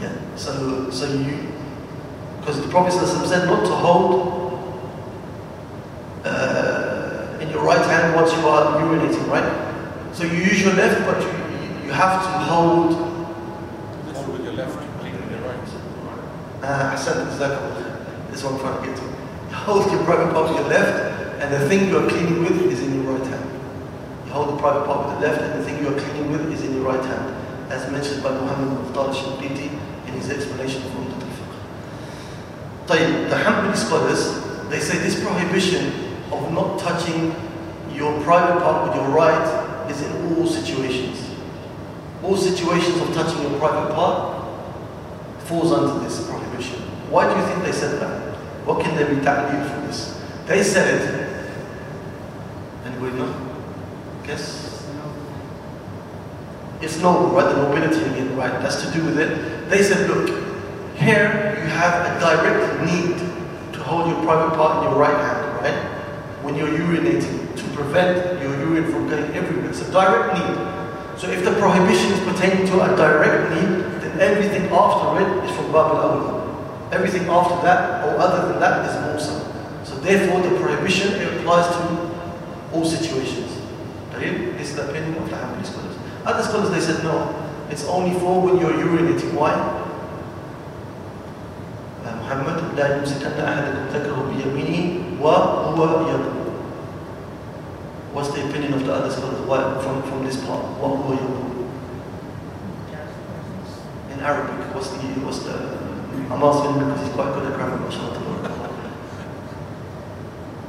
Yeah, 0.02 0.16
so, 0.36 0.90
so 0.90 1.14
you, 1.14 1.54
because 2.40 2.60
the 2.60 2.68
Prophet 2.70 2.94
said 2.94 3.46
not 3.46 3.66
to 3.66 3.76
hold 3.76 4.82
uh, 6.24 7.38
in 7.40 7.52
your 7.52 7.64
right 7.64 7.86
hand 7.86 8.16
once 8.16 8.34
you 8.34 8.48
are 8.48 8.82
urinating, 8.82 9.28
right? 9.30 10.16
So 10.16 10.24
you 10.24 10.40
use 10.40 10.64
your 10.64 10.74
left, 10.74 11.06
but 11.06 11.22
you, 11.22 11.86
you 11.86 11.92
have 11.94 12.24
to 12.24 12.30
hold. 12.30 12.94
Hold 14.16 14.30
with 14.30 14.44
your 14.44 14.54
left, 14.54 14.76
clean 15.00 15.14
with 15.22 15.30
your 15.30 15.42
right. 15.42 15.70
Uh, 16.64 16.94
I 16.94 16.96
said 16.96 17.28
exactly. 17.28 17.84
This 18.32 18.40
is 18.40 18.44
what 18.44 18.54
I'm 18.54 18.60
trying 18.60 18.82
to 18.82 18.88
get 18.90 18.98
to. 18.98 19.15
Hold 19.64 19.92
your 19.92 20.04
private 20.04 20.32
part 20.34 20.50
with 20.50 20.60
your 20.60 20.70
left, 20.70 21.42
and 21.42 21.54
the 21.54 21.68
thing 21.68 21.88
you 21.90 21.98
are 21.98 22.08
cleaning 22.10 22.44
with 22.44 22.72
is 22.72 22.82
in 22.82 23.04
your 23.04 23.14
right 23.14 23.28
hand. 23.28 23.50
You 24.26 24.32
hold 24.34 24.50
the 24.50 24.58
private 24.62 24.86
part 24.86 25.08
with 25.08 25.16
the 25.16 25.22
left, 25.28 25.42
and 25.42 25.60
the 25.60 25.66
thing 25.66 25.80
you 25.82 25.88
are 25.90 26.00
cleaning 26.00 26.32
with 26.32 26.52
is 26.54 26.62
in 26.64 26.76
your 26.76 26.84
right 26.84 27.04
hand, 27.04 27.72
as 27.72 27.90
mentioned 27.92 28.22
by 28.22 28.32
Muhammad 28.32 28.70
Mukhtar 28.80 29.14
Shinqiti 29.14 29.70
in 30.08 30.14
his 30.14 30.30
explanation 30.30 30.84
of 30.84 30.92
Umdat 30.92 31.22
al-Fiqh. 32.88 33.30
The 33.30 33.36
Hanbali 33.36 33.76
scholars, 33.76 34.70
they 34.70 34.80
say 34.80 35.00
this 35.00 35.20
prohibition 35.24 35.92
of 36.32 36.52
not 36.54 36.78
touching 36.80 37.34
your 37.94 38.20
private 38.22 38.62
part 38.62 38.88
with 38.88 38.96
your 38.96 39.10
right 39.10 39.90
is 39.90 40.02
in 40.02 40.38
all 40.38 40.46
situations. 40.46 41.32
All 42.24 42.38
situations 42.38 43.00
of 43.02 43.14
touching 43.14 43.42
your 43.42 43.58
private 43.60 43.94
part 43.94 44.44
falls 45.44 45.72
under 45.72 46.04
this 46.04 46.28
prohibition. 46.28 46.82
Why 47.10 47.32
do 47.32 47.40
you 47.40 47.46
think 47.48 47.64
they 47.64 47.72
said 47.72 48.00
that? 48.02 48.25
What 48.66 48.84
can 48.84 48.96
they 48.96 49.04
be 49.14 49.22
ta'leel 49.22 49.70
for 49.70 49.88
this? 49.88 50.20
They 50.48 50.64
said, 50.64 51.30
anybody 52.84 53.16
know? 53.16 53.34
Guess? 54.26 54.88
It's 56.82 57.00
noble, 57.00 57.30
right? 57.30 57.54
The 57.54 57.62
nobility 57.62 58.04
again, 58.12 58.36
right? 58.36 58.52
That's 58.62 58.82
to 58.84 58.92
do 58.92 59.06
with 59.06 59.20
it. 59.20 59.70
They 59.70 59.84
said, 59.84 60.10
look, 60.10 60.30
here 60.96 61.58
you 61.62 61.70
have 61.70 62.06
a 62.06 62.20
direct 62.20 62.84
need 62.86 63.18
to 63.74 63.84
hold 63.84 64.10
your 64.10 64.22
private 64.24 64.56
part 64.56 64.84
in 64.84 64.92
your 64.92 65.00
right 65.00 65.16
hand, 65.16 65.62
right? 65.62 66.44
When 66.44 66.56
you're 66.56 66.70
urinating, 66.70 67.56
to 67.56 67.64
prevent 67.76 68.42
your 68.42 68.58
urine 68.58 68.92
from 68.92 69.08
going 69.10 69.32
everywhere. 69.34 69.70
It's 69.70 69.82
a 69.82 69.92
direct 69.92 70.34
need. 70.38 71.20
So 71.20 71.30
if 71.30 71.46
the 71.46 71.54
prohibition 71.54 72.12
is 72.12 72.20
pertaining 72.22 72.66
to 72.68 72.82
a 72.82 72.96
direct 72.96 73.54
need, 73.54 74.02
then 74.02 74.20
everything 74.20 74.70
after 74.72 75.22
it 75.22 75.50
is 75.50 75.56
from 75.56 75.72
Bab 75.72 75.96
al 75.96 76.45
Everything 76.93 77.29
after 77.29 77.55
that 77.63 78.05
or 78.05 78.19
other 78.19 78.49
than 78.49 78.61
that 78.61 78.89
is 78.89 78.97
also. 79.15 79.47
So 79.85 79.95
therefore 80.01 80.41
the 80.43 80.59
prohibition 80.59 81.13
it 81.15 81.39
applies 81.39 81.67
to 81.67 82.11
all 82.73 82.85
situations. 82.85 83.59
This 84.19 84.71
is 84.71 84.77
the 84.77 84.91
opinion 84.91 85.17
of 85.17 85.31
the 85.31 85.37
Hanbali 85.37 85.65
scholars. 85.65 85.97
Other 86.27 86.43
scholars 86.43 86.71
they 86.71 86.81
said 86.81 87.03
no, 87.03 87.35
it's 87.71 87.85
only 87.85 88.19
for 88.21 88.43
when 88.43 88.59
you're 88.59 88.73
urinating. 88.73 89.33
Why? 89.35 89.81
محمد 92.31 92.63
لا 92.77 92.97
يمسكن 92.97 93.41
أحدكم 93.43 93.85
ذكره 93.95 94.23
بيمينه 94.31 95.03
وهو 95.23 95.85
يقول 95.85 96.41
What's 98.15 98.29
the 98.31 98.43
opinion 98.49 98.75
of 98.75 98.87
the 98.87 98.93
other 98.93 99.11
scholars 99.11 99.41
Why, 99.47 99.59
from, 99.83 100.03
from 100.03 100.25
this 100.25 100.37
part? 100.47 100.63
وهو 100.81 101.13
يقول 101.13 101.51
In 104.15 104.21
Arabic, 104.21 104.75
what's 104.75 104.91
the, 104.91 104.99
what's 105.27 105.39
the, 105.41 105.57
I'm 106.31 106.43
asking 106.43 106.75
him 106.75 106.89
because 106.89 107.07
he's 107.07 107.15
quite 107.15 107.35
good 107.35 107.47
at 107.51 107.55
grammar, 107.55 107.77
mashallah. 107.79 108.21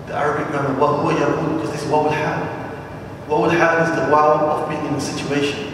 The 0.08 0.14
Arabic 0.14 0.48
grammar, 0.52 0.76
وهو 0.80 1.12
يقول, 1.12 1.56
because 1.56 1.72
this 1.72 1.84
is 1.84 1.90
waw 1.90 2.06
al-hal. 2.08 2.44
Waw 3.30 3.46
al-hal 3.46 3.84
is 3.84 3.92
the 3.96 4.12
wow 4.12 4.46
of 4.50 4.70
being 4.70 4.86
in 4.86 4.94
a 4.96 5.00
situation, 5.00 5.74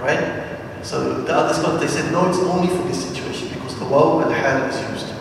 right? 0.00 0.44
So 0.82 1.22
the 1.22 1.34
other 1.34 1.54
scholars, 1.54 1.80
they 1.80 1.88
said, 1.88 2.12
no, 2.12 2.28
it's 2.28 2.38
only 2.38 2.68
for 2.68 2.82
this 2.88 3.08
situation 3.08 3.48
because 3.48 3.78
the 3.78 3.86
waw 3.86 4.20
al-hal 4.22 4.68
is 4.68 4.76
used. 4.90 5.14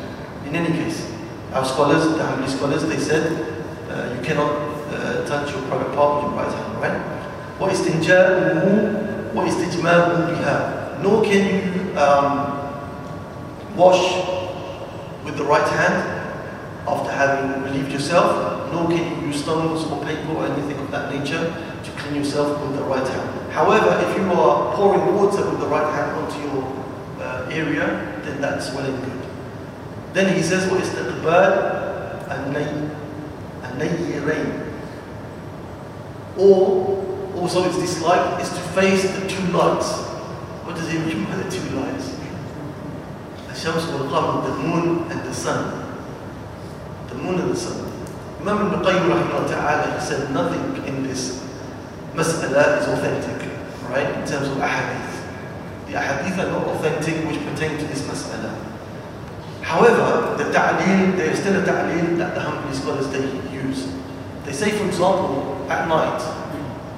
In 0.46 0.56
any 0.56 0.76
case, 0.76 1.10
our 1.54 1.64
scholars, 1.64 2.04
the 2.04 2.24
Hanbali 2.24 2.50
scholars, 2.50 2.84
they 2.86 2.98
said, 3.00 3.32
uh, 3.90 4.14
you 4.14 4.22
cannot 4.22 4.52
uh, 4.92 5.26
touch 5.26 5.52
your 5.52 5.62
private 5.64 5.94
part 5.96 6.24
with 6.24 6.34
your 6.34 6.44
right 6.44 6.52
hand, 6.52 6.82
right? 6.82 7.02
وَإِسْتِنْجَاؤُهُ 7.60 9.34
وَإِسْتِجْمَاؤُهُ 9.34 10.28
بِهَا 10.30 11.02
Nor 11.02 11.24
can 11.24 11.44
you 11.48 11.98
um, 11.98 12.61
wash 13.77 14.03
with 15.25 15.37
the 15.37 15.45
right 15.45 15.67
hand 15.69 16.21
after 16.87 17.11
having 17.13 17.63
relieved 17.63 17.93
yourself, 17.93 18.73
nor 18.73 18.89
can 18.89 19.21
you 19.21 19.29
use 19.29 19.43
stones 19.43 19.85
or 19.85 20.05
paper 20.05 20.33
or 20.33 20.47
anything 20.47 20.79
of 20.79 20.91
that 20.91 21.13
nature 21.13 21.45
to 21.85 21.91
clean 21.93 22.17
yourself 22.17 22.61
with 22.61 22.77
the 22.77 22.85
right 22.85 23.07
hand. 23.07 23.53
However, 23.53 24.01
if 24.09 24.17
you 24.17 24.25
are 24.33 24.75
pouring 24.75 25.15
water 25.15 25.49
with 25.49 25.61
the 25.61 25.67
right 25.67 25.93
hand 25.95 26.13
onto 26.19 26.41
your 26.41 26.65
uh, 27.21 27.49
area, 27.51 27.87
then 28.25 28.41
that's 28.41 28.73
well 28.75 28.85
and 28.85 29.05
good. 29.05 29.29
Then 30.13 30.35
he 30.37 30.43
says, 30.43 30.71
what 30.71 30.81
is 30.81 30.93
that? 30.95 31.05
The 31.05 31.21
bird, 31.23 31.73
and 32.31 32.55
rain. 34.25 34.75
Or, 36.37 37.33
also 37.37 37.65
it's 37.65 37.79
disliked, 37.79 38.43
is 38.43 38.49
to 38.49 38.61
face 38.75 39.03
the 39.03 39.29
two 39.29 39.43
lights. 39.53 39.91
What 40.65 40.77
does 40.77 40.91
he 40.91 40.99
mean 40.99 41.25
by 41.25 41.37
the 41.37 41.51
two 41.51 41.77
lights? 41.77 42.12
Shams 43.63 43.87
wal 43.87 44.43
the 44.43 44.57
moon 44.59 45.09
and 45.09 45.21
the 45.21 45.33
sun. 45.33 45.95
The 47.07 47.15
moon 47.15 47.39
and 47.39 47.53
the 47.53 47.57
sun. 47.57 47.79
Imam 48.41 48.67
Ibn 48.67 48.83
Qayyim 48.83 49.49
ta'ala, 49.49 50.01
he 50.01 50.05
said 50.05 50.33
nothing 50.35 50.85
in 50.85 51.05
this 51.05 51.41
mas'ala 52.13 52.81
is 52.81 52.89
authentic, 52.89 53.49
right, 53.89 54.19
in 54.19 54.27
terms 54.27 54.49
of 54.49 54.57
ahadith. 54.57 55.15
The 55.87 55.93
ahadith 55.93 56.39
are 56.43 56.51
not 56.51 56.67
authentic 56.75 57.25
which 57.29 57.39
pertain 57.47 57.79
to 57.79 57.85
this 57.85 58.03
mas'ala. 58.03 58.53
However, 59.61 60.35
the 60.43 60.51
ta'leel, 60.51 61.17
there 61.17 61.31
is 61.31 61.39
still 61.39 61.63
a 61.63 61.65
ta'leel 61.65 62.17
that 62.17 62.35
the 62.35 62.41
Hanbali 62.41 62.75
scholars 62.75 63.07
they 63.11 63.23
use. 63.55 63.87
They 64.45 64.53
say, 64.53 64.73
for 64.73 64.87
example, 64.87 65.65
at 65.71 65.87
night, 65.87 66.21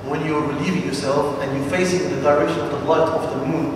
when 0.09 0.25
you're 0.25 0.41
relieving 0.41 0.87
yourself 0.87 1.43
and 1.43 1.55
you're 1.59 1.69
facing 1.69 2.09
the 2.09 2.23
direction 2.23 2.61
of 2.61 2.71
the 2.71 2.79
light 2.89 3.07
of 3.07 3.39
the 3.39 3.47
moon, 3.47 3.73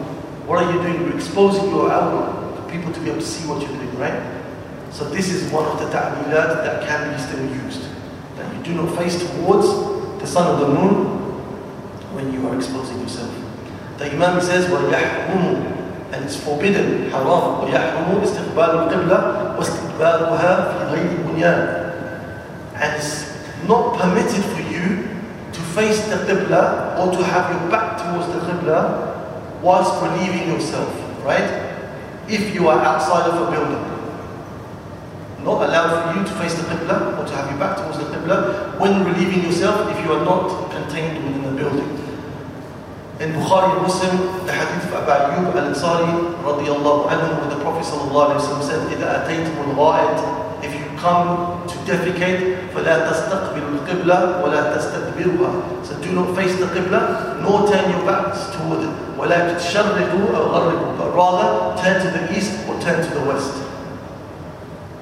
what 0.46 0.64
are 0.64 0.72
you 0.72 0.80
doing? 0.80 1.02
You're 1.02 1.16
exposing 1.16 1.68
your 1.68 1.90
for 1.90 2.37
people 2.69 2.91
to 2.93 2.99
be 2.99 3.09
able 3.09 3.19
to 3.19 3.25
see 3.25 3.47
what 3.47 3.61
you're 3.61 3.71
doing, 3.71 3.97
right? 3.97 4.43
So 4.91 5.09
this 5.09 5.33
is 5.33 5.51
one 5.51 5.65
of 5.65 5.79
the 5.79 5.89
ta'lilat 5.89 6.63
that 6.63 6.87
can 6.87 7.13
be 7.13 7.17
still 7.19 7.41
used. 7.65 7.89
That 8.37 8.53
you 8.55 8.61
do 8.63 8.73
not 8.75 8.95
face 8.97 9.17
towards 9.19 9.67
the 10.21 10.27
sun 10.27 10.53
or 10.53 10.67
the 10.67 10.73
moon 10.73 11.05
when 12.13 12.31
you 12.31 12.47
are 12.47 12.55
exposing 12.55 12.99
yourself. 13.01 13.33
The 13.97 14.11
Imam 14.11 14.39
says, 14.39 14.69
وَيَحْرُمُ 14.69 15.73
and 16.13 16.25
it's 16.25 16.37
forbidden, 16.37 17.09
haram, 17.09 17.65
وَيَحْرُمُ 17.65 18.21
اسْتِقْبَالُ 18.21 18.71
الْقِبْلَةِ 18.85 19.57
وَاسْتِقْبَالُهَا 19.57 20.53
فِي 20.69 20.79
غَيْرِ 20.93 21.09
بُنْيَانٍ 21.25 21.61
And 22.75 22.95
it's 22.95 23.33
not 23.67 23.97
permitted 23.99 24.45
for 24.45 24.61
you 24.61 25.09
to 25.53 25.59
face 25.73 26.05
the 26.09 26.17
Qibla 26.17 26.99
or 26.99 27.11
to 27.17 27.23
have 27.23 27.49
your 27.49 27.71
back 27.71 27.97
towards 27.97 28.27
the 28.29 28.39
Qibla 28.45 29.61
whilst 29.63 29.99
relieving 30.03 30.53
yourself, 30.53 30.93
right? 31.25 31.66
If 32.27 32.53
you 32.55 32.67
are 32.69 32.79
outside 32.79 33.29
of 33.29 33.47
a 33.47 33.51
building. 33.51 33.83
Not 35.43 35.59
allowed 35.67 35.91
for 36.13 36.19
you 36.19 36.25
to 36.25 36.33
face 36.39 36.55
the 36.55 36.63
Qibla 36.63 37.19
or 37.19 37.27
to 37.27 37.33
have 37.35 37.49
your 37.49 37.59
back 37.59 37.75
towards 37.77 37.97
the 37.99 38.05
Qibla 38.05 38.79
when 38.79 39.03
relieving 39.03 39.43
yourself 39.43 39.91
if 39.91 40.05
you 40.05 40.13
are 40.13 40.23
not 40.23 40.71
contained 40.71 41.19
within 41.25 41.43
a 41.43 41.51
building. 41.51 42.03
In 43.19 43.31
Bukhari 43.33 43.73
and 43.75 43.81
Muslim, 43.83 44.45
the 44.45 44.51
hadith 44.53 44.87
of 44.87 45.03
Abu 45.03 45.11
Ayyub 45.11 45.55
al-Ansari 45.55 46.11
radiallahu 46.43 47.07
anhu, 47.11 47.39
where 47.39 47.49
the 47.55 47.59
Prophet 47.61 47.83
sallallahu 47.85 48.35
alayhi 48.35 48.39
wa 48.39 48.47
sallam 48.47 48.63
said, 48.63 48.81
إِذَا 48.89 49.27
أَتَيْتُمُ 49.27 49.55
الْغَائِدِ 49.67 50.17
If 50.17 50.19
you 50.23 50.46
come 50.97 51.67
to 51.67 51.75
defecate, 51.89 52.69
فَلَا 52.73 53.09
تَسْتَقْبِلُوا 53.09 53.79
الْقِبْلَةِ 53.79 54.43
وَلَا 54.43 54.61
تَسْتَدْبِرُهَا 54.77 55.85
So 55.85 55.99
do 56.01 56.11
not 56.13 56.35
face 56.35 56.57
the 56.59 56.65
Qibla, 56.67 57.41
nor 57.41 57.67
turn 57.67 57.89
your 57.91 58.05
backs 58.05 58.55
toward 58.55 58.83
it. 58.83 58.93
وَلَا 59.17 59.57
تَشَرِّقُوا 59.57 60.27
أَوْ 60.33 60.43
غَرِّقُوا 60.53 60.97
But 60.97 61.15
rather, 61.15 61.81
turn 61.81 62.01
to 62.01 62.09
the 62.17 62.37
east 62.37 62.67
or 62.67 62.79
turn 62.81 63.03
to 63.03 63.13
the 63.13 63.25
west. 63.25 63.61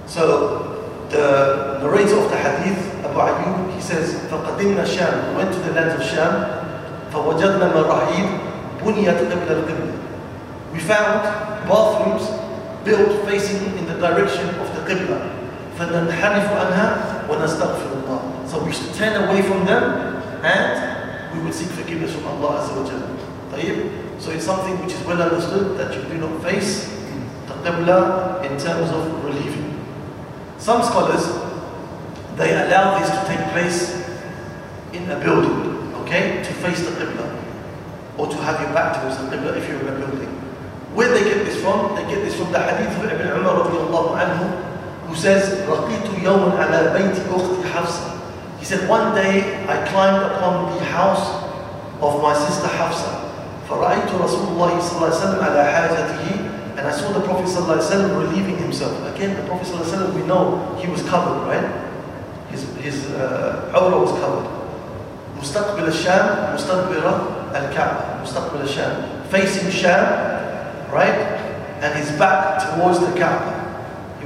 So, 0.08 0.78
the 1.10 1.80
narrator 1.82 2.18
of 2.20 2.30
the 2.30 2.38
hadith, 2.38 2.80
Abu 3.06 3.20
Ayyub, 3.20 3.74
he 3.76 3.82
says, 3.82 4.16
فَقَدِمْنَا 4.30 4.86
Sham, 4.88 5.30
We 5.32 5.44
went 5.44 5.54
to 5.54 5.60
the 5.60 5.72
lands 5.74 5.96
of 5.96 6.08
Sham, 6.08 6.62
فوجدنا 7.14 7.68
مراحيض 7.76 8.30
بنيت 8.86 9.20
قبل 9.32 9.52
القبلة. 9.52 9.94
We 10.74 10.80
found 10.80 11.24
bathrooms 11.68 12.24
built 12.86 13.28
facing 13.28 13.78
in 13.78 13.86
the 13.86 13.96
direction 13.96 14.48
of 14.60 14.68
the 14.76 14.82
Qibla. 14.88 15.35
فننحرف 15.80 16.48
عنها 16.54 16.88
ونستغفر 17.30 17.90
الله. 18.04 18.20
So 18.48 18.64
we 18.64 18.72
should 18.72 18.94
turn 18.94 19.24
away 19.24 19.42
from 19.42 19.66
them 19.66 19.84
and 20.44 21.34
we 21.34 21.44
will 21.44 21.54
seek 21.54 21.70
forgiveness 21.70 22.14
from 22.14 22.26
Allah 22.28 22.62
Azza 22.62 22.76
wa 22.76 22.84
Jalla. 22.90 23.08
طيب? 23.54 24.20
So 24.20 24.32
it's 24.32 24.46
something 24.46 24.78
which 24.84 24.94
is 24.94 25.02
well 25.06 25.22
understood 25.22 25.78
that 25.78 25.96
you 25.96 26.04
do 26.04 26.18
not 26.18 26.44
face 26.44 26.86
the 27.48 27.54
Qibla 27.66 28.44
in 28.44 28.58
terms 28.60 28.92
of 28.92 29.24
relieving. 29.26 29.80
Some 30.58 30.84
scholars, 30.84 31.26
they 32.38 32.54
allow 32.54 33.00
this 33.00 33.10
to 33.10 33.22
take 33.26 33.42
place 33.52 33.98
in 34.94 35.10
a 35.10 35.20
building 35.20 35.72
okay, 36.04 36.44
to 36.44 36.54
face 36.62 36.82
the 36.86 36.92
Qibla 36.92 37.26
or 38.18 38.28
to 38.28 38.36
have 38.38 38.60
your 38.62 38.74
back 38.74 39.00
towards 39.02 39.18
the 39.18 39.24
Qibla 39.36 39.58
if 39.58 39.68
you're 39.68 39.80
in 39.80 39.88
a 39.88 39.98
building. 39.98 40.28
Where 40.94 41.10
they 41.10 41.24
get 41.24 41.46
this 41.46 41.62
from? 41.62 41.96
They 41.96 42.04
get 42.04 42.22
this 42.24 42.36
from 42.36 42.52
the 42.52 42.60
hadith 42.60 42.92
of 43.00 43.10
Ibn 43.10 43.28
Umar 43.40 43.64
radiallahu 43.64 44.20
anhu 44.20 44.46
who 45.08 45.16
says, 45.16 45.60
رَقِيتُ 45.68 46.24
يَوْمًا 46.24 46.58
عَلَى 46.58 46.94
بَيْتِ 46.98 47.18
أُخْتِ 47.28 47.64
حَفْصَةِ 47.74 48.20
He 48.60 48.66
said, 48.66 48.88
one 48.88 49.16
day 49.16 49.66
I 49.68 49.86
climbed 49.88 50.24
upon 50.32 50.78
the 50.78 50.84
house 50.86 51.44
of 52.02 52.22
my 52.22 52.34
sister 52.34 52.68
Hafsa. 52.68 53.30
فَرَأَيْتُ 53.68 54.10
رَسُولُ 54.10 54.56
اللَّهِ 54.56 54.80
صلى 54.80 54.96
الله 54.98 55.10
عليه 55.10 55.22
وسلم 55.22 55.40
على 55.44 55.62
حاجته 55.74 56.48
and 56.78 56.88
I 56.88 56.92
saw 56.92 57.12
the 57.12 57.20
Prophet 57.20 57.46
ﷺ 57.46 58.18
relieving 58.18 58.56
himself. 58.58 58.96
Again, 59.14 59.36
the 59.36 59.46
Prophet 59.46 59.68
ﷺ, 59.68 60.14
we 60.16 60.24
know 60.26 60.74
he 60.82 60.88
was 60.90 61.04
covered, 61.04 61.46
right? 61.46 61.92
his, 62.52 62.64
his 62.78 63.12
uh, 63.12 63.72
awrah 63.74 64.02
was 64.02 64.12
covered. 64.20 64.48
مستقبل 65.42 65.88
الشام 65.88 66.54
مستدبر 66.54 67.22
الكعبة 67.56 68.00
مستقبل 68.24 68.62
الشام 68.62 68.94
facing 69.32 69.72
Sham 69.72 70.06
right 70.94 71.18
and 71.82 71.98
his 71.98 72.12
back 72.20 72.62
towards 72.62 73.00
the 73.00 73.08
Kaaba 73.18 73.55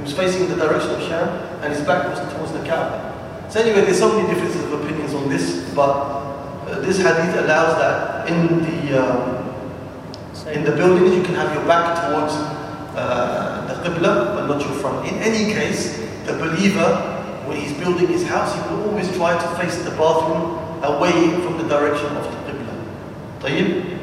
was 0.02 0.12
facing 0.12 0.48
the 0.48 0.56
direction 0.56 0.90
of 0.90 1.00
Sham 1.02 1.28
and 1.62 1.72
his 1.72 1.84
back 1.84 2.08
was 2.08 2.20
towards 2.34 2.52
the 2.52 2.60
Kaaba 2.68 3.12
so 3.48 3.60
anyway 3.60 3.82
there's 3.82 3.98
so 3.98 4.12
many 4.16 4.28
differences 4.28 4.62
of 4.64 4.72
opinions 4.84 5.14
on 5.14 5.28
this 5.28 5.68
but 5.74 5.90
uh, 6.66 6.80
this 6.80 6.98
hadith 6.98 7.34
allows 7.44 7.78
that 7.78 8.28
in 8.28 8.58
the 8.64 9.02
um, 9.02 9.46
in 10.52 10.64
the 10.64 10.72
buildings 10.72 11.14
you 11.14 11.22
can 11.22 11.34
have 11.34 11.52
your 11.54 11.64
back 11.66 12.08
towards 12.08 12.34
uh, 12.96 13.64
the 13.68 13.74
Qibla 13.88 14.34
but 14.36 14.46
not 14.46 14.60
your 14.60 14.74
front 14.80 15.06
in 15.08 15.14
any 15.22 15.52
case 15.52 15.98
the 16.26 16.32
believer 16.34 17.12
when 17.46 17.56
he's 17.56 17.72
building 17.78 18.08
his 18.08 18.26
house 18.26 18.54
he 18.54 18.60
will 18.74 18.90
always 18.90 19.10
try 19.16 19.32
to 19.38 19.48
face 19.56 19.76
the 19.84 19.90
bathroom 19.92 20.58
away 20.82 21.30
from 21.42 21.58
the 21.58 21.68
direction 21.68 22.06
of 22.16 22.24
the 22.24 22.52
Qibla. 22.52 22.74
طيب؟ 23.42 23.96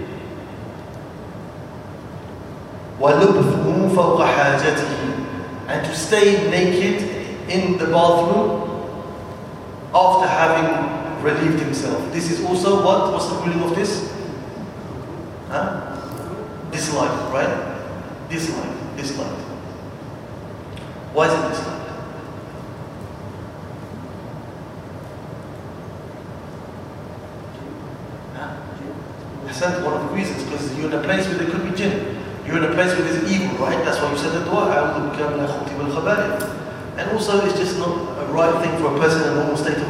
وَلُبْثُهُ 3.01 3.95
فَوْقَ 3.95 4.19
حَاجَتِهِ 4.23 5.16
and 5.68 5.84
to 5.86 5.94
stay 5.94 6.50
naked 6.50 7.02
in 7.48 7.78
the 7.78 7.86
bathroom 7.86 8.68
after 9.94 10.26
having 10.26 11.22
relieved 11.22 11.60
himself. 11.62 12.12
This 12.12 12.30
is 12.30 12.44
also 12.44 12.84
what? 12.84 13.12
What's 13.12 13.28
the 13.28 13.34
ruling 13.36 13.62
of 13.62 13.76
this? 13.76 14.17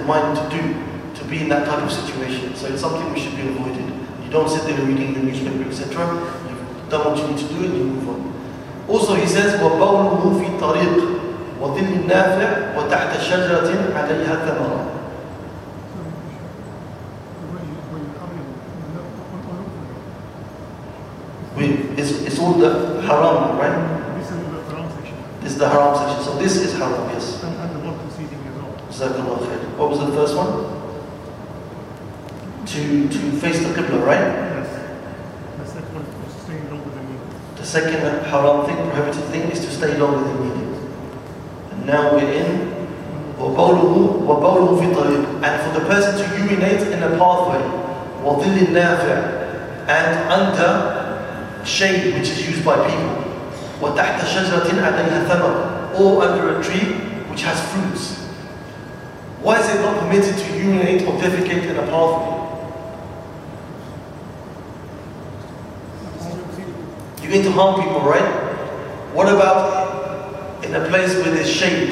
mind 0.08 0.38
to 0.38 0.58
do, 0.58 0.62
to 1.16 1.26
be 1.26 1.40
in 1.42 1.50
that 1.50 1.66
type 1.66 1.84
of 1.84 1.92
situation. 1.92 2.56
So 2.56 2.68
it's 2.68 2.82
something 2.82 3.12
we 3.14 3.20
should 3.20 3.36
be 3.36 3.48
avoided. 3.48 3.86
You 4.24 4.30
don't 4.32 4.50
sit 4.50 4.64
there 4.64 4.84
reading 4.86 5.14
the 5.14 5.22
newspaper, 5.22 5.64
etc. 5.70 6.06
You've 6.50 6.90
done 6.90 7.06
what 7.06 7.18
you 7.18 7.28
need 7.28 7.40
to 7.40 7.48
do 7.48 7.66
and 7.66 7.78
you 7.78 7.84
move 7.84 8.10
on. 8.10 8.34
Also, 8.88 9.16
he 9.16 9.28
says, 9.28 9.60
وَبَوْلُهُ 9.60 10.22
فِي 10.40 10.60
طَرِيقٍ 10.60 11.14
وظل 11.64 11.80
النافع 11.80 12.78
وتحت 12.78 13.22
شجرة 13.22 13.70
عليها 13.96 14.36
ثمرة. 14.46 14.90
We, 21.56 21.66
it's, 21.98 22.12
it's 22.24 22.40
all 22.40 22.54
the 22.54 23.02
haram, 23.04 23.58
right? 23.58 24.18
This 24.20 24.32
is 24.32 24.38
the 24.40 24.50
haram 24.70 24.90
section. 24.92 25.16
This 25.42 25.52
is 25.54 25.58
the 25.60 25.70
haram 25.70 25.96
section. 25.96 26.24
So 26.24 26.38
this 26.38 26.58
is 26.58 26.74
haram, 26.74 27.10
yes. 27.12 27.44
And, 27.44 27.56
and 27.56 27.76
the 27.76 27.80
board 27.80 28.00
proceeding 28.02 28.40
as 28.48 29.00
well. 29.00 29.57
Jazakallah 29.78 29.78
khair. 29.78 29.78
What 29.78 29.90
was 29.90 30.00
the 30.00 30.08
first 30.08 30.36
one? 30.36 30.74
To, 32.66 33.10
to 33.10 33.32
face 33.40 33.60
the 33.60 33.74
Qibla, 33.74 34.06
right? 34.06 34.20
Yes. 34.20 34.70
The 35.60 35.66
second 35.66 35.96
one 35.96 36.06
is 36.28 36.34
staying 36.42 36.70
longer 36.70 36.90
than 36.90 37.06
needed. 37.12 37.58
The 37.58 37.66
second 37.66 38.26
haram 38.26 38.66
thing, 38.66 38.76
prohibited 38.90 39.24
thing, 39.26 39.52
is 39.52 39.60
to 39.60 39.72
stay 39.72 39.98
longer 39.98 40.24
than 40.24 40.38
needed. 40.48 40.78
And 41.72 41.86
now 41.86 42.14
we're 42.14 42.32
in 42.32 42.74
وَبَوْلُهُ 43.38 44.24
وَبَوْلُهُ 44.24 44.80
فِي 44.80 44.88
طَرِيقٍ 44.96 45.44
And 45.44 45.62
for 45.64 45.80
the 45.80 45.86
person 45.88 46.16
to 46.18 46.26
urinate 46.40 46.82
in 46.88 47.04
a 47.04 47.18
pathway 47.18 47.62
وَظِلِّ 48.24 48.68
النَّافِعِ 48.68 49.88
And 49.90 50.32
under 50.32 51.66
shade 51.66 52.14
which 52.14 52.30
is 52.30 52.48
used 52.48 52.64
by 52.64 52.76
people 52.88 53.24
وَتَحْتَ 53.82 54.24
شَجْرَةٍ 54.24 54.70
عَلَيْهَا 54.72 55.28
ثَمَرٍ 55.28 56.00
Or 56.00 56.24
under 56.24 56.60
a 56.60 56.64
tree 56.64 56.94
which 57.30 57.42
has 57.42 57.60
fruits. 57.74 58.24
Why 59.41 59.61
is 59.61 59.69
it 59.69 59.81
not 59.81 60.01
permitted 60.01 60.37
to 60.37 60.59
urinate 60.59 61.03
or 61.03 61.13
defecate 61.21 61.65
in 61.65 61.77
a 61.77 61.87
pathway? 61.87 62.39
You're 67.23 67.33
going 67.33 67.45
to 67.45 67.53
harm 67.53 67.83
people, 67.83 68.01
right? 68.01 68.49
What 69.15 69.29
about 69.29 70.65
in 70.65 70.75
a 70.75 70.89
place 70.89 71.15
where 71.15 71.31
there's 71.35 71.51
shade? 71.51 71.91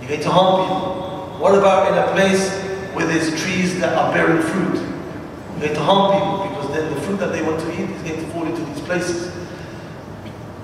You're 0.00 0.08
going 0.08 0.20
to 0.20 0.30
harm 0.30 0.62
people. 0.62 1.38
What 1.40 1.54
about 1.54 1.90
in 1.90 1.98
a 1.98 2.12
place 2.12 2.52
where 2.94 3.06
there's 3.06 3.30
trees 3.42 3.80
that 3.80 3.96
are 3.96 4.12
bearing 4.12 4.42
fruit? 4.42 4.74
You're 4.74 5.68
going 5.68 5.74
to 5.74 5.80
harm 5.80 6.12
people 6.12 6.48
because 6.48 6.76
then 6.76 6.94
the 6.94 7.00
fruit 7.00 7.16
that 7.18 7.32
they 7.32 7.42
want 7.42 7.60
to 7.60 7.72
eat 7.72 7.90
is 7.90 8.02
going 8.02 8.20
to 8.20 8.26
fall 8.32 8.44
into 8.44 8.62
these 8.62 8.80
places. 8.80 9.32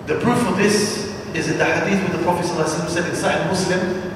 The 0.07 0.19
proof 0.21 0.47
of 0.47 0.57
this 0.59 1.09
is 1.35 1.51
in 1.51 1.59
the 1.59 1.65
hadith 1.65 2.09
where 2.09 2.19
the 2.19 2.23
Prophet 2.25 2.45
ﷺ 2.45 2.89
said 2.89 3.05
in 3.07 3.13
Sahih 3.13 3.47
Muslim, 3.47 4.10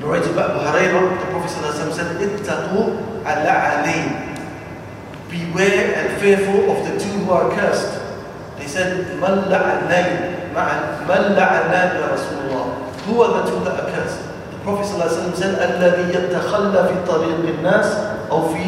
narrated 0.00 0.34
by 0.34 0.50
Abu 0.50 0.60
Hurairah, 0.66 1.20
the 1.20 1.26
Prophet 1.30 1.50
ﷺ 1.50 1.92
said, 1.94 2.08
"Ittaqu 2.18 2.80
ala 3.22 3.52
alayn." 3.78 4.32
Beware 5.30 5.94
and 5.96 6.20
fearful 6.20 6.70
of 6.70 6.84
the 6.84 6.98
two 6.98 7.24
who 7.24 7.32
are 7.32 7.48
cursed. 7.54 8.00
They 8.58 8.66
said, 8.66 9.18
"Man 9.20 9.48
la'anayn, 9.48 10.52
man 10.52 11.24
la'anan 11.38 11.88
ya 11.98 12.06
Rasulullah." 12.12 12.82
Who 13.06 13.22
are 13.22 13.42
the 13.42 13.50
two 13.50 13.64
that 13.64 13.80
are 13.80 13.90
cursed? 13.90 14.20
The 14.52 14.58
Prophet 14.62 14.86
ﷺ 14.86 15.34
said, 15.34 15.56
"الذي 15.56 16.12
يتخلى 16.12 16.80
في 16.88 16.96
طريق 17.08 17.40
الناس 17.58 17.88
أو 18.30 18.52
في 18.52 18.64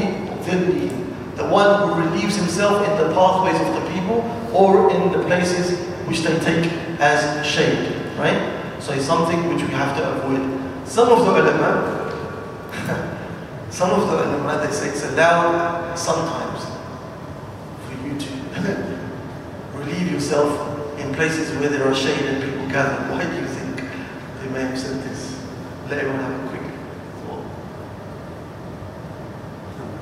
ظلهم." 0.47 1.05
The 1.37 1.45
one 1.45 1.83
who 1.83 2.01
relieves 2.01 2.37
himself 2.37 2.87
in 2.87 2.97
the 2.97 3.13
pathways 3.13 3.59
of 3.61 3.75
the 3.75 3.85
people 3.91 4.25
or 4.55 4.91
in 4.91 5.11
the 5.11 5.19
places 5.27 5.77
which 6.07 6.23
they 6.23 6.39
take 6.39 6.71
as 7.01 7.45
shade, 7.45 7.91
right? 8.19 8.39
So 8.79 8.93
it's 8.93 9.05
something 9.05 9.49
which 9.53 9.63
we 9.63 9.75
have 9.75 9.97
to 9.99 10.03
avoid. 10.15 10.58
some 10.90 11.10
of 11.12 11.20
the 11.24 11.32
ulama, 11.32 11.70
some 13.70 13.92
of 13.92 14.08
the 14.10 14.26
ulama, 14.26 14.66
they 14.66 14.74
say 14.74 14.90
it's 14.90 15.06
allowed 15.06 15.94
sometimes 15.96 16.66
for 17.86 17.94
you 18.08 18.18
to 18.18 18.30
relieve 19.78 20.12
yourself 20.12 20.50
in 21.00 21.14
places 21.14 21.56
where 21.60 21.70
there 21.70 21.88
are 21.88 21.94
shade 21.94 22.26
and 22.26 22.44
people 22.44 22.68
gather. 22.70 23.14
Why 23.14 23.24
do 23.24 23.36
you 23.40 23.46
think 23.46 23.76
they 24.42 24.50
may 24.50 24.62
have 24.62 24.80
said 24.80 25.00
this? 25.04 25.40
Let 25.90 26.00
everyone 26.00 26.22
have 26.22 26.44
a 26.44 26.50
quick 26.50 26.66
thought. 27.22 27.46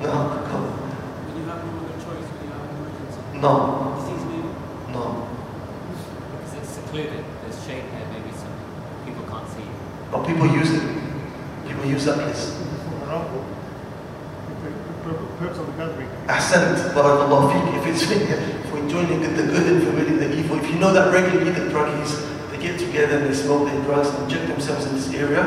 No, 0.00 0.12
come 0.48 0.64
on. 0.64 0.72
When 0.72 1.36
you 1.36 1.44
have 1.50 1.64
no 1.68 1.72
other 1.84 1.98
choice, 2.00 2.24
when 2.32 2.48
you 2.48 2.52
have. 2.56 3.42
No, 3.42 3.52
Disease 4.08 4.24
no. 4.88 5.28
Because 6.32 6.54
it's 6.56 6.70
secluded, 6.70 7.24
there's 7.42 7.60
shade 7.66 7.84
there, 7.92 8.08
maybe 8.08 8.32
some 8.32 8.56
people 9.04 9.24
can't 9.28 9.48
see 9.52 9.60
you. 9.68 9.97
But 10.10 10.26
people 10.26 10.46
use 10.46 10.72
it. 10.72 10.82
People 11.66 11.84
use 11.86 12.04
that 12.06 12.16
place. 12.16 12.54
Ahsant, 16.28 16.92
barakallah 16.92 17.52
fiqh. 17.52 17.78
If 17.78 17.86
it's 17.86 18.04
for 18.70 18.78
enjoying 18.78 19.20
the, 19.22 19.28
the 19.28 19.42
good 19.44 19.66
and 19.72 19.82
forbidding 19.82 20.18
the 20.18 20.36
evil, 20.36 20.58
if 20.58 20.68
you 20.70 20.78
know 20.78 20.92
that 20.92 21.12
regularly 21.12 21.52
the 21.52 21.70
druggies, 21.70 22.26
they 22.50 22.58
get 22.58 22.78
together 22.78 23.18
and 23.18 23.26
they 23.26 23.34
smoke 23.34 23.68
their 23.68 23.80
drugs 23.84 24.08
and 24.08 24.24
inject 24.24 24.48
themselves 24.48 24.86
in 24.86 24.94
this 24.94 25.12
area, 25.14 25.44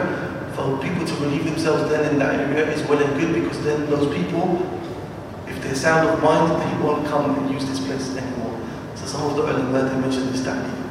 for 0.55 0.77
people 0.81 1.05
to 1.05 1.13
relieve 1.15 1.45
themselves 1.45 1.89
then 1.89 2.13
in 2.13 2.19
that 2.19 2.35
area 2.39 2.69
is 2.71 2.81
well 2.87 2.99
and 2.99 3.19
good 3.19 3.33
because 3.33 3.63
then 3.63 3.89
those 3.89 4.07
people, 4.15 4.61
if 5.47 5.61
they're 5.61 5.75
sound 5.75 6.07
of 6.09 6.21
mind, 6.23 6.61
they 6.61 6.83
won't 6.83 7.05
come 7.07 7.37
and 7.37 7.51
use 7.53 7.65
this 7.65 7.79
place 7.79 8.15
anymore. 8.15 8.59
So 8.95 9.05
some 9.05 9.29
of 9.29 9.35
the 9.35 9.43
ulama, 9.43 9.89
they 9.89 9.95
mention 9.99 10.31
this 10.31 10.43
ta'lim. 10.43 10.90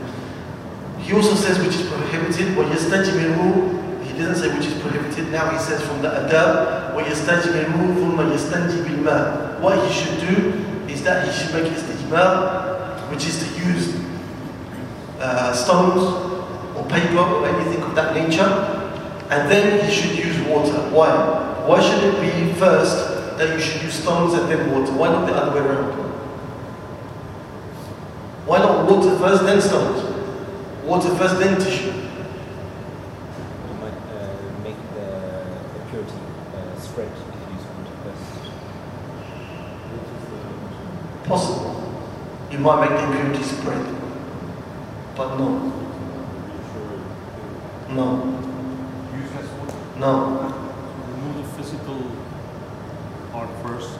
He 1.00 1.14
also 1.14 1.36
says 1.36 1.60
which 1.60 1.76
is 1.76 1.88
prohibited, 1.88 2.58
وَيَسْتَجْمِرُوا 2.58 4.06
He 4.06 4.18
doesn't 4.18 4.36
say 4.36 4.58
which 4.58 4.68
is 4.68 4.82
prohibited, 4.82 5.32
now 5.32 5.50
he 5.52 5.60
says 5.60 5.82
from 5.86 6.02
the 6.02 6.10
adab, 6.10 6.96
وَيَسْتَجْمِرُوا 6.96 7.93
ثُمَّ 7.93 8.18
يَسْتَنْجِ 8.34 8.86
بِالْمَاءِ 8.86 9.60
What 9.62 9.88
he 9.88 9.93
should 9.93 10.20
do 10.28 10.66
is 10.91 11.04
that 11.04 11.28
he 11.28 11.32
should 11.32 11.54
make 11.54 11.72
istijmar, 11.72 13.10
which 13.12 13.28
is 13.28 13.38
to 13.38 13.68
use 13.68 13.96
uh, 15.20 15.54
stones 15.54 16.02
or 16.76 16.84
paper 16.89 17.20
or 17.20 17.48
anything 17.48 17.84
of 17.84 17.93
that 17.96 18.16
nature, 18.16 18.50
and 19.30 19.50
then 19.52 19.86
he 19.86 19.91
should 19.93 20.18
use 20.18 20.39
water. 20.48 20.74
Why? 20.89 21.10
Why 21.68 21.82
should 21.82 22.04
it 22.04 22.22
be 22.22 22.54
first 22.54 23.38
that 23.38 23.54
you 23.54 23.60
should 23.60 23.82
use 23.82 23.93
stones 23.93 24.34
and 24.34 24.50
then 24.50 24.72
water? 24.72 24.91
Why 24.93 25.10
not 25.10 25.26
the 25.28 25.34
other 25.34 25.52
way 25.60 25.68
around? 25.68 25.91
Why 28.46 28.60
not 28.60 28.89
water 28.89 29.18
first, 29.18 29.43
then 29.43 29.60
stones? 29.62 30.09
Water 30.85 31.14
first, 31.16 31.39
then 31.39 31.59
tissue. 31.61 31.93
You 31.93 31.93
might 33.81 34.01
uh, 34.11 34.37
make 34.64 34.76
the 34.95 35.09
impurity 35.83 36.18
uh, 36.55 36.78
spread 36.81 37.09
if 37.09 37.16
you 37.18 37.55
use 37.55 37.64
water 37.76 37.97
first. 38.05 38.24
Possible. 41.28 41.76
You 42.51 42.59
might 42.59 42.81
make 42.89 42.99
the 42.99 43.05
impurity 43.07 43.43
spread. 43.45 43.85
But 45.16 45.37
no. 45.39 45.49
No. 47.91 48.07
Use 49.16 49.31
less 49.35 49.49
water. 49.59 49.76
No. 49.99 50.12
Remove 51.14 51.37
the 51.37 51.62
physical 51.62 51.99
part 53.33 53.51
first, 53.62 53.91
so 53.93 53.99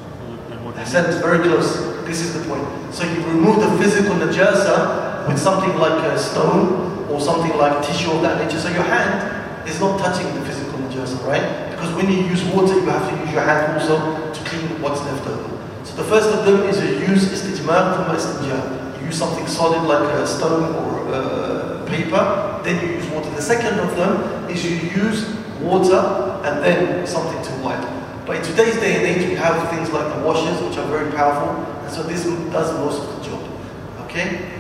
then 0.49 0.64
what 0.64 0.76
I 0.76 0.85
said 0.85 1.09
it's 1.11 1.20
very 1.20 1.39
close. 1.41 1.76
This 2.07 2.20
is 2.20 2.33
the 2.35 2.49
point. 2.49 2.66
So 2.95 3.05
you 3.05 3.22
remove 3.26 3.61
the 3.61 3.70
physical 3.83 4.14
najasa 4.16 5.10
with 5.31 5.39
something 5.41 5.76
like 5.78 6.03
a 6.05 6.18
stone 6.18 7.07
or 7.09 7.20
something 7.20 7.57
like 7.57 7.87
tissue 7.87 8.11
of 8.11 8.22
that 8.22 8.45
nature. 8.45 8.59
So 8.59 8.68
your 8.68 8.83
hand 8.83 9.68
is 9.68 9.78
not 9.81 9.99
touching 10.01 10.26
the 10.35 10.45
physical 10.45 10.78
najasa, 10.81 11.24
right? 11.26 11.70
Because 11.70 11.95
when 11.95 12.11
you 12.11 12.26
use 12.26 12.43
water, 12.53 12.74
you 12.74 12.87
have 12.91 13.09
to 13.11 13.16
use 13.24 13.33
your 13.33 13.43
hand 13.43 13.78
also 13.78 14.33
to 14.33 14.41
clean 14.51 14.83
what's 14.83 15.01
left 15.03 15.26
over. 15.26 15.57
So 15.85 15.95
the 16.03 16.05
first 16.05 16.28
of 16.31 16.45
them 16.45 16.68
is 16.68 16.83
you 16.83 17.07
use 17.07 17.31
istijmar 17.31 17.95
thumma 17.95 18.16
istinja. 18.18 19.01
You 19.01 19.07
use 19.07 19.18
something 19.18 19.47
solid 19.47 19.87
like 19.87 20.09
a 20.14 20.26
stone 20.26 20.74
or 20.74 21.14
uh, 21.14 21.87
paper, 21.87 22.61
then 22.64 22.85
you 22.85 22.97
use 22.97 23.07
water. 23.11 23.31
The 23.31 23.43
second 23.43 23.78
of 23.78 23.97
them 23.97 24.51
is 24.51 24.64
you 24.64 24.76
use 24.91 25.26
water 25.61 26.41
and 26.45 26.62
then 26.64 27.07
something 27.07 27.41
to 27.43 27.53
wipe. 27.62 27.87
But 28.26 28.37
in 28.37 28.43
today's 28.43 28.76
day 28.76 28.97
and 28.97 29.07
age, 29.07 29.28
we 29.28 29.35
have 29.35 29.70
things 29.70 29.91
like 29.91 30.14
the 30.14 30.22
washers, 30.22 30.61
which 30.62 30.76
are 30.78 30.87
very 30.87 31.11
powerful, 31.12 31.51
and 31.83 31.91
so 31.91 32.03
this 32.03 32.24
does 32.53 32.72
most 32.78 33.03
of 33.03 33.16
the 33.16 33.31
job. 33.31 33.43
Okay? 34.05 34.60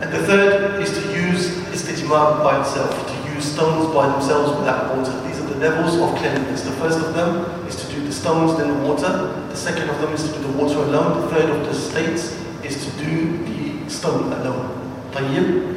And 0.00 0.12
the 0.12 0.26
third 0.26 0.82
is 0.82 0.92
to 0.92 1.02
use 1.12 1.56
istijmar 1.72 2.42
by 2.44 2.60
itself, 2.60 2.92
to 2.92 3.34
use 3.34 3.50
stones 3.52 3.92
by 3.94 4.08
themselves 4.12 4.52
without 4.58 4.96
water. 4.96 5.12
These 5.26 5.40
are 5.40 5.46
the 5.46 5.56
levels 5.56 5.96
of 5.96 6.14
cleanliness. 6.18 6.62
The 6.62 6.72
first 6.72 6.98
of 6.98 7.14
them 7.14 7.44
is 7.66 7.76
to 7.76 7.86
do 7.94 8.04
the 8.04 8.12
stones, 8.12 8.58
then 8.58 8.68
the 8.68 8.88
water. 8.88 9.32
The 9.48 9.56
second 9.56 9.88
of 9.88 10.00
them 10.00 10.12
is 10.12 10.22
to 10.24 10.32
do 10.36 10.42
the 10.42 10.52
water 10.52 10.76
alone. 10.76 11.22
The 11.22 11.28
third 11.28 11.50
of 11.50 11.66
the 11.66 11.74
states 11.74 12.36
is 12.62 12.84
to 12.84 12.90
do 13.04 13.38
the 13.44 13.90
stone 13.90 14.32
alone. 14.32 14.68
طيب? 15.14 15.76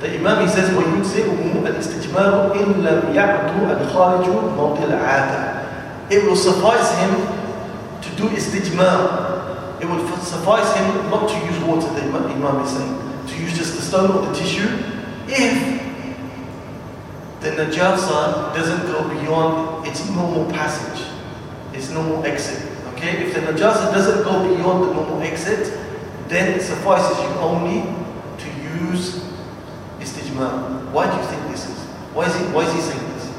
The 0.00 0.16
Imam 0.16 0.40
he 0.40 0.48
says 0.48 0.70
ويجزئه 0.72 1.60
الاستجمار 1.66 2.54
إن 2.56 2.84
لم 2.84 3.14
يعد 3.14 3.80
الخارج 3.80 4.28
موضع 4.56 4.84
العادة. 4.84 5.60
It 6.10 6.24
will 6.24 6.36
suffice 6.36 6.96
him 6.96 7.12
to 8.00 8.10
do 8.16 8.28
istijmar. 8.30 9.78
It 9.80 9.86
will 9.86 10.00
suffice 10.24 10.72
him 10.74 11.10
not 11.10 11.28
to 11.28 11.36
use 11.46 11.58
water, 11.64 11.88
the 11.94 12.02
Imam 12.02 12.24
Imam 12.32 12.64
is 12.64 12.70
saying, 12.70 13.03
stone 13.85 14.11
or 14.11 14.25
the 14.25 14.33
tissue 14.33 14.67
if 15.27 15.75
the 17.41 17.51
najasa 17.51 18.53
doesn't 18.55 18.85
go 18.87 19.07
beyond 19.09 19.87
its 19.87 20.09
normal 20.09 20.51
passage, 20.51 21.05
its 21.73 21.89
normal 21.91 22.25
exit. 22.25 22.71
Okay? 22.93 23.25
If 23.25 23.33
the 23.35 23.41
najasa 23.41 23.93
doesn't 23.93 24.23
go 24.23 24.55
beyond 24.55 24.89
the 24.89 24.93
normal 24.93 25.21
exit, 25.21 25.77
then 26.27 26.53
it 26.57 26.61
suffices 26.63 27.17
you 27.19 27.29
only 27.39 27.81
to 28.37 28.47
use 28.89 29.23
istijmar. 29.99 30.91
Why 30.91 31.09
do 31.09 31.17
you 31.21 31.27
think 31.27 31.51
this 31.51 31.69
is? 31.69 31.77
Why 32.13 32.25
is 32.25 32.35
he, 32.35 32.45
why 32.45 32.63
is 32.65 32.73
he 32.73 32.81
saying 32.81 33.13
this? 33.13 33.29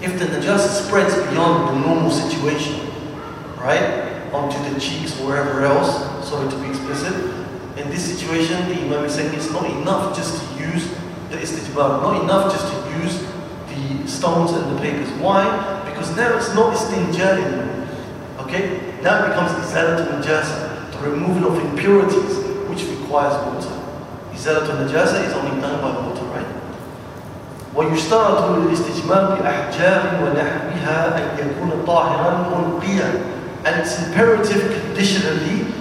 If 0.00 0.18
the 0.18 0.26
najasa 0.26 0.86
spreads 0.86 1.14
beyond 1.30 1.68
the 1.68 1.86
normal 1.86 2.10
situation, 2.10 2.80
right, 3.58 4.11
onto 4.32 4.58
the 4.72 4.80
cheeks 4.80 5.18
or 5.20 5.26
wherever 5.28 5.62
else, 5.62 6.28
sorry 6.28 6.48
to 6.50 6.56
be 6.56 6.68
explicit. 6.68 7.12
In 7.76 7.88
this 7.90 8.04
situation, 8.04 8.68
the 8.68 8.80
Imam 8.82 9.04
is 9.04 9.14
saying 9.14 9.34
it's 9.34 9.50
not 9.50 9.64
enough 9.64 10.16
just 10.16 10.40
to 10.40 10.64
use 10.64 10.88
the 11.30 11.36
istijmar, 11.36 12.02
not 12.02 12.22
enough 12.22 12.52
just 12.52 12.66
to 12.72 12.76
use 13.00 13.20
the 13.68 14.08
stones 14.08 14.52
and 14.52 14.76
the 14.76 14.80
papers. 14.80 15.10
Why? 15.20 15.44
Because 15.84 16.14
now 16.16 16.36
it's 16.36 16.54
not 16.54 16.74
istinja 16.76 17.38
anymore. 17.38 17.88
Okay? 18.40 18.80
Now 19.02 19.24
it 19.24 19.28
becomes 19.28 19.52
izalatun 19.64 20.20
najasa, 20.20 20.92
the 20.92 21.10
removal 21.10 21.52
of 21.52 21.64
impurities, 21.64 22.38
which 22.68 22.84
requires 22.84 23.34
water. 23.46 23.72
Izalatun 24.32 24.86
najasa 24.86 25.26
is 25.26 25.32
only 25.32 25.60
done 25.60 25.80
by 25.80 25.92
water, 26.06 26.24
right? 26.32 26.46
ويشترط 27.74 28.50
للاستجمار 28.50 29.24
بأحجار 29.40 30.02
ونحوها 30.22 31.18
أن 31.18 31.38
يكون 31.38 31.70
طاهرا 31.86 32.48
منقيا 32.52 33.12
and 33.64 33.80
it's 33.80 33.98
imperative 34.02 34.82
conditionally 34.82 35.72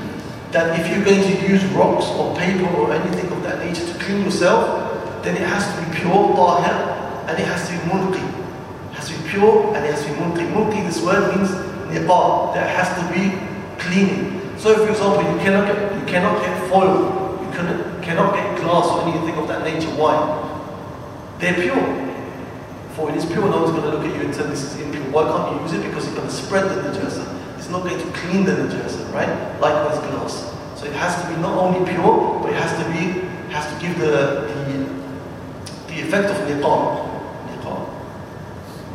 that 0.52 0.80
if 0.80 0.88
you're 0.88 1.04
going 1.04 1.24
to 1.24 1.50
use 1.50 1.64
rocks 1.74 2.06
or 2.20 2.36
paper 2.36 2.68
or 2.76 2.94
anything 2.94 3.32
of 3.32 3.42
that 3.44 3.60
nature 3.66 3.86
to 3.86 3.98
clean 4.04 4.24
yourself, 4.24 5.24
then 5.24 5.36
it 5.36 5.48
has 5.48 5.66
to 5.66 5.82
be 5.82 6.00
pure, 6.00 6.36
tahir, 6.36 7.26
and 7.28 7.40
it 7.40 7.48
has 7.48 7.68
to 7.68 7.74
be 7.74 7.80
munqi. 7.90 8.22
It 8.92 8.96
has 8.96 9.10
to 9.10 9.18
be 9.18 9.30
pure 9.30 9.76
and 9.76 9.86
it 9.86 9.94
has 9.94 10.04
to 10.04 10.10
be 10.10 10.16
munqi. 10.16 10.52
Munqi, 10.52 10.86
this 10.86 11.02
word 11.02 11.36
means 11.36 11.50
niqab, 11.90 12.54
that 12.54 12.70
has 12.70 12.90
to 13.00 13.04
be 13.14 13.34
cleaning. 13.80 14.58
So 14.60 14.76
for 14.76 14.90
example, 14.90 15.24
you 15.32 15.40
cannot 15.40 15.68
get, 15.68 16.00
you 16.00 16.06
cannot 16.06 16.42
get 16.42 16.70
foil, 16.70 17.40
you 17.42 17.52
cannot, 17.54 18.04
cannot 18.04 18.36
get 18.36 18.60
glass 18.60 18.86
or 18.88 19.10
anything 19.10 19.36
of 19.42 19.48
that 19.48 19.64
nature. 19.64 19.90
Why? 19.96 20.14
They're 21.40 21.56
pure. 21.56 22.08
For 22.94 23.10
it 23.10 23.16
is 23.16 23.26
pure, 23.26 23.50
no 23.50 23.64
one's 23.64 23.72
going 23.72 23.84
to 23.84 23.98
look 23.98 24.06
at 24.06 24.14
you 24.14 24.22
and 24.22 24.36
say 24.36 24.44
this 24.44 24.64
is 24.64 24.82
impure. 24.82 25.04
Why 25.12 25.24
can't 25.24 25.56
you 25.56 25.62
use 25.62 25.74
it? 25.74 25.88
Because 25.88 26.06
it's 26.06 26.16
going 26.16 26.28
to 26.28 26.34
spread 26.34 26.70
the 26.70 26.90
najasa. 26.90 27.41
Not 27.72 27.84
going 27.84 27.98
to 27.98 28.12
clean 28.12 28.44
the 28.44 28.52
najasa, 28.52 29.14
right? 29.14 29.30
Likewise 29.62 29.98
glass. 30.00 30.54
So 30.76 30.86
it 30.86 30.94
has 30.94 31.22
to 31.22 31.30
be 31.30 31.42
not 31.42 31.58
only 31.58 31.90
pure, 31.90 32.40
but 32.42 32.52
it 32.52 32.56
has 32.56 32.72
to 32.78 32.86
be, 32.92 33.26
has 33.54 33.66
to 33.72 33.80
give 33.80 33.98
the, 33.98 34.44
the, 34.52 34.88
the 35.88 36.02
effect 36.02 36.30
of 36.30 36.38
niqab. 36.48 37.08
niqab. 37.48 37.90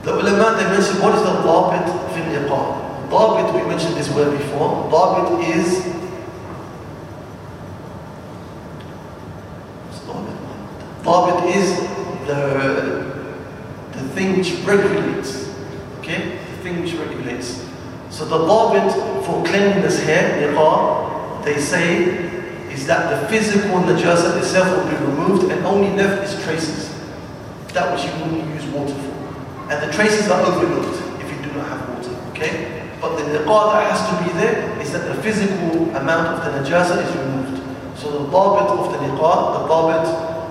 The 0.03 0.12
ulama, 0.12 0.57
they 0.61 0.68
mentioned 0.68 1.03
what 1.03 1.14
is 1.14 1.22
the 1.22 1.35
dhabit 1.41 1.89
fi 2.12 2.20
niqab. 2.20 3.09
Dhabit, 3.09 3.55
we 3.55 3.66
mentioned 3.66 3.97
this 3.97 4.11
word 4.11 4.37
before. 4.37 4.91
Dhabit 4.91 5.57
is 5.57 5.97
Dhabit 11.07 11.55
is 11.55 11.79
the, 12.27 13.12
the 13.93 14.09
thing 14.09 14.37
which 14.37 14.55
regulates. 14.66 15.49
Okay? 16.01 16.37
The 16.51 16.62
thing 16.62 16.83
which 16.83 16.95
regulates. 16.95 17.65
So 18.16 18.24
the 18.24 18.38
dhabit 18.38 19.26
for 19.26 19.44
cleanliness 19.44 20.00
here, 20.00 20.40
niqab, 20.40 21.44
they 21.44 21.60
say 21.60 22.04
is 22.72 22.86
that 22.86 23.10
the 23.12 23.28
physical 23.28 23.76
najasa 23.80 24.38
itself 24.38 24.72
will 24.72 24.90
be 24.90 24.96
removed 25.04 25.52
and 25.52 25.62
only 25.66 25.90
left 25.90 26.24
is 26.24 26.42
traces. 26.42 26.88
That 27.74 27.92
which 27.92 28.06
you 28.06 28.18
normally 28.18 28.54
use 28.54 28.64
water 28.72 28.94
for. 28.94 29.70
And 29.70 29.86
the 29.86 29.92
traces 29.92 30.30
are 30.30 30.40
overlooked 30.40 30.96
if 31.20 31.30
you 31.30 31.44
do 31.44 31.58
not 31.58 31.68
have 31.68 31.88
water. 31.90 32.16
Okay? 32.30 32.88
But 33.02 33.16
the 33.16 33.24
niqab 33.36 33.72
that 33.74 33.92
has 33.92 34.00
to 34.08 34.24
be 34.24 34.32
there 34.40 34.80
is 34.80 34.92
that 34.92 35.14
the 35.14 35.22
physical 35.22 35.94
amount 35.94 36.40
of 36.40 36.44
the 36.46 36.58
najasa 36.58 37.04
is 37.04 37.14
removed. 37.16 37.98
So 37.98 38.12
the 38.12 38.30
dhabit 38.32 38.80
of 38.80 38.92
the 38.92 38.98
niqab, 39.08 39.60
the 39.60 39.68
dhabit 39.68 40.06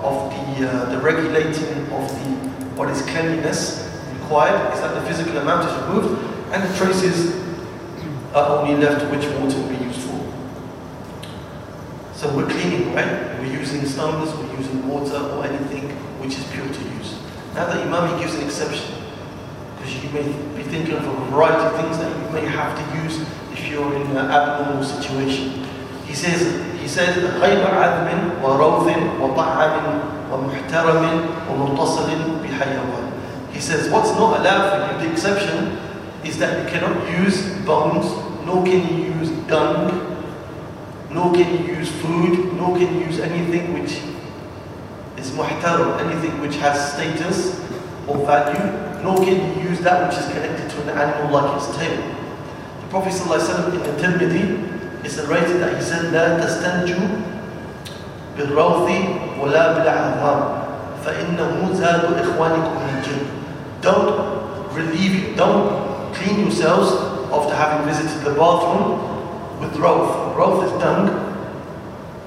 of 0.06 0.30
the, 0.30 0.70
uh, 0.70 0.90
the 0.90 0.98
regulating 0.98 1.90
of 1.90 2.06
the 2.14 2.30
what 2.78 2.90
is 2.90 3.02
cleanliness 3.02 3.90
required 4.20 4.72
is 4.72 4.80
that 4.82 4.94
the 4.94 5.02
physical 5.08 5.36
amount 5.38 5.68
is 5.68 5.74
removed 5.82 6.22
and 6.52 6.62
the 6.62 6.76
traces 6.76 7.45
are 8.35 8.59
only 8.59 8.75
left 8.75 9.09
which 9.11 9.25
water 9.39 9.57
will 9.57 9.69
be 9.69 9.83
used 9.83 10.01
for. 10.01 10.19
So 12.13 12.35
we're 12.35 12.49
cleaning, 12.49 12.93
right? 12.93 13.39
We're 13.39 13.53
using 13.53 13.85
stones, 13.85 14.33
we're 14.35 14.57
using 14.57 14.87
water 14.87 15.17
or 15.17 15.45
anything 15.45 15.89
which 16.21 16.37
is 16.37 16.45
pure 16.51 16.67
to 16.67 16.81
use. 16.97 17.17
Now 17.55 17.65
the 17.65 17.81
Imam 17.81 18.13
he 18.13 18.23
gives 18.23 18.35
an 18.35 18.45
exception 18.45 18.95
because 19.77 20.03
you 20.03 20.09
may 20.11 20.23
be 20.55 20.63
thinking 20.63 20.95
of 20.95 21.05
a 21.05 21.25
variety 21.31 21.65
of 21.65 21.75
things 21.81 21.97
that 21.97 22.09
you 22.15 22.31
may 22.31 22.45
have 22.45 22.77
to 22.77 23.03
use 23.03 23.19
if 23.51 23.67
you're 23.67 23.93
in 23.95 24.03
an 24.11 24.17
abnormal 24.17 24.83
situation. 24.83 25.65
He 26.05 26.13
says, 26.13 26.41
he 26.79 26.87
says, 26.87 27.17
غير 27.39 27.65
عذب 27.65 28.43
وروث 28.43 28.87
وطعام 29.21 30.01
ومحترم 30.31 31.03
ومتصل 31.49 32.09
بحيوان. 32.43 33.11
He 33.53 33.59
says, 33.59 33.89
what's 33.89 34.11
not 34.11 34.39
allowed 34.39 34.69
for 34.69 35.03
you, 35.03 35.07
the 35.07 35.11
exception, 35.13 35.77
is 36.23 36.37
that 36.37 36.63
you 36.63 36.69
cannot 36.69 36.95
use 37.09 37.41
bones, 37.65 38.05
nor 38.45 38.63
can 38.63 38.81
you 38.87 39.13
use 39.13 39.29
dung, 39.47 40.17
nor 41.09 41.33
can 41.33 41.49
you 41.57 41.75
use 41.75 41.89
food, 42.01 42.53
nor 42.55 42.77
can 42.77 42.93
you 42.95 43.05
use 43.05 43.19
anything 43.19 43.73
which 43.73 44.01
is 45.17 45.31
muhtaram, 45.31 45.99
anything 45.99 46.39
which 46.41 46.55
has 46.57 46.93
status 46.93 47.59
or 48.07 48.17
value, 48.25 49.03
nor 49.03 49.17
can 49.17 49.35
you 49.35 49.69
use 49.69 49.79
that 49.81 50.07
which 50.07 50.17
is 50.19 50.25
connected 50.33 50.69
to 50.69 50.81
an 50.83 50.89
animal 50.97 51.31
like 51.41 51.57
its 51.57 51.67
tail. 51.77 51.97
The 52.81 52.87
Prophet 52.89 53.13
ﷺ 53.13 53.73
in 53.73 53.79
the 53.79 53.93
Tirmidhi, 54.01 55.05
it's 55.05 55.17
narrated 55.17 55.61
that 55.61 55.75
he 55.75 55.81
said, 55.81 56.13
لا 56.13 56.39
تستنجوا 56.39 57.07
بالروث 58.37 58.87
ولا 59.41 59.73
بالعظام 59.73 60.61
فإنه 61.05 61.73
زاد 61.73 62.03
إخوانكم 62.13 62.73
من 62.77 62.89
الجن. 62.97 63.25
Don't 63.81 64.73
relieve, 64.73 65.35
don't 65.35 66.13
clean 66.13 66.41
yourselves 66.41 67.04
after 67.32 67.54
having 67.54 67.86
visited 67.86 68.24
the 68.24 68.34
bathroom 68.34 69.60
with 69.60 69.76
roth. 69.76 70.36
Roth 70.36 70.64
is 70.64 70.72
dung. 70.80 71.08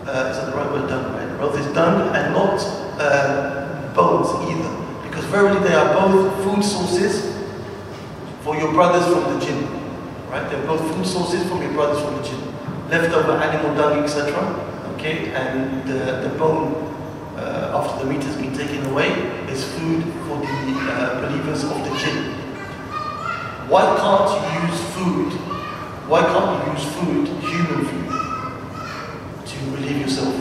Uh, 0.06 0.30
is 0.32 0.38
that 0.38 0.45
the 0.52 0.58
right 0.58 0.72
word, 0.72 0.89
dung, 0.89 1.14
right? 1.14 1.39
Roth 1.39 1.60
is 1.60 1.66
dung 1.74 2.16
and 2.16 2.34
not 2.34 2.60
uh, 3.00 3.93
bones 3.93 4.30
either. 4.50 5.08
Because 5.08 5.26
verily 5.26 5.60
they 5.68 5.76
are 5.76 5.93
both 5.93 6.43
food 6.43 6.64
sources 6.64 7.38
for 8.41 8.56
your 8.56 8.72
brothers 8.72 9.06
from 9.06 9.34
the 9.34 9.45
jinn. 9.45 9.68
Right? 10.30 10.47
They're 10.50 10.66
both 10.66 10.82
food 10.95 11.06
sources 11.06 11.47
from 11.47 11.62
your 11.62 11.74
brothers 11.74 12.02
from 12.04 12.16
the 12.18 12.24
jinn 12.24 12.50
leftover 12.89 13.34
animal 13.34 13.76
dung, 13.76 14.04
etc. 14.04 14.34
Okay, 14.95 15.32
and 15.34 15.88
the, 15.88 16.28
the 16.28 16.36
bone 16.38 16.74
uh, 17.38 17.78
after 17.78 18.04
the 18.04 18.12
meat 18.12 18.24
has 18.24 18.36
been 18.36 18.54
taken 18.54 18.86
away 18.88 19.10
is 19.47 19.64
food 19.76 20.04
for 20.26 20.38
the 20.41 20.76
uh, 20.91 21.22
believers 21.22 21.64
of 21.64 21.78
the 21.86 21.95
jinn. 21.97 22.34
Why 23.70 23.86
can't 24.02 24.30
you 24.34 24.68
use 24.68 24.82
food? 24.99 25.32
Why 26.07 26.22
can't 26.22 26.66
you 26.66 26.72
use 26.72 26.84
food, 26.95 27.28
human 27.49 27.84
food, 27.86 29.47
to 29.47 29.57
relieve 29.70 30.01
yourself? 30.03 30.34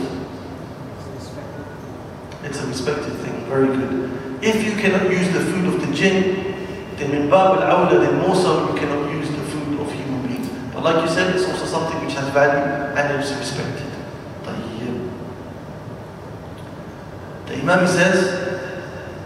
It's 2.44 2.60
a 2.60 2.66
respected 2.66 3.14
thing, 3.24 3.44
very 3.46 3.68
good. 3.68 4.10
If 4.42 4.62
you 4.64 4.72
cannot 4.72 5.10
use 5.10 5.32
the 5.32 5.40
food 5.40 5.74
of 5.74 5.80
the 5.80 5.94
jinn, 5.94 6.54
then 6.96 7.10
min 7.10 7.30
bab 7.30 7.60
al 7.60 7.88
then 7.88 8.18
more 8.20 8.36
so 8.36 8.68
you 8.68 8.78
cannot 8.78 9.10
use 9.10 9.28
the 9.28 9.44
food 9.44 9.80
of 9.80 9.90
human 9.90 10.26
beings. 10.26 10.48
But 10.74 10.84
like 10.84 11.02
you 11.02 11.08
said, 11.08 11.34
it's 11.34 11.48
also 11.48 11.64
something 11.64 12.04
which 12.04 12.14
has 12.14 12.28
value 12.28 12.60
and 12.98 13.22
is 13.22 13.32
respected. 13.34 13.90
طيب. 14.44 15.10
The 17.46 17.54
Imam 17.54 17.86
says, 17.86 18.68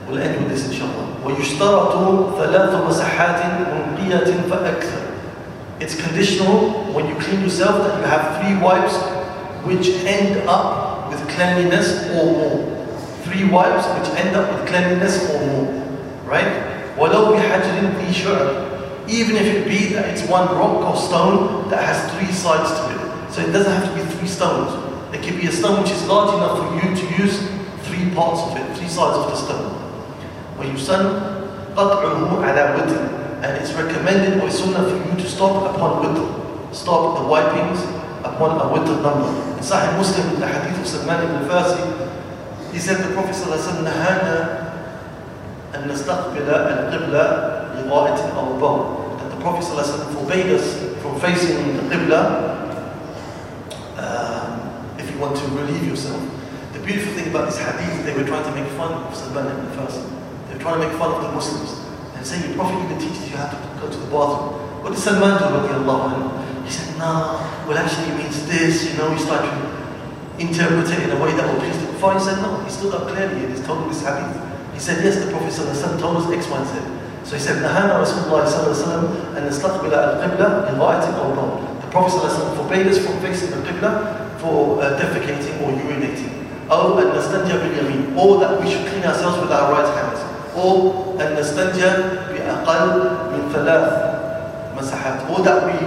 we'll 0.06 0.18
end 0.18 0.44
with 0.44 0.50
this 0.52 0.68
inshallah. 0.68 1.06
ويشترط 1.24 1.92
ثلاث 2.38 2.74
مسحات 2.88 3.40
منقية 3.74 4.48
فأكثر. 4.50 5.01
It's 5.80 5.94
conditional 5.94 6.92
when 6.92 7.06
you 7.06 7.14
clean 7.16 7.40
yourself 7.42 7.86
that 7.86 8.00
you 8.00 8.06
have 8.06 8.40
three 8.40 8.56
wipes 8.60 8.96
which 9.64 9.88
end 10.04 10.48
up 10.48 11.10
with 11.10 11.20
cleanliness 11.28 12.08
or 12.10 12.24
more. 12.24 12.86
Three 13.22 13.44
wipes 13.44 13.86
which 13.94 14.18
end 14.18 14.34
up 14.36 14.52
with 14.52 14.68
cleanliness 14.68 15.30
or 15.30 15.46
more. 15.46 15.84
Right? 16.24 16.64
ولو 16.98 17.32
بحجر 17.32 17.78
ذي 17.98 18.14
شعر 18.14 18.68
even 19.08 19.36
if 19.36 19.46
it 19.46 19.64
be 19.68 19.94
that 19.94 20.04
it's 20.08 20.22
one 20.28 20.48
rock 20.58 20.84
or 20.84 20.96
stone 20.96 21.68
that 21.70 21.82
has 21.82 21.98
three 22.12 22.32
sides 22.32 22.68
to 22.78 22.82
it. 22.92 23.32
So 23.32 23.40
it 23.40 23.52
doesn't 23.52 23.72
have 23.72 23.88
to 23.88 23.94
be 23.94 24.02
three 24.16 24.28
stones. 24.28 24.68
It 25.14 25.22
could 25.22 25.40
be 25.40 25.46
a 25.46 25.52
stone 25.52 25.80
which 25.82 25.90
is 25.90 26.06
large 26.06 26.34
enough 26.34 26.58
for 26.58 26.68
you 26.76 26.94
to 26.94 27.22
use 27.22 27.38
three 27.88 28.10
parts 28.14 28.40
of 28.42 28.56
it, 28.58 28.76
three 28.76 28.88
sides 28.88 29.16
of 29.16 29.30
the 29.30 29.36
stone. 29.36 29.74
ويسن 30.58 31.20
قطعه 31.76 32.44
على 32.44 32.62
وتر 32.74 33.21
and 33.42 33.56
it's 33.62 33.72
recommended 33.72 34.42
or 34.42 34.50
sunnah 34.50 34.82
for 34.90 34.96
you 34.98 35.16
to 35.22 35.28
stop 35.28 35.74
upon 35.74 36.02
witr. 36.02 36.74
Stop 36.74 37.18
the 37.18 37.24
wipings 37.28 37.80
upon 38.26 38.58
a 38.58 38.66
witr 38.74 39.00
number. 39.00 39.30
In 39.56 39.62
Sahih 39.62 39.96
Muslim, 39.96 40.40
the 40.40 40.46
hadith 40.46 40.78
of 40.80 40.86
Salman 40.86 41.22
ibn 41.24 41.48
Farsi, 41.48 42.72
he 42.72 42.78
said 42.78 42.98
the 42.98 43.14
Prophet 43.14 43.34
ﷺ 43.34 43.84
نهانا 43.84 44.64
أن 45.74 45.88
نستقبل 45.88 46.48
القبلة 46.48 47.24
لغائة 47.86 48.20
أو 48.36 48.58
بول. 48.58 49.18
That 49.18 49.30
the 49.30 49.40
Prophet 49.40 49.64
ﷺ 49.64 50.14
forbade 50.14 50.46
us 50.50 50.78
from 51.00 51.20
facing 51.20 51.76
the 51.76 51.82
Qibla 51.94 52.22
um, 53.96 54.98
if 54.98 55.10
you 55.10 55.18
want 55.18 55.36
to 55.36 55.44
relieve 55.54 55.86
yourself. 55.86 56.20
The 56.72 56.80
beautiful 56.80 57.14
thing 57.14 57.28
about 57.30 57.46
this 57.46 57.58
hadith, 57.58 58.04
they 58.04 58.14
were 58.14 58.24
trying 58.26 58.44
to 58.44 58.60
make 58.60 58.68
fun 58.72 58.92
of 58.92 59.14
Salman 59.14 59.46
ibn 59.46 59.66
Farsi. 59.78 60.02
They 60.48 60.54
were 60.54 60.60
trying 60.60 60.80
to 60.80 60.88
make 60.88 60.98
fun 60.98 61.12
of 61.14 61.22
the 61.22 61.32
Muslims 61.32 61.81
and 62.22 62.26
saying 62.26 62.50
the 62.50 62.54
Prophet 62.54 62.78
even 62.84 62.98
teaches 62.98 63.30
you 63.30 63.36
how 63.36 63.48
to 63.50 63.56
go 63.80 63.86
to 63.90 63.98
the 63.98 64.06
bathroom. 64.10 64.58
What 64.82 64.90
did 64.92 64.98
Salman 64.98 65.38
do? 65.38 65.46
radiallahu 65.54 66.02
anhu? 66.10 66.64
He 66.64 66.70
said, 66.70 66.98
no, 66.98 67.38
well 67.66 67.78
actually 67.78 68.12
it 68.12 68.18
means 68.18 68.46
this, 68.46 68.90
you 68.90 68.98
know, 68.98 69.10
he 69.10 69.18
started 69.18 69.48
to 69.50 69.78
interpret 70.38 70.90
it 70.90 71.02
in 71.02 71.10
a 71.10 71.18
way 71.22 71.32
that 71.34 71.44
will 71.46 71.60
please 71.60 71.78
the 71.80 71.86
Kuffar. 71.92 72.14
He 72.14 72.20
said, 72.24 72.38
no, 72.42 72.60
he 72.62 72.70
stood 72.70 72.94
up 72.94 73.08
clearly 73.08 73.44
and 73.44 73.54
he's 73.54 73.64
told 73.64 73.90
this 73.90 74.02
hadith. 74.02 74.36
He 74.74 74.78
said, 74.80 75.02
yes, 75.04 75.18
the 75.24 75.30
Prophet 75.32 75.50
ﷺ 75.50 75.98
told 75.98 76.18
us 76.18 76.30
X, 76.30 76.46
Y, 76.46 76.56
and 76.56 76.68
Z. 76.68 76.74
So 77.24 77.36
he 77.36 77.42
said, 77.42 77.58
نهانا 77.62 77.98
رسول 77.98 78.30
الله 78.30 78.44
صلى 78.46 78.58
الله 78.62 78.72
عليه 78.72 78.84
وسلم 78.86 79.04
أن 79.36 79.42
نستقبل 79.48 79.92
القبلة 79.94 80.48
لغاية 80.70 81.18
أو 81.18 81.34
بول. 81.34 81.82
The 81.82 81.90
Prophet 81.90 82.12
ﷺ 82.22 82.56
forbade 82.56 82.86
us 82.86 82.98
from 83.04 83.18
facing 83.20 83.50
the 83.50 83.56
Qibla 83.66 84.38
for 84.38 84.80
uh, 84.80 84.96
defecating 85.00 85.60
or 85.60 85.72
urinating. 85.74 86.30
أو 86.70 86.98
أن 86.98 87.18
نستنجى 87.18 87.52
باليمين. 87.58 88.16
Or 88.16 88.38
that 88.40 88.60
we 88.62 88.70
should 88.70 88.86
clean 88.86 89.02
ourselves 89.04 89.40
with 89.42 89.50
our 89.50 89.72
right 89.72 89.88
hands. 89.98 90.20
Or 90.54 91.11
أن 91.22 91.36
نستنجى 91.36 91.90
بأقل 92.32 92.88
من 93.32 93.42
ثلاث 93.52 93.92
مسحات. 94.78 95.30
Or 95.30 95.42
that 95.42 95.64
we 95.66 95.78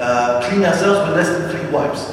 uh, 0.00 0.40
clean 0.48 0.64
ourselves 0.64 1.08
with 1.08 1.16
less 1.16 1.28
than 1.28 1.48
three 1.50 1.66
wipes. 1.70 2.10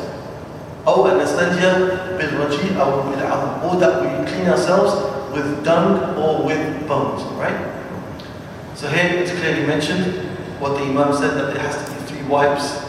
أو 0.87 1.07
أن 1.07 1.17
نستنجى 1.17 1.71
بالرجيء 2.17 2.81
أو 2.81 3.01
بالعظم. 3.11 3.69
Or 3.69 3.75
that 3.79 4.01
we 4.01 4.25
clean 4.31 4.47
ourselves 4.49 4.93
with 5.33 5.63
dung 5.63 6.15
or 6.17 6.43
with 6.45 6.87
bones, 6.87 7.23
right? 7.39 7.57
So 8.75 8.87
here 8.87 9.21
it's 9.21 9.31
clearly 9.31 9.65
mentioned 9.65 10.27
what 10.59 10.77
the 10.77 10.83
Imam 10.83 11.13
said 11.13 11.31
that 11.35 11.53
there 11.53 11.63
has 11.63 11.75
to 11.85 11.91
be 11.91 11.97
three 12.07 12.23
wipes 12.27 12.83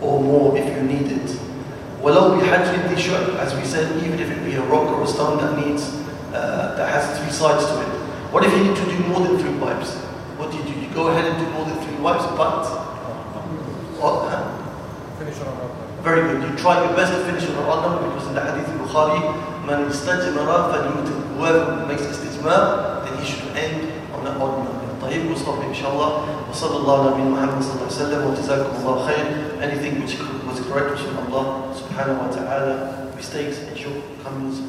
or 0.00 0.22
more 0.22 0.56
if 0.56 0.66
you 0.66 0.82
need 0.82 1.12
it. 1.12 1.38
ولو 2.02 2.38
بحجر 2.38 2.88
ذي 2.88 2.96
شعر, 2.96 3.40
as 3.40 3.54
we 3.54 3.64
said, 3.64 3.86
even 4.04 4.20
if 4.20 4.30
it 4.30 4.44
be 4.44 4.54
a 4.54 4.62
rock 4.62 4.86
or 4.86 5.02
a 5.02 5.06
stone 5.06 5.38
that 5.38 5.58
needs, 5.58 5.82
uh, 6.32 6.76
that 6.76 6.88
has 6.92 7.18
three 7.18 7.30
sides 7.30 7.64
to 7.66 7.80
it. 7.80 8.08
What 8.32 8.44
if 8.44 8.52
you 8.52 8.62
need 8.64 8.76
to 8.76 8.84
do 8.84 8.98
more 9.08 9.20
than 9.20 9.38
three 9.38 9.56
wipes? 9.56 9.96
What 10.36 10.52
do 10.52 10.58
you 10.58 10.64
do? 10.64 10.72
You 10.80 10.88
go 10.92 11.08
ahead 11.08 11.24
and 11.24 11.40
do 11.40 11.50
more 11.50 11.64
than 11.64 11.80
three 11.80 11.96
wipes, 11.96 12.24
but 12.36 12.68
what? 13.98 14.30
huh? 14.30 14.44
Finish 15.18 15.40
on 15.40 15.48
a 15.48 16.02
Very 16.02 16.22
good. 16.28 16.44
You 16.44 16.56
try 16.56 16.84
your 16.84 16.94
best 16.94 17.12
to 17.12 17.24
finish 17.24 17.48
on 17.48 17.56
the 17.56 17.62
right 17.62 17.82
number 17.82 18.06
because 18.06 18.28
in 18.28 18.34
the 18.34 18.44
hadith 18.44 18.68
of 18.68 18.84
Bukhari, 18.84 19.18
man 19.66 19.88
istajmara 19.90 20.70
falyutir. 20.70 21.18
Whoever 21.34 21.86
makes 21.86 22.02
istijmar, 22.02 23.02
then 23.04 23.18
he 23.18 23.24
should 23.24 23.48
end 23.56 23.90
on 24.14 24.26
an 24.26 24.36
odd 24.40 24.64
number. 24.64 24.78
طيب 25.02 25.26
we'll 25.26 25.36
stop 25.36 25.56
here 25.58 25.70
inshallah. 25.70 26.28
وصلى 26.52 26.76
الله 26.76 27.00
على 27.00 27.10
نبينا 27.10 27.30
محمد 27.30 27.62
صلى 27.62 27.74
الله 27.74 27.86
عليه 27.86 28.02
وسلم 28.02 28.20
وجزاكم 28.26 28.70
الله 28.82 28.96
خير. 29.06 29.26
Anything 29.62 30.00
which 30.02 30.14
was 30.46 30.60
correct 30.68 30.90
was 30.92 31.00
from 31.00 31.18
Allah 31.32 31.72
subhanahu 31.74 32.18
wa 32.18 32.30
ta'ala. 32.30 33.10
Mistakes 33.16 33.58
and 33.66 33.76
shortcomings 33.78 34.62